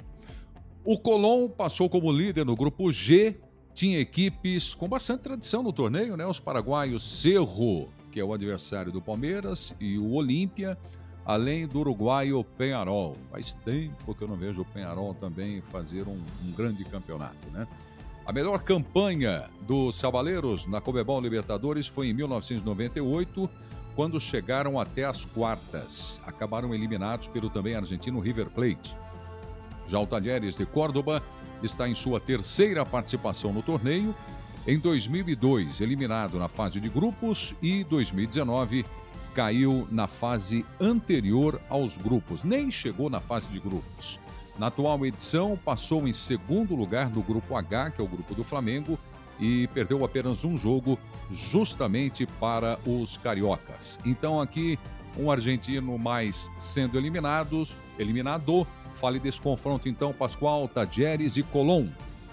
O 0.85 0.99
Colón 0.99 1.49
passou 1.49 1.91
como 1.91 2.11
líder 2.11 2.47
no 2.47 2.57
grupo 2.57 2.91
G, 2.91 3.39
tinha 3.75 4.01
equipes 4.01 4.75
com 4.75 4.89
bastante 4.89 5.21
tradição 5.21 5.63
no 5.63 5.73
torneio, 5.73 6.17
né? 6.17 6.25
Os 6.27 6.41
paraguaios 6.41 7.21
Cerro, 7.21 7.89
que 8.11 8.19
é 8.19 8.25
o 8.25 8.33
adversário 8.33 8.91
do 8.91 9.03
Palmeiras, 9.03 9.75
e 9.79 9.99
o 9.99 10.13
Olímpia, 10.13 10.79
além 11.25 11.67
do 11.67 11.81
uruguaio 11.81 12.43
Penharol. 12.43 13.17
Faz 13.31 13.55
tempo 13.65 14.15
que 14.15 14.23
eu 14.23 14.29
não 14.29 14.37
vejo 14.37 14.63
o 14.63 14.65
Penharol 14.65 15.15
também 15.15 15.61
fazer 15.61 16.07
um, 16.09 16.19
um 16.45 16.53
grande 16.53 16.85
campeonato, 16.85 17.49
né? 17.53 17.67
A 18.27 18.33
melhor 18.33 18.63
campanha 18.63 19.49
dos 19.63 19.97
Sabaleiros 19.97 20.67
na 20.67 20.81
Comebol 20.81 21.21
Libertadores 21.21 21.87
foi 21.87 22.09
em 22.09 22.15
1998, 22.15 23.51
quando 23.97 24.21
chegaram 24.21 24.79
até 24.79 25.05
as 25.05 25.25
quartas. 25.25 26.21
Acabaram 26.25 26.73
eliminados 26.75 27.27
pelo 27.27 27.51
também 27.51 27.75
argentino 27.75 28.21
River 28.21 28.49
Plate. 28.51 28.97
Já 29.89 29.99
o 29.99 30.07
Talheres 30.07 30.57
de 30.57 30.65
Córdoba 30.65 31.21
está 31.63 31.89
em 31.89 31.95
sua 31.95 32.21
terceira 32.21 32.87
participação 32.87 33.53
no 33.53 33.63
torneio. 33.63 34.15
Em 34.67 34.79
2002, 34.79 35.81
eliminado 35.81 36.39
na 36.39 36.49
fase 36.49 36.79
de 36.79 36.89
grupos 36.89 37.55
e 37.61 37.83
2019 37.85 38.85
caiu 39.35 39.87
na 39.91 40.07
fase 40.07 40.65
anterior 40.81 41.61
aos 41.69 41.97
grupos, 41.97 42.45
nem 42.45 42.71
chegou 42.71 43.09
na 43.09 43.21
fase 43.21 43.49
de 43.49 43.59
grupos. 43.59 44.21
Na 44.59 44.67
atual 44.67 45.07
edição, 45.07 45.59
passou 45.65 46.07
em 46.07 46.13
segundo 46.13 46.75
lugar 46.75 47.09
no 47.09 47.23
grupo 47.23 47.57
H, 47.57 47.93
que 47.93 48.01
é 48.01 48.05
o 48.05 48.09
grupo 48.09 48.35
do 48.35 48.45
Flamengo, 48.45 48.99
e 49.39 49.67
perdeu 49.69 50.05
apenas 50.05 50.45
um 50.45 50.59
jogo 50.59 50.99
justamente 51.31 52.27
para 52.27 52.79
os 52.85 53.17
cariocas. 53.17 53.99
Então 54.05 54.41
aqui 54.41 54.79
um 55.17 55.31
argentino 55.31 55.97
mais 55.99 56.51
sendo 56.59 56.99
eliminados, 56.99 57.77
eliminado 57.99 58.67
Fale 58.95 59.19
desse 59.19 59.41
confronto 59.41 59.89
então, 59.89 60.13
Pascoal, 60.13 60.69
Tajeres 60.69 61.37
e 61.37 61.43
Colom. 61.43 61.89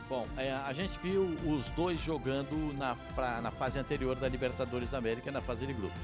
Bom, 0.10 0.26
é, 0.38 0.52
a 0.52 0.72
gente 0.74 0.98
viu 1.02 1.36
os 1.46 1.70
dois 1.70 2.00
jogando 2.00 2.74
na, 2.78 2.96
pra, 3.14 3.42
na 3.42 3.52
fase 3.52 3.78
anterior 3.78 4.16
da 4.16 4.28
Libertadores 4.28 4.90
da 4.90 4.98
América, 4.98 5.32
na 5.32 5.42
fase 5.42 5.66
de 5.66 5.74
grupos. 5.74 6.00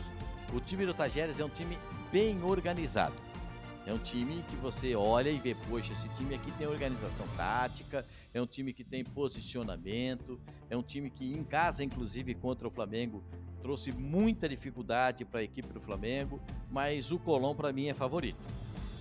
O 0.53 0.59
time 0.59 0.85
do 0.85 0.93
Tajeres 0.93 1.39
é 1.39 1.45
um 1.45 1.49
time 1.49 1.79
bem 2.11 2.43
organizado. 2.43 3.15
É 3.87 3.91
um 3.91 3.97
time 3.97 4.43
que 4.47 4.55
você 4.55 4.95
olha 4.95 5.29
e 5.29 5.39
vê, 5.39 5.55
poxa, 5.67 5.93
esse 5.93 6.07
time 6.09 6.35
aqui 6.35 6.51
tem 6.51 6.67
organização 6.67 7.25
tática, 7.35 8.05
é 8.33 8.39
um 8.39 8.45
time 8.45 8.71
que 8.71 8.83
tem 8.83 9.03
posicionamento, 9.03 10.39
é 10.69 10.77
um 10.77 10.83
time 10.83 11.09
que 11.09 11.33
em 11.33 11.43
casa, 11.43 11.83
inclusive 11.83 12.35
contra 12.35 12.67
o 12.67 12.71
Flamengo, 12.71 13.23
trouxe 13.61 13.91
muita 13.91 14.47
dificuldade 14.47 15.25
para 15.25 15.39
a 15.39 15.43
equipe 15.43 15.73
do 15.73 15.81
Flamengo, 15.81 16.39
mas 16.69 17.11
o 17.11 17.17
Colom 17.17 17.55
para 17.55 17.73
mim 17.73 17.87
é 17.87 17.93
favorito 17.93 18.37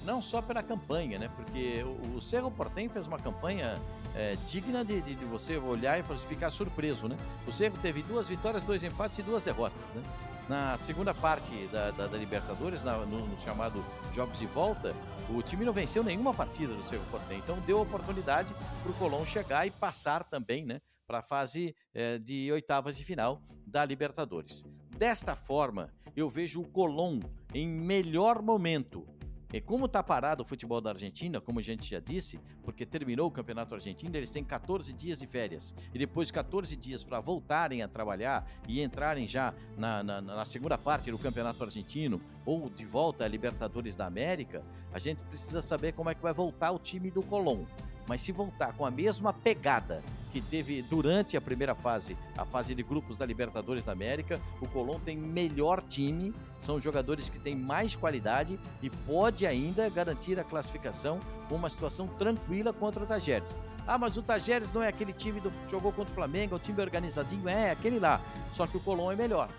não 0.04 0.20
só 0.20 0.42
pela 0.42 0.64
campanha, 0.64 1.16
né? 1.16 1.30
Porque 1.36 1.84
o, 2.16 2.20
Cerro 2.20 2.50
Portem 2.50 2.88
fez 2.88 3.06
uma 3.06 3.20
campanha 3.20 3.78
é, 4.16 4.36
digna 4.48 4.84
de, 4.84 5.00
de, 5.00 5.14
de, 5.14 5.24
você 5.24 5.56
olhar 5.56 5.96
e 5.96 6.02
ficar 6.18 6.50
surpreso, 6.50 7.06
né? 7.06 7.16
O 7.46 7.52
Cerro 7.52 7.78
teve 7.80 8.02
duas 8.02 8.26
vitórias, 8.26 8.64
dois 8.64 8.82
empates 8.82 9.20
e 9.20 9.22
duas 9.22 9.44
derrotas, 9.44 9.94
né? 9.94 10.02
Na 10.48 10.76
segunda 10.76 11.14
parte 11.14 11.52
da, 11.68 11.90
da, 11.92 12.06
da 12.06 12.18
Libertadores, 12.18 12.82
na, 12.82 12.98
no, 12.98 13.26
no, 13.26 13.38
chamado 13.38 13.84
Jogos 14.12 14.38
de 14.38 14.46
Volta, 14.46 14.94
o 15.30 15.40
time 15.40 15.64
não 15.64 15.72
venceu 15.72 16.02
nenhuma 16.02 16.34
partida 16.34 16.74
do 16.74 16.84
Cerro 16.84 17.04
Portem. 17.10 17.38
Então 17.38 17.58
deu 17.60 17.80
oportunidade 17.80 18.52
para 18.82 18.90
o 18.90 18.94
Colón 18.94 19.24
chegar 19.24 19.66
e 19.66 19.70
passar 19.70 20.24
também, 20.24 20.64
né? 20.64 20.80
Para 21.06 21.18
a 21.18 21.22
fase 21.22 21.74
é, 21.94 22.18
de 22.18 22.50
oitavas 22.50 22.96
de 22.96 23.04
final 23.04 23.40
da 23.66 23.84
Libertadores. 23.84 24.64
Desta 24.96 25.36
forma, 25.36 25.92
eu 26.16 26.28
vejo 26.28 26.60
o 26.60 26.68
Colón 26.68 27.20
em 27.54 27.68
melhor 27.68 28.42
momento 28.42 29.06
e 29.52 29.60
como 29.60 29.84
está 29.84 30.02
parado 30.02 30.42
o 30.42 30.46
futebol 30.46 30.80
da 30.80 30.90
Argentina, 30.90 31.40
como 31.40 31.60
a 31.60 31.62
gente 31.62 31.88
já 31.88 32.00
disse, 32.00 32.40
porque 32.62 32.86
terminou 32.86 33.28
o 33.28 33.30
campeonato 33.30 33.74
argentino, 33.74 34.16
eles 34.16 34.30
têm 34.30 34.42
14 34.42 34.92
dias 34.92 35.18
de 35.18 35.26
férias. 35.26 35.74
E 35.92 35.98
depois 35.98 36.30
14 36.30 36.74
dias 36.74 37.04
para 37.04 37.20
voltarem 37.20 37.82
a 37.82 37.88
trabalhar 37.88 38.50
e 38.66 38.82
entrarem 38.82 39.26
já 39.26 39.52
na, 39.76 40.02
na, 40.02 40.20
na, 40.20 40.44
segunda 40.46 40.78
parte 40.78 41.10
do 41.10 41.18
campeonato 41.18 41.62
argentino 41.62 42.20
ou 42.46 42.70
de 42.70 42.86
volta 42.86 43.24
à 43.24 43.28
Libertadores 43.28 43.94
da 43.94 44.06
América, 44.06 44.64
a 44.92 44.98
gente 44.98 45.22
precisa 45.24 45.60
saber 45.60 45.92
como 45.92 46.08
é 46.08 46.14
que 46.14 46.22
vai 46.22 46.32
voltar 46.32 46.70
o 46.72 46.78
time 46.78 47.10
do 47.10 47.22
Colón. 47.22 47.66
Mas 48.06 48.22
se 48.22 48.32
voltar 48.32 48.72
com 48.74 48.84
a 48.84 48.90
mesma 48.90 49.32
pegada 49.32 50.02
que 50.32 50.40
teve 50.40 50.80
durante 50.82 51.36
a 51.36 51.40
primeira 51.40 51.74
fase, 51.74 52.16
a 52.36 52.44
fase 52.44 52.74
de 52.74 52.82
grupos 52.82 53.18
da 53.18 53.26
Libertadores 53.26 53.84
da 53.84 53.92
América, 53.92 54.40
o 54.60 54.66
Colón 54.66 54.98
tem 54.98 55.16
melhor 55.16 55.82
time, 55.82 56.34
são 56.62 56.80
jogadores 56.80 57.28
que 57.28 57.38
têm 57.38 57.54
mais 57.54 57.94
qualidade 57.94 58.58
e 58.82 58.88
pode 58.88 59.46
ainda 59.46 59.88
garantir 59.90 60.40
a 60.40 60.44
classificação 60.44 61.20
com 61.48 61.54
uma 61.54 61.68
situação 61.68 62.06
tranquila 62.06 62.72
contra 62.72 63.02
o 63.02 63.06
Tajeres. 63.06 63.58
Ah, 63.86 63.98
mas 63.98 64.16
o 64.16 64.22
Tajeres 64.22 64.72
não 64.72 64.82
é 64.82 64.88
aquele 64.88 65.12
time 65.12 65.40
que 65.40 65.50
jogou 65.70 65.92
contra 65.92 66.10
o 66.10 66.14
Flamengo, 66.14 66.54
é 66.54 66.56
o 66.56 66.60
time 66.60 66.80
organizadinho, 66.80 67.48
é 67.48 67.70
aquele 67.70 67.98
lá. 67.98 68.20
Só 68.54 68.66
que 68.66 68.76
o 68.76 68.80
Colón 68.80 69.12
é 69.12 69.16
melhor. 69.16 69.50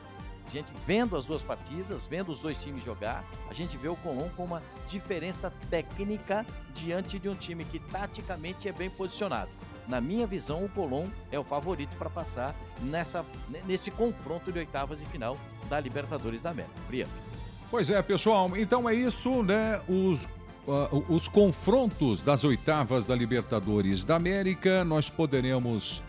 A 0.46 0.50
gente 0.50 0.72
vendo 0.86 1.16
as 1.16 1.26
duas 1.26 1.41
partidas, 1.41 2.06
vendo 2.06 2.32
os 2.32 2.41
dois 2.41 2.62
times 2.62 2.84
jogar, 2.84 3.24
a 3.50 3.54
gente 3.54 3.78
vê 3.78 3.88
o 3.88 3.96
Colón 3.96 4.30
com 4.36 4.44
uma 4.44 4.62
diferença 4.88 5.52
técnica 5.70 6.46
diante 6.74 7.18
de 7.18 7.30
um 7.30 7.36
time 7.36 7.64
que 7.66 7.80
taticamente 7.80 8.68
é 8.68 8.72
bem 8.72 8.89
posicionado. 8.89 9.50
Na 9.88 10.00
minha 10.00 10.26
visão, 10.26 10.64
o 10.64 10.70
Colón 10.70 11.08
é 11.32 11.39
o 11.39 11.44
favorito 11.44 11.96
para 11.98 12.10
passar 12.10 12.56
nessa, 12.82 13.26
nesse 13.66 13.91
confronto 13.91 14.52
de 14.52 14.60
oitavas 14.60 15.00
de 15.00 15.06
final 15.08 15.38
da 15.70 15.80
Libertadores 15.80 16.41
da 16.41 16.52
América. 16.52 16.74
Prieto. 16.88 17.12
Pois 17.70 17.89
é, 17.89 18.02
pessoal. 18.02 18.52
Então 18.56 18.88
é 18.88 18.94
isso, 18.94 19.44
né? 19.44 19.82
Os 19.88 20.28
Uh, 20.66 21.04
os 21.14 21.28
confrontos 21.28 22.22
das 22.22 22.46
oitavas 22.46 23.06
da 23.06 23.14
Libertadores 23.14 24.06
da 24.06 24.16
América, 24.16 24.86
nós 24.86 25.10
poderemos 25.10 26.02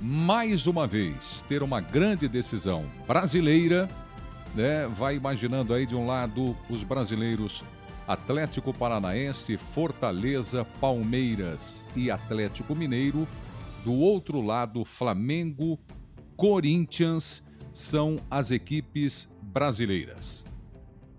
mais 0.00 0.66
uma 0.66 0.86
vez 0.86 1.44
ter 1.48 1.62
uma 1.62 1.80
grande 1.80 2.28
decisão 2.28 2.84
brasileira, 3.06 3.88
né? 4.54 4.86
Vai 4.88 5.16
imaginando 5.16 5.72
aí 5.74 5.86
de 5.86 5.94
um 5.94 6.06
lado 6.06 6.56
os 6.68 6.84
brasileiros 6.84 7.64
Atlético 8.06 8.72
Paranaense, 8.72 9.56
Fortaleza, 9.56 10.64
Palmeiras 10.80 11.84
e 11.96 12.10
Atlético 12.10 12.74
Mineiro. 12.74 13.26
Do 13.84 13.92
outro 13.92 14.40
lado, 14.40 14.84
Flamengo, 14.84 15.78
Corinthians 16.36 17.42
são 17.72 18.18
as 18.30 18.50
equipes 18.50 19.34
brasileiras. 19.42 20.46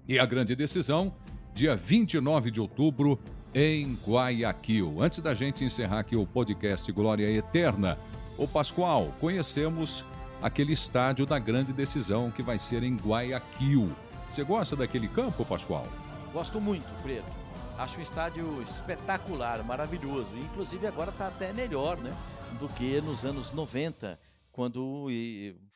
E 0.07 0.19
a 0.19 0.25
grande 0.25 0.55
decisão, 0.55 1.13
dia 1.53 1.75
29 1.75 2.51
de 2.51 2.61
outubro, 2.61 3.19
em 3.53 3.97
Guayaquil. 4.05 5.01
Antes 5.01 5.19
da 5.19 5.33
gente 5.33 5.63
encerrar 5.63 5.99
aqui 5.99 6.15
o 6.15 6.27
podcast 6.27 6.91
Glória 6.91 7.29
Eterna, 7.31 7.97
Ô 8.37 8.45
Pascoal, 8.45 9.13
conhecemos 9.21 10.03
aquele 10.41 10.73
estádio 10.73 11.25
da 11.25 11.39
grande 11.39 11.71
decisão 11.71 12.29
que 12.29 12.43
vai 12.43 12.59
ser 12.59 12.83
em 12.83 12.97
Guayaquil. 12.97 13.95
Você 14.29 14.43
gosta 14.43 14.75
daquele 14.75 15.07
campo, 15.07 15.45
Pascoal? 15.45 15.87
Gosto 16.33 16.59
muito, 16.59 16.85
Preto. 17.01 17.31
Acho 17.77 17.97
um 17.97 18.03
estádio 18.03 18.61
espetacular, 18.63 19.63
maravilhoso. 19.63 20.27
Inclusive 20.35 20.85
agora 20.85 21.11
está 21.11 21.27
até 21.27 21.53
melhor, 21.53 21.97
né? 21.97 22.13
Do 22.59 22.67
que 22.67 22.99
nos 22.99 23.23
anos 23.23 23.53
90, 23.53 24.19
quando 24.51 25.07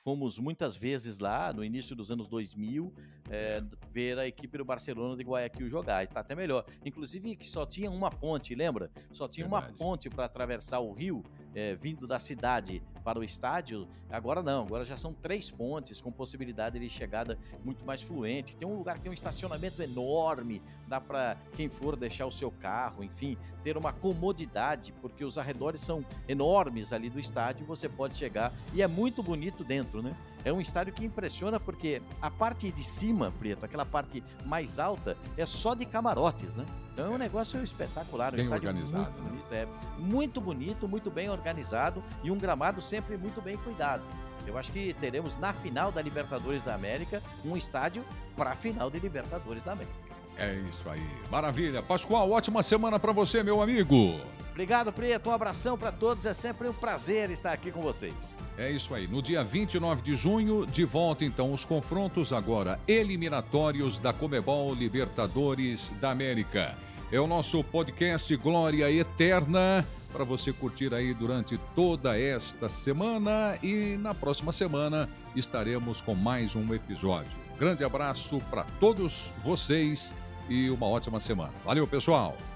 fomos 0.03 0.38
muitas 0.38 0.76
vezes 0.76 1.20
lá, 1.20 1.53
no 1.53 1.64
início 1.64 1.95
dos 1.95 2.12
anos 2.12 2.28
2000, 2.28 2.93
é, 3.30 3.64
ver 3.89 4.20
a 4.20 4.28
equipe 4.28 4.57
do 4.57 4.66
Barcelona 4.66 5.16
de 5.16 5.24
Guayaquil 5.24 5.70
jogar. 5.70 6.03
Está 6.03 6.20
até 6.20 6.36
melhor. 6.36 6.66
Inclusive 6.86 7.38
que 7.38 7.47
só 7.47 7.66
tinha 7.66 7.89
uma 7.89 8.12
ponte, 8.12 8.53
lembra? 8.53 8.91
Só 9.14 9.30
tinha 9.30 9.47
Verdade. 9.47 9.72
uma 9.72 9.78
ponte 9.78 10.10
para 10.10 10.26
atravessar 10.26 10.80
o 10.80 10.91
rio 10.91 11.24
é, 11.54 11.76
vindo 11.76 12.08
da 12.08 12.20
cidade 12.20 12.82
para 13.04 13.20
o 13.20 13.24
estádio, 13.24 13.88
agora 14.10 14.43
não, 14.43 14.66
agora 14.66 14.86
já 14.86 14.97
são 14.97 15.14
três 15.14 15.50
pontes 15.50 16.02
com 16.02 16.12
possibilidade 16.12 16.78
de 16.80 16.89
chegada 16.89 17.38
muito 17.64 17.86
mais 17.86 18.02
fluente. 18.02 18.56
Tem 18.56 18.68
um 18.68 18.76
lugar 18.76 18.97
que 18.97 19.02
tem 19.02 19.12
um 19.12 19.14
estacionamento 19.14 19.82
enorme, 19.82 20.62
dá 20.88 21.00
para 21.00 21.38
quem 21.56 21.70
for 21.70 21.95
deixar 21.95 22.26
o 22.26 22.32
seu 22.32 22.52
carro, 22.52 23.04
enfim, 23.04 23.38
ter 23.64 23.78
uma 23.78 23.91
comodidade, 23.91 24.93
porque 25.02 25.24
os 25.24 25.38
arredores 25.38 25.82
são 25.82 26.06
enormes 26.28 26.93
ali 26.93 27.10
do 27.10 27.20
estádio, 27.20 27.66
você 27.66 27.89
pode 27.89 28.18
chegar 28.18 28.54
e 28.74 28.82
é 28.82 28.88
muito 28.88 29.24
bonito 29.24 29.64
dentro, 29.64 30.02
né? 30.02 30.16
É 30.45 30.54
um 30.54 30.62
estádio 30.62 30.93
que 30.93 31.06
impressiona 31.06 31.60
porque 31.60 32.02
a 32.22 32.32
parte 32.32 32.72
de 32.72 32.84
cima, 32.84 33.32
Preto, 33.39 33.66
aquela 33.66 33.86
parte 33.86 34.24
mais 34.45 34.80
alta, 34.80 35.18
é 35.38 35.45
só 35.45 35.74
de 35.74 35.86
camarotes, 35.86 36.56
né? 36.56 36.66
Então 36.93 37.06
é 37.06 37.10
um 37.10 37.18
negócio 37.18 37.62
espetacular, 37.62 38.34
um 38.34 38.38
bem 38.38 38.47
organizado, 38.47 39.22
muito 39.22 39.36
né? 39.36 39.39
É 39.52 39.68
muito 39.97 40.39
bonito, 40.39 40.88
muito 40.88 41.10
bem 41.10 41.30
organizado 41.30 42.04
e 42.24 42.32
um 42.32 42.38
gramado 42.38 42.82
sempre 42.82 43.18
muito 43.18 43.41
bem 43.41 43.58
cuidado. 43.58 44.04
Eu 44.47 44.58
acho 44.58 44.72
que 44.72 44.93
teremos 44.93 45.36
na 45.36 45.54
final 45.54 45.91
da 45.91 46.02
Libertadores 46.02 46.64
da 46.64 46.74
América 46.74 47.22
um 47.45 47.56
estádio 47.56 48.04
para 48.36 48.52
a 48.52 48.56
final 48.56 48.89
de 48.89 49.00
Libertadores 49.00 49.64
da 49.64 49.74
América. 49.74 49.93
É 50.38 50.56
isso 50.70 50.89
aí. 50.89 51.06
Maravilha. 51.30 51.84
Pascoal, 51.84 52.32
ótima 52.32 52.64
semana 52.64 52.97
para 52.97 53.12
você, 53.12 53.43
meu 53.43 53.62
amigo. 53.62 54.20
Obrigado, 54.52 54.91
Preto. 54.91 55.30
Um 55.30 55.34
abração 55.34 55.78
para 55.78 55.91
todos. 55.91 56.26
É 56.26 56.34
sempre 56.34 56.68
um 56.68 56.74
prazer 56.74 57.30
estar 57.30 57.54
aqui 57.54 57.72
com 57.72 57.82
vocês. 57.82 58.36
É 58.58 58.70
isso 58.70 58.93
aí. 58.93 59.08
No 59.08 59.22
dia 59.22 59.43
29 59.43 60.02
de 60.02 60.16
junho, 60.16 60.66
de 60.66 60.84
volta 60.84 61.24
então 61.24 61.54
os 61.54 61.64
confrontos 61.64 62.34
agora 62.34 62.80
eliminatórios 62.88 64.00
da 64.00 64.12
Comebol 64.12 64.74
Libertadores 64.74 65.91
da 66.02 66.12
América. 66.12 66.76
É 67.12 67.20
o 67.20 67.26
nosso 67.26 67.64
podcast 67.64 68.36
Glória 68.38 68.91
Eterna. 68.91 69.84
para 70.14 70.24
você 70.24 70.53
curtir 70.53 70.93
aí 70.93 71.12
durante 71.14 71.57
toda 71.76 72.20
esta 72.20 72.70
semana 72.70 73.57
e 73.64 73.97
na 73.97 74.14
próxima 74.14 74.51
semana 74.51 75.10
estaremos 75.36 76.01
com 76.01 76.14
mais 76.14 76.55
um 76.55 76.72
episódio. 76.74 77.32
Grande 77.57 77.84
abraço 77.84 78.39
para 78.49 78.64
todos 78.80 79.34
vocês 79.41 80.14
e 80.47 80.70
uma 80.70 80.88
ótima 80.88 81.20
semana. 81.20 81.53
Valeu, 81.66 81.88
pessoal! 81.88 82.49